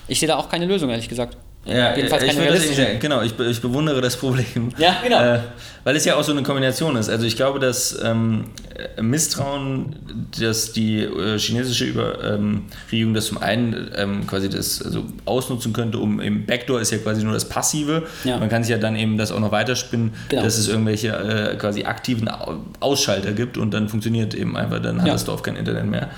ich 0.07 0.19
sehe 0.19 0.27
da 0.27 0.37
auch 0.37 0.49
keine 0.49 0.65
Lösung, 0.65 0.89
ehrlich 0.89 1.09
gesagt. 1.09 1.37
Ja, 1.65 1.93
Jedenfalls 1.95 2.23
ich 2.23 2.29
keine 2.29 2.39
würde 2.41 2.53
das, 2.53 2.61
realistische. 2.63 2.93
ich, 2.93 2.99
genau, 3.01 3.21
ich, 3.21 3.37
ich 3.37 3.61
bewundere 3.61 3.99
das 4.01 4.15
Problem. 4.15 4.69
Ja, 4.77 4.95
genau. 5.03 5.21
Äh, 5.21 5.39
weil 5.83 5.95
es 5.95 6.05
ja 6.05 6.15
auch 6.15 6.23
so 6.23 6.31
eine 6.31 6.41
Kombination 6.41 6.95
ist. 6.95 7.09
Also 7.09 7.25
ich 7.25 7.35
glaube, 7.35 7.59
dass 7.59 7.99
ähm, 8.01 8.45
Misstrauen, 9.01 9.95
dass 10.39 10.71
die 10.71 10.99
äh, 11.03 11.37
chinesische 11.37 11.85
Über, 11.85 12.23
ähm, 12.23 12.63
Regierung 12.91 13.13
das 13.13 13.25
zum 13.27 13.39
einen 13.39 13.91
ähm, 13.95 14.25
quasi 14.25 14.49
das 14.49 14.81
also 14.81 15.03
ausnutzen 15.25 15.73
könnte, 15.73 15.97
um 15.99 16.19
im 16.21 16.45
Backdoor 16.45 16.79
ist 16.79 16.91
ja 16.91 16.97
quasi 16.97 17.23
nur 17.23 17.33
das 17.33 17.45
Passive. 17.47 18.03
Ja. 18.23 18.37
Man 18.37 18.49
kann 18.49 18.63
sich 18.63 18.71
ja 18.71 18.77
dann 18.77 18.95
eben 18.95 19.17
das 19.17 19.31
auch 19.31 19.39
noch 19.39 19.51
weiterspinnen, 19.51 20.13
Genau. 20.29 20.43
dass 20.43 20.57
es 20.57 20.67
irgendwelche 20.69 21.09
äh, 21.09 21.55
quasi 21.57 21.83
aktiven 21.83 22.29
Au- 22.29 22.59
Ausschalter 22.79 23.33
gibt 23.33 23.57
und 23.57 23.71
dann 23.73 23.89
funktioniert 23.89 24.33
eben 24.33 24.55
einfach, 24.55 24.81
dann 24.81 25.01
hat 25.01 25.07
Ja. 25.07 25.13
das 25.13 25.25
Dorf 25.25 25.43
kein 25.43 25.55
Internet 25.57 25.85
mehr. 25.85 26.09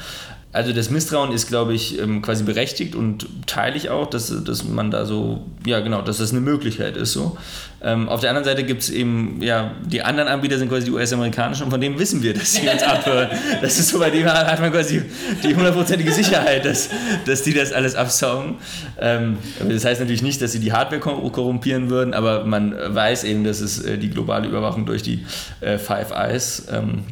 Also 0.54 0.74
das 0.74 0.90
Misstrauen 0.90 1.32
ist, 1.32 1.48
glaube 1.48 1.74
ich, 1.74 1.98
ähm, 1.98 2.22
quasi 2.22 2.44
berechtigt 2.44 2.94
und 2.96 3.26
teile 3.48 3.78
ich 3.78 3.90
auch, 3.90 4.10
dass, 4.10 4.34
dass 4.44 4.66
man 4.66 4.92
da 4.92 5.06
so, 5.06 5.46
ja 5.66 5.80
genau, 5.80 6.02
dass 6.02 6.18
das 6.18 6.32
eine 6.32 6.42
Möglichkeit 6.42 6.98
ist 6.98 7.14
so. 7.14 7.38
Ähm, 7.82 8.10
auf 8.10 8.20
der 8.20 8.32
anderen 8.32 8.44
Seite 8.46 8.64
gibt 8.66 8.82
es 8.84 8.90
eben, 8.90 9.42
ja, 9.42 9.72
die 9.86 10.02
anderen 10.02 10.28
Anbieter 10.28 10.58
sind 10.58 10.68
quasi 10.68 10.86
die 10.86 10.92
US-amerikanischen 10.92 11.64
und 11.64 11.72
von 11.72 11.80
denen 11.80 11.98
wissen 11.98 12.22
wir, 12.22 12.34
dass 12.34 12.54
sie 12.54 12.68
uns 12.68 12.84
abhören. 12.96 13.30
Das 13.62 13.80
ist 13.80 13.88
so, 13.90 14.00
bei 14.00 14.10
dem 14.10 14.26
hat 14.26 14.60
man 14.60 14.72
quasi 14.74 15.02
die 15.42 15.56
hundertprozentige 15.56 16.12
Sicherheit, 16.12 16.66
dass, 16.66 16.90
dass 17.26 17.44
die 17.44 17.54
das 17.54 17.72
alles 17.72 17.96
absaugen. 17.96 18.56
Ähm, 19.00 19.38
das 19.70 19.86
heißt 19.86 20.02
natürlich 20.02 20.22
nicht, 20.22 20.42
dass 20.42 20.52
sie 20.52 20.60
die 20.60 20.74
Hardware 20.74 21.00
kor- 21.00 21.32
korrumpieren 21.32 21.90
würden, 21.90 22.14
aber 22.14 22.44
man 22.44 22.76
weiß 22.94 23.24
eben, 23.24 23.46
dass 23.46 23.62
es 23.62 23.80
äh, 23.84 23.98
die 23.98 24.10
globale 24.10 24.50
Überwachung 24.50 24.86
durch 24.86 25.02
die 25.02 25.26
äh, 25.62 25.78
Five 25.78 26.12
Eyes 26.12 26.68
ähm, 26.72 27.04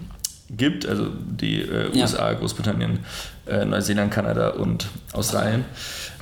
gibt, 0.49 0.85
also 0.87 1.07
die 1.29 1.61
äh, 1.61 1.89
Ja. 1.93 2.03
USA, 2.03 2.33
Großbritannien, 2.33 2.99
äh, 3.47 3.65
Neuseeland, 3.65 4.11
Kanada 4.11 4.49
und 4.49 4.87
Australien. 5.13 5.65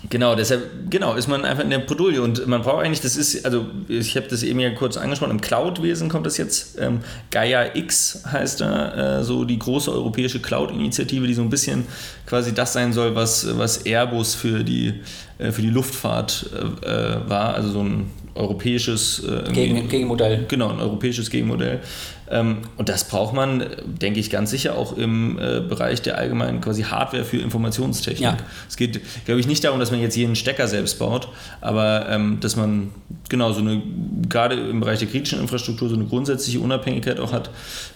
Genau, 0.09 0.35
deshalb, 0.35 0.89
genau, 0.89 1.15
ist 1.15 1.27
man 1.27 1.43
einfach 1.43 1.63
in 1.63 1.69
der 1.69 1.79
Bredouille 1.79 2.21
und 2.21 2.45
man 2.47 2.61
braucht 2.61 2.85
eigentlich, 2.85 3.01
das 3.01 3.17
ist, 3.17 3.43
also 3.45 3.65
ich 3.87 4.15
habe 4.15 4.27
das 4.27 4.43
eben 4.43 4.59
ja 4.59 4.69
kurz 4.69 4.95
angesprochen, 4.95 5.31
im 5.31 5.41
Cloud-Wesen 5.41 6.07
kommt 6.07 6.25
das 6.25 6.37
jetzt, 6.37 6.77
ähm, 6.79 6.99
Gaia 7.31 7.75
X 7.75 8.21
heißt 8.31 8.61
da, 8.61 9.19
äh, 9.19 9.23
so 9.23 9.43
die 9.43 9.57
große 9.57 9.91
europäische 9.91 10.39
Cloud-Initiative, 10.39 11.25
die 11.25 11.33
so 11.33 11.41
ein 11.41 11.49
bisschen 11.49 11.85
quasi 12.25 12.53
das 12.53 12.73
sein 12.73 12.93
soll, 12.93 13.15
was, 13.15 13.57
was 13.57 13.85
Airbus 13.85 14.35
für 14.35 14.63
die, 14.63 15.01
äh, 15.39 15.51
für 15.51 15.61
die 15.61 15.71
Luftfahrt 15.71 16.51
äh, 16.83 16.87
äh, 16.87 17.29
war, 17.29 17.55
also 17.55 17.71
so 17.71 17.81
ein 17.83 18.11
europäisches 18.37 19.23
äh, 19.23 19.51
Gegen, 19.51 19.87
Gegenmodell. 19.87 20.45
Genau, 20.47 20.69
ein 20.69 20.79
europäisches 20.79 21.29
Gegenmodell. 21.29 21.81
Ähm, 22.29 22.57
und 22.77 22.89
das 22.89 23.05
braucht 23.05 23.33
man, 23.33 23.61
äh, 23.61 23.67
denke 23.85 24.19
ich, 24.19 24.29
ganz 24.29 24.51
sicher 24.51 24.77
auch 24.77 24.97
im 24.97 25.37
äh, 25.39 25.61
Bereich 25.61 26.01
der 26.01 26.17
allgemeinen 26.17 26.61
quasi 26.61 26.83
Hardware 26.83 27.23
für 27.23 27.37
Informationstechnik. 27.37 28.21
Ja. 28.21 28.37
Es 28.67 28.75
geht, 28.75 28.99
glaube 29.25 29.39
ich, 29.39 29.47
nicht 29.47 29.63
darum, 29.63 29.79
dass 29.79 29.91
man 29.91 30.01
jetzt 30.01 30.15
jeden 30.15 30.35
Stecker 30.35 30.67
selbst 30.67 30.99
baut, 30.99 31.29
aber 31.61 32.07
ähm, 32.09 32.39
dass 32.41 32.55
man 32.55 32.91
genau 33.29 33.53
so 33.53 33.61
eine, 33.61 33.81
gerade 34.27 34.55
im 34.55 34.79
Bereich 34.79 34.99
der 34.99 35.07
kritischen 35.07 35.39
Infrastruktur, 35.39 35.89
so 35.89 35.95
eine 35.95 36.05
grundsätzliche 36.05 36.59
Unabhängigkeit 36.59 37.19
auch 37.19 37.31
hat. 37.31 37.49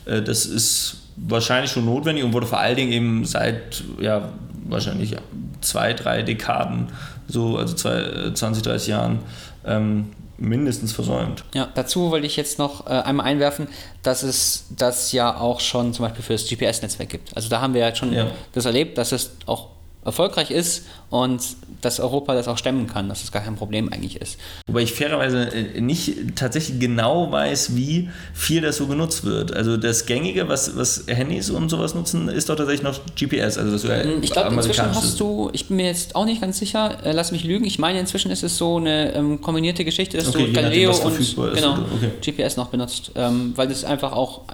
Äh, 0.05 0.21
das 0.21 0.45
ist 0.45 0.97
wahrscheinlich 1.17 1.71
schon 1.71 1.85
notwendig 1.85 2.23
und 2.23 2.33
wurde 2.33 2.47
vor 2.47 2.59
allen 2.59 2.75
Dingen 2.75 2.91
eben 2.91 3.25
seit, 3.25 3.83
ja, 3.99 4.29
wahrscheinlich 4.67 5.15
zwei, 5.59 5.93
drei 5.93 6.23
Dekaden, 6.23 6.87
so, 7.27 7.57
also 7.57 7.75
zwei, 7.75 7.99
äh, 7.99 8.33
20, 8.33 8.63
30 8.63 8.87
Jahren, 8.87 9.19
ähm, 9.65 10.07
mindestens 10.41 10.91
versäumt. 10.91 11.43
Ja, 11.53 11.69
dazu 11.75 12.11
wollte 12.11 12.25
ich 12.27 12.35
jetzt 12.35 12.59
noch 12.59 12.87
äh, 12.87 12.89
einmal 12.89 13.25
einwerfen, 13.27 13.67
dass 14.03 14.23
es 14.23 14.65
das 14.75 15.11
ja 15.11 15.37
auch 15.39 15.59
schon 15.59 15.93
zum 15.93 16.03
Beispiel 16.05 16.23
für 16.23 16.33
das 16.33 16.47
GPS-Netzwerk 16.47 17.09
gibt. 17.09 17.35
Also 17.35 17.47
da 17.49 17.61
haben 17.61 17.73
wir 17.73 17.81
ja 17.81 17.95
schon 17.95 18.11
Ja. 18.11 18.27
das 18.53 18.65
erlebt, 18.65 18.97
dass 18.97 19.11
es 19.11 19.31
auch 19.45 19.67
erfolgreich 20.03 20.49
ist 20.49 20.85
und 21.11 21.41
dass 21.81 21.99
Europa 21.99 22.33
das 22.33 22.47
auch 22.47 22.57
stemmen 22.57 22.87
kann, 22.87 23.09
dass 23.09 23.23
es 23.23 23.31
gar 23.31 23.43
kein 23.43 23.55
Problem 23.55 23.91
eigentlich 23.91 24.19
ist. 24.21 24.37
Wobei 24.67 24.81
ich 24.81 24.93
fairerweise 24.93 25.49
äh, 25.53 25.81
nicht 25.81 26.35
tatsächlich 26.35 26.79
genau 26.79 27.31
weiß, 27.31 27.75
wie 27.75 28.09
viel 28.33 28.61
das 28.61 28.77
so 28.77 28.87
genutzt 28.87 29.25
wird. 29.25 29.53
Also 29.53 29.77
das 29.77 30.05
Gängige, 30.05 30.47
was, 30.47 30.77
was 30.77 31.05
Handys 31.07 31.49
und 31.49 31.69
sowas 31.69 31.95
nutzen, 31.95 32.29
ist 32.29 32.49
doch 32.49 32.55
tatsächlich 32.55 32.83
noch 32.83 32.99
GPS. 33.15 33.57
Also 33.57 33.71
das 33.71 33.83
hm, 33.83 34.23
ich 34.23 34.31
glaube, 34.31 34.53
inzwischen 34.53 34.95
hast 34.95 35.19
du, 35.19 35.49
ich 35.53 35.67
bin 35.67 35.77
mir 35.77 35.87
jetzt 35.87 36.15
auch 36.15 36.25
nicht 36.25 36.41
ganz 36.41 36.59
sicher, 36.59 36.97
äh, 37.03 37.11
lass 37.11 37.31
mich 37.31 37.43
lügen, 37.43 37.65
ich 37.65 37.79
meine, 37.79 37.99
inzwischen 37.99 38.31
ist 38.31 38.43
es 38.43 38.57
so 38.57 38.77
eine 38.77 39.13
ähm, 39.13 39.41
kombinierte 39.41 39.83
Geschichte, 39.83 40.17
dass 40.17 40.29
okay, 40.29 40.47
du 40.47 40.53
Galileo 40.53 40.91
und 40.91 41.35
genau, 41.55 41.79
okay. 41.95 42.11
GPS 42.21 42.57
noch 42.57 42.67
benutzt, 42.67 43.11
ähm, 43.15 43.53
weil 43.55 43.67
das 43.67 43.83
einfach 43.83 44.11
auch 44.11 44.41
äh, 44.49 44.51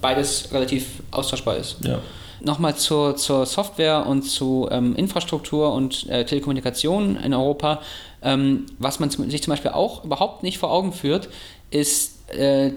beides 0.00 0.48
relativ 0.52 0.86
austauschbar 1.10 1.56
ist. 1.56 1.76
Ja. 1.84 1.98
Nochmal 2.42 2.76
zur, 2.76 3.16
zur 3.16 3.46
Software 3.46 4.06
und 4.06 4.22
zu 4.22 4.68
ähm, 4.70 4.96
Infrastruktur 4.96 5.72
und 5.72 6.08
äh, 6.08 6.24
Telekommunikation 6.24 7.16
in 7.16 7.34
Europa. 7.34 7.80
Ähm, 8.22 8.66
was 8.78 9.00
man 9.00 9.10
sich 9.10 9.42
zum 9.42 9.52
Beispiel 9.52 9.70
auch 9.70 10.04
überhaupt 10.04 10.42
nicht 10.42 10.58
vor 10.58 10.70
Augen 10.70 10.92
führt, 10.92 11.28
ist 11.70 12.30
äh, 12.30 12.72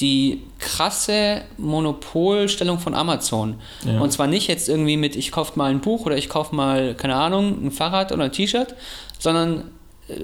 die 0.00 0.42
krasse 0.58 1.42
Monopolstellung 1.56 2.78
von 2.78 2.94
Amazon. 2.94 3.56
Ja. 3.86 4.00
Und 4.00 4.12
zwar 4.12 4.26
nicht 4.26 4.48
jetzt 4.48 4.68
irgendwie 4.68 4.96
mit, 4.96 5.14
ich 5.16 5.30
kaufe 5.30 5.52
mal 5.56 5.70
ein 5.70 5.80
Buch 5.80 6.06
oder 6.06 6.16
ich 6.16 6.28
kaufe 6.28 6.54
mal, 6.54 6.94
keine 6.94 7.14
Ahnung, 7.14 7.66
ein 7.66 7.70
Fahrrad 7.70 8.10
oder 8.10 8.24
ein 8.24 8.32
T-Shirt, 8.32 8.74
sondern 9.18 9.70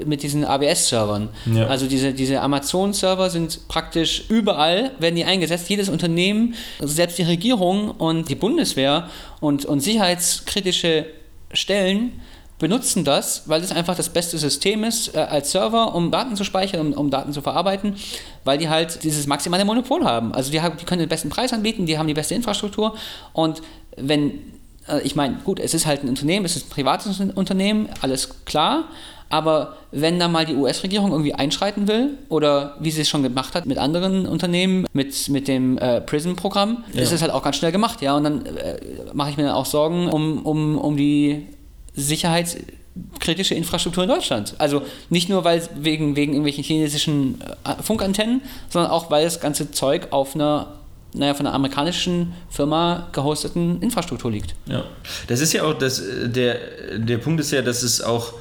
mit 0.05 0.23
diesen 0.23 0.45
AWS-Servern. 0.45 1.31
Ja. 1.55 1.67
Also 1.67 1.87
diese, 1.87 2.13
diese 2.13 2.41
Amazon-Server 2.41 3.31
sind 3.31 3.67
praktisch 3.69 4.25
überall, 4.29 4.93
werden 4.99 5.17
die 5.17 5.25
eingesetzt. 5.25 5.69
Jedes 5.71 5.89
Unternehmen, 5.89 6.55
also 6.81 6.93
selbst 6.93 7.19
die 7.19 7.23
Regierung 7.23 7.91
und 7.93 8.29
die 8.29 8.35
Bundeswehr 8.35 9.09
und, 9.41 9.65
und 9.65 9.81
sicherheitskritische 9.81 11.07
Stellen 11.53 12.21
benutzen 12.59 13.05
das, 13.05 13.45
weil 13.47 13.63
es 13.63 13.73
einfach 13.73 13.97
das 13.97 14.11
beste 14.11 14.37
System 14.37 14.85
ist 14.85 15.17
äh, 15.17 15.19
als 15.19 15.51
Server, 15.51 15.95
um 15.95 16.11
Daten 16.11 16.37
zu 16.37 16.45
speichern, 16.45 16.93
um, 16.93 16.93
um, 16.93 17.11
Daten 17.11 17.33
zu 17.33 17.41
verarbeiten, 17.41 17.97
weil 18.45 18.59
die 18.59 18.69
halt 18.69 19.03
dieses 19.03 19.27
maximale 19.27 19.65
Monopol 19.65 20.05
haben. 20.05 20.35
Also 20.35 20.53
die, 20.53 20.61
haben, 20.61 20.77
die 20.77 20.85
können 20.85 21.01
den 21.01 21.09
besten 21.09 21.31
Preis 21.31 21.55
anbieten, 21.55 21.87
die 21.87 21.99
haben 21.99 22.07
die 22.07 22.15
beste 22.15 22.35
Infrastruktur 22.35 22.95
und 23.33 23.63
wenn, 23.97 24.60
ich 24.99 25.17
meine, 25.17 25.37
gut, 25.45 25.61
es 25.61 25.75
ist 25.75 25.87
halt 25.87 26.03
ein 26.03 26.09
Unternehmen, 26.09 26.45
es 26.45 26.57
ist 26.57 26.67
ein 26.67 26.71
privates 26.71 27.21
Unternehmen, 27.21 27.89
alles 28.01 28.45
klar, 28.45 28.85
aber 29.31 29.77
wenn 29.93 30.19
da 30.19 30.27
mal 30.27 30.45
die 30.45 30.57
US-Regierung 30.57 31.13
irgendwie 31.13 31.33
einschreiten 31.33 31.87
will, 31.87 32.19
oder 32.29 32.77
wie 32.81 32.91
sie 32.91 33.03
es 33.03 33.09
schon 33.09 33.23
gemacht 33.23 33.55
hat 33.55 33.65
mit 33.65 33.79
anderen 33.79 34.27
Unternehmen, 34.27 34.87
mit, 34.93 35.29
mit 35.29 35.47
dem 35.47 35.79
äh, 35.79 36.01
PRISM-Programm, 36.01 36.85
ja. 36.93 37.01
ist 37.01 37.13
es 37.13 37.23
halt 37.23 37.33
auch 37.33 37.43
ganz 37.43 37.57
schnell 37.57 37.71
gemacht, 37.71 38.03
ja. 38.03 38.17
Und 38.17 38.25
dann 38.25 38.45
äh, 38.45 38.79
mache 39.13 39.31
ich 39.31 39.37
mir 39.37 39.45
dann 39.45 39.53
auch 39.53 39.67
Sorgen 39.67 40.09
um, 40.09 40.45
um, 40.45 40.77
um 40.77 40.97
die 40.97 41.47
sicherheitskritische 41.95 43.55
Infrastruktur 43.55 44.03
in 44.03 44.11
Deutschland. 44.11 44.57
Also 44.59 44.83
nicht 45.11 45.29
nur 45.29 45.45
weil 45.45 45.63
wegen, 45.77 46.17
wegen 46.17 46.33
irgendwelchen 46.33 46.65
chinesischen 46.65 47.41
äh, 47.65 47.81
Funkantennen, 47.81 48.43
sondern 48.69 48.91
auch 48.91 49.13
weil 49.13 49.25
das 49.25 49.39
ganze 49.39 49.71
Zeug 49.71 50.09
auf 50.11 50.35
einer 50.35 50.80
naja, 51.13 51.35
von 51.35 51.47
einer 51.47 51.55
amerikanischen 51.55 52.33
Firma 52.49 53.09
gehosteten 53.13 53.81
Infrastruktur 53.83 54.31
liegt. 54.31 54.55
Ja, 54.67 54.85
das 55.27 55.41
ist 55.41 55.53
ja 55.53 55.65
auch, 55.65 55.75
das, 55.75 56.03
der, 56.25 56.59
der 56.99 57.19
Punkt 57.19 57.41
ist 57.41 57.51
ja, 57.51 57.63
dass 57.63 57.83
es 57.83 58.01
auch 58.01 58.35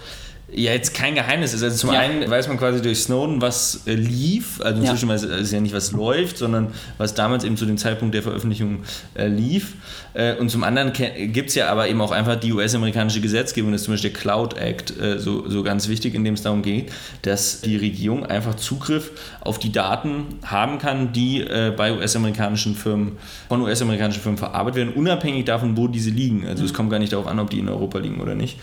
ja 0.52 0.72
jetzt 0.72 0.94
kein 0.94 1.16
Geheimnis 1.16 1.54
ist. 1.54 1.64
Also 1.64 1.78
zum 1.78 1.94
ja. 1.94 2.00
einen 2.00 2.30
weiß 2.30 2.48
man 2.48 2.58
quasi 2.58 2.82
durch 2.82 3.02
Snowden, 3.02 3.42
was 3.42 3.82
äh, 3.86 3.94
lief, 3.94 4.62
also 4.62 4.82
inzwischen 4.82 5.10
ja. 5.10 5.16
weiß 5.16 5.24
es 5.24 5.52
ja 5.52 5.60
nicht, 5.60 5.76
was 5.76 5.92
läuft, 5.92 6.38
sondern 6.38 6.74
was 6.98 7.14
damals 7.14 7.44
eben 7.44 7.58
zu 7.58 7.66
dem 7.66 7.78
Zeitpunkt 7.78 8.16
der 8.16 8.24
Veröffentlichung 8.24 8.84
äh, 9.16 9.28
lief. 9.28 9.74
Äh, 10.14 10.36
und 10.36 10.50
zum 10.50 10.64
anderen 10.64 10.94
gibt 10.94 11.50
es 11.50 11.56
ja 11.56 11.70
aber 11.70 11.88
eben 11.88 12.02
auch 12.02 12.12
einfach 12.12 12.36
die 12.36 12.54
US-amerikanische 12.54 13.22
Gesetzgebung, 13.22 13.72
das 13.72 13.82
ist 13.82 13.86
zum 13.86 13.94
Beispiel 13.94 14.12
der 14.12 14.20
Cloud 14.20 14.58
Act 14.58 15.00
äh, 15.00 15.20
so, 15.20 15.48
so 15.50 15.64
ganz 15.64 15.88
wichtig, 15.88 16.16
in 16.16 16.24
dem 16.24 16.34
es 16.34 16.42
darum 16.42 16.62
geht, 16.62 16.92
dass 17.22 17.62
die 17.62 17.78
Regierung 17.78 18.26
einfach 18.26 18.56
Zugriff 18.56 19.12
auf 19.42 19.60
die 19.60 19.72
Daten 19.72 20.26
haben 20.46 20.80
kann, 20.80 21.14
die 21.14 21.42
äh, 21.42 21.74
bei 21.76 21.94
US-amerikanischen 21.94 22.76
Firmen, 22.76 23.18
von 23.48 23.62
US-amerikanischen 23.62 24.22
Firmen 24.22 24.38
verarbeitet 24.38 24.78
werden, 24.78 24.94
unabhängig 24.94 25.46
davon, 25.46 25.78
wo 25.78 25.88
diese 25.88 26.10
liegen. 26.10 26.46
Also 26.48 26.62
mhm. 26.62 26.70
es 26.70 26.74
kommt 26.74 26.90
gar 26.90 27.00
nicht 27.00 27.14
darauf 27.14 27.28
an, 27.28 27.40
ob 27.40 27.50
die 27.50 27.60
in 27.60 27.70
Europa 27.70 28.00
liegen 28.00 28.22
oder 28.22 28.36
nicht. 28.36 28.58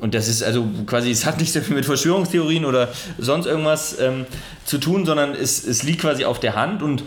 Und 0.00 0.14
das 0.14 0.28
ist 0.28 0.42
also 0.42 0.66
quasi, 0.86 1.10
es 1.10 1.26
hat 1.26 1.38
nichts 1.38 1.54
so 1.54 1.60
viel 1.60 1.74
mit 1.74 1.84
Verschwörungstheorien 1.84 2.64
oder 2.64 2.88
sonst 3.18 3.46
irgendwas 3.46 3.98
ähm, 4.00 4.26
zu 4.64 4.78
tun, 4.78 5.04
sondern 5.04 5.34
es, 5.34 5.66
es 5.66 5.82
liegt 5.82 6.00
quasi 6.00 6.24
auf 6.24 6.40
der 6.40 6.54
Hand 6.54 6.82
und 6.82 7.02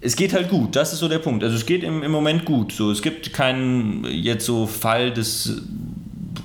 es 0.00 0.16
geht 0.16 0.32
halt 0.32 0.48
gut, 0.48 0.76
das 0.76 0.92
ist 0.92 1.00
so 1.00 1.08
der 1.08 1.18
Punkt. 1.18 1.42
Also 1.42 1.56
es 1.56 1.66
geht 1.66 1.82
im, 1.82 2.02
im 2.02 2.10
Moment 2.10 2.44
gut. 2.44 2.72
So, 2.72 2.90
es 2.90 3.02
gibt 3.02 3.32
keinen 3.32 4.04
jetzt 4.04 4.46
so 4.46 4.66
Fall 4.66 5.12
des 5.12 5.62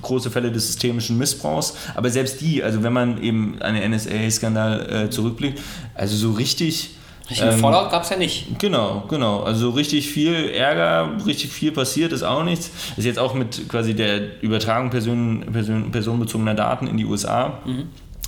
große 0.02 0.30
Fälle 0.30 0.50
des 0.52 0.66
systemischen 0.66 1.16
Missbrauchs, 1.16 1.76
aber 1.94 2.10
selbst 2.10 2.40
die, 2.40 2.62
also 2.62 2.82
wenn 2.82 2.92
man 2.92 3.22
eben 3.22 3.56
an 3.62 3.74
den 3.74 3.90
NSA-Skandal 3.90 5.06
äh, 5.06 5.10
zurückblickt, 5.10 5.60
also 5.94 6.16
so 6.16 6.32
richtig 6.32 6.90
Richtig 7.30 7.46
ähm, 7.46 7.58
Fallout 7.58 7.90
gab 7.90 8.02
es 8.02 8.10
ja 8.10 8.18
nicht. 8.18 8.58
Genau, 8.58 9.04
genau. 9.08 9.40
Also 9.40 9.70
richtig 9.70 10.08
viel 10.08 10.50
Ärger, 10.50 11.12
richtig 11.24 11.50
viel 11.50 11.72
passiert 11.72 12.12
ist 12.12 12.22
auch 12.22 12.44
nichts. 12.44 12.70
Ist 12.98 13.06
jetzt 13.06 13.18
auch 13.18 13.32
mit 13.32 13.66
quasi 13.68 13.94
der 13.94 14.42
Übertragung 14.42 14.90
person, 14.90 15.42
person, 15.50 15.90
personenbezogener 15.90 16.54
Daten 16.54 16.86
in 16.86 16.98
die 16.98 17.06
USA. 17.06 17.60
Mhm. 17.64 17.84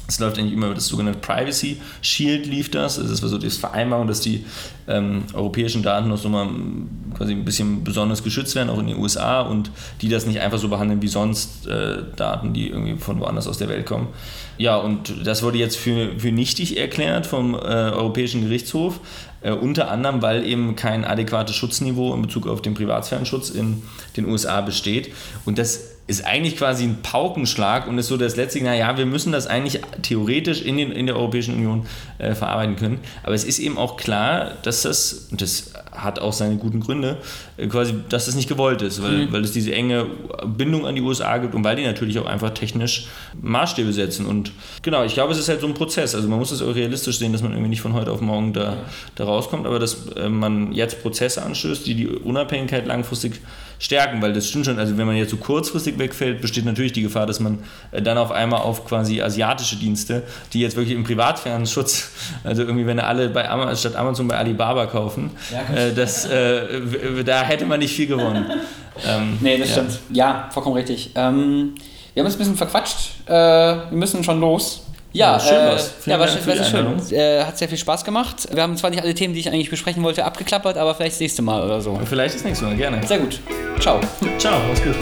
Es 0.08 0.20
läuft 0.20 0.38
eigentlich 0.38 0.52
immer 0.52 0.66
über 0.66 0.74
das 0.74 0.86
sogenannte 0.86 1.18
Privacy 1.18 1.80
Shield 2.00 2.46
lief 2.46 2.70
das. 2.70 2.96
Das 2.96 3.22
war 3.22 3.28
so 3.28 3.38
die 3.38 3.50
Vereinbarung, 3.50 4.06
dass 4.06 4.20
die 4.20 4.44
ähm, 4.88 5.24
europäischen 5.32 5.82
Daten 5.82 6.08
noch 6.08 6.18
so 6.18 6.28
mal 6.28 6.48
quasi 7.16 7.32
ein 7.32 7.44
bisschen 7.44 7.82
besonders 7.82 8.22
geschützt 8.22 8.54
werden, 8.54 8.70
auch 8.70 8.78
in 8.78 8.86
den 8.86 8.98
USA 8.98 9.40
und 9.40 9.70
die 10.00 10.08
das 10.08 10.26
nicht 10.26 10.40
einfach 10.40 10.58
so 10.58 10.68
behandeln 10.68 11.02
wie 11.02 11.08
sonst 11.08 11.66
äh, 11.66 12.04
Daten, 12.14 12.52
die 12.52 12.68
irgendwie 12.68 12.96
von 12.96 13.18
woanders 13.18 13.48
aus 13.48 13.58
der 13.58 13.68
Welt 13.68 13.86
kommen. 13.86 14.08
Ja, 14.58 14.76
und 14.76 15.26
das 15.26 15.42
wurde 15.42 15.58
jetzt 15.58 15.76
für, 15.76 16.18
für 16.18 16.32
nichtig 16.32 16.78
erklärt 16.78 17.26
vom 17.26 17.54
äh, 17.54 17.58
Europäischen 17.58 18.42
Gerichtshof, 18.42 19.00
äh, 19.42 19.50
unter 19.50 19.90
anderem, 19.90 20.22
weil 20.22 20.46
eben 20.46 20.76
kein 20.76 21.04
adäquates 21.04 21.56
Schutzniveau 21.56 22.14
in 22.14 22.22
Bezug 22.22 22.46
auf 22.46 22.62
den 22.62 22.74
Privatsphärenschutz 22.74 23.50
in 23.50 23.82
den 24.16 24.26
USA 24.26 24.60
besteht. 24.60 25.12
Und 25.44 25.58
das 25.58 25.95
ist 26.08 26.24
eigentlich 26.24 26.56
quasi 26.56 26.84
ein 26.84 27.02
Paukenschlag 27.02 27.88
und 27.88 27.98
ist 27.98 28.06
so 28.06 28.16
das 28.16 28.36
letzte, 28.36 28.62
naja, 28.62 28.96
wir 28.96 29.06
müssen 29.06 29.32
das 29.32 29.48
eigentlich 29.48 29.80
theoretisch 30.02 30.62
in, 30.62 30.76
den, 30.76 30.92
in 30.92 31.06
der 31.06 31.16
Europäischen 31.16 31.54
Union 31.54 31.86
äh, 32.18 32.34
verarbeiten 32.34 32.76
können. 32.76 33.00
Aber 33.24 33.34
es 33.34 33.42
ist 33.42 33.58
eben 33.58 33.76
auch 33.76 33.96
klar, 33.96 34.52
dass 34.62 34.82
das, 34.82 35.28
und 35.32 35.42
das 35.42 35.72
hat 35.90 36.20
auch 36.20 36.32
seine 36.32 36.56
guten 36.56 36.78
Gründe, 36.78 37.16
äh, 37.56 37.66
quasi, 37.66 37.94
dass 38.08 38.26
das 38.26 38.36
nicht 38.36 38.48
gewollt 38.48 38.82
ist, 38.82 39.02
weil, 39.02 39.26
mhm. 39.26 39.32
weil 39.32 39.42
es 39.42 39.50
diese 39.50 39.74
enge 39.74 40.06
Bindung 40.46 40.86
an 40.86 40.94
die 40.94 41.00
USA 41.00 41.38
gibt 41.38 41.56
und 41.56 41.64
weil 41.64 41.74
die 41.74 41.84
natürlich 41.84 42.20
auch 42.20 42.26
einfach 42.26 42.50
technisch 42.50 43.08
Maßstäbe 43.42 43.92
setzen. 43.92 44.26
Und 44.26 44.52
genau, 44.82 45.02
ich 45.02 45.14
glaube, 45.14 45.32
es 45.32 45.38
ist 45.38 45.48
halt 45.48 45.60
so 45.60 45.66
ein 45.66 45.74
Prozess. 45.74 46.14
Also 46.14 46.28
man 46.28 46.38
muss 46.38 46.52
es 46.52 46.62
auch 46.62 46.74
realistisch 46.74 47.18
sehen, 47.18 47.32
dass 47.32 47.42
man 47.42 47.50
irgendwie 47.50 47.70
nicht 47.70 47.80
von 47.80 47.94
heute 47.94 48.12
auf 48.12 48.20
morgen 48.20 48.52
da, 48.52 48.76
da 49.16 49.24
rauskommt, 49.24 49.66
aber 49.66 49.80
dass 49.80 50.06
äh, 50.12 50.28
man 50.28 50.70
jetzt 50.72 51.02
Prozesse 51.02 51.42
anstößt, 51.42 51.84
die 51.84 51.94
die 51.96 52.06
Unabhängigkeit 52.06 52.86
langfristig 52.86 53.40
stärken, 53.78 54.22
weil 54.22 54.32
das 54.32 54.48
stimmt 54.48 54.66
schon, 54.66 54.78
also 54.78 54.96
wenn 54.96 55.06
man 55.06 55.16
jetzt 55.16 55.30
so 55.30 55.36
kurzfristig 55.36 55.98
wegfällt, 55.98 56.40
besteht 56.40 56.64
natürlich 56.64 56.92
die 56.92 57.02
Gefahr, 57.02 57.26
dass 57.26 57.40
man 57.40 57.58
äh, 57.92 58.00
dann 58.02 58.18
auf 58.18 58.30
einmal 58.30 58.60
auf 58.60 58.86
quasi 58.86 59.20
asiatische 59.20 59.76
Dienste, 59.76 60.22
die 60.52 60.60
jetzt 60.60 60.76
wirklich 60.76 60.94
im 60.94 61.04
Privatfernschutz, 61.04 62.10
also 62.44 62.62
irgendwie 62.62 62.86
wenn 62.86 63.00
alle 63.00 63.28
bei 63.28 63.48
Amazon, 63.48 63.76
statt 63.76 63.96
Amazon 63.96 64.28
bei 64.28 64.36
Alibaba 64.36 64.86
kaufen, 64.86 65.30
ja, 65.50 65.74
äh, 65.74 65.94
das, 65.94 66.24
äh, 66.26 67.24
da 67.24 67.42
hätte 67.42 67.66
man 67.66 67.80
nicht 67.80 67.94
viel 67.94 68.06
gewonnen. 68.06 68.46
ähm, 69.06 69.38
nee, 69.40 69.58
das 69.58 69.68
ja. 69.68 69.74
stimmt. 69.74 69.98
Ja, 70.10 70.50
vollkommen 70.52 70.76
richtig. 70.76 71.10
Ähm, 71.14 71.74
wir 72.14 72.22
haben 72.22 72.26
uns 72.26 72.36
ein 72.36 72.38
bisschen 72.38 72.56
verquatscht. 72.56 73.10
Äh, 73.26 73.32
wir 73.32 73.86
müssen 73.90 74.24
schon 74.24 74.40
los. 74.40 74.86
Ja, 75.16 75.40
schön 75.40 75.52
äh, 75.54 75.76
ja, 76.06 76.20
war, 76.20 76.28
war 76.28 76.64
schön. 76.64 77.16
Äh, 77.16 77.44
hat 77.44 77.56
sehr 77.56 77.68
viel 77.68 77.78
Spaß 77.78 78.04
gemacht. 78.04 78.48
Wir 78.52 78.62
haben 78.62 78.76
zwar 78.76 78.90
nicht 78.90 79.02
alle 79.02 79.14
Themen, 79.14 79.32
die 79.32 79.40
ich 79.40 79.48
eigentlich 79.48 79.70
besprechen 79.70 80.02
wollte, 80.02 80.24
abgeklappert, 80.24 80.76
aber 80.76 80.94
vielleicht 80.94 81.14
das 81.14 81.20
nächste 81.20 81.42
Mal 81.42 81.62
oder 81.64 81.80
so. 81.80 81.98
Vielleicht 82.04 82.34
das 82.34 82.44
nächste 82.44 82.66
Mal, 82.66 82.76
gerne. 82.76 83.04
Sehr 83.06 83.18
gut. 83.18 83.40
Ciao. 83.80 84.00
Ciao, 84.38 84.60
mach's 84.68 84.82
gut. 84.82 84.96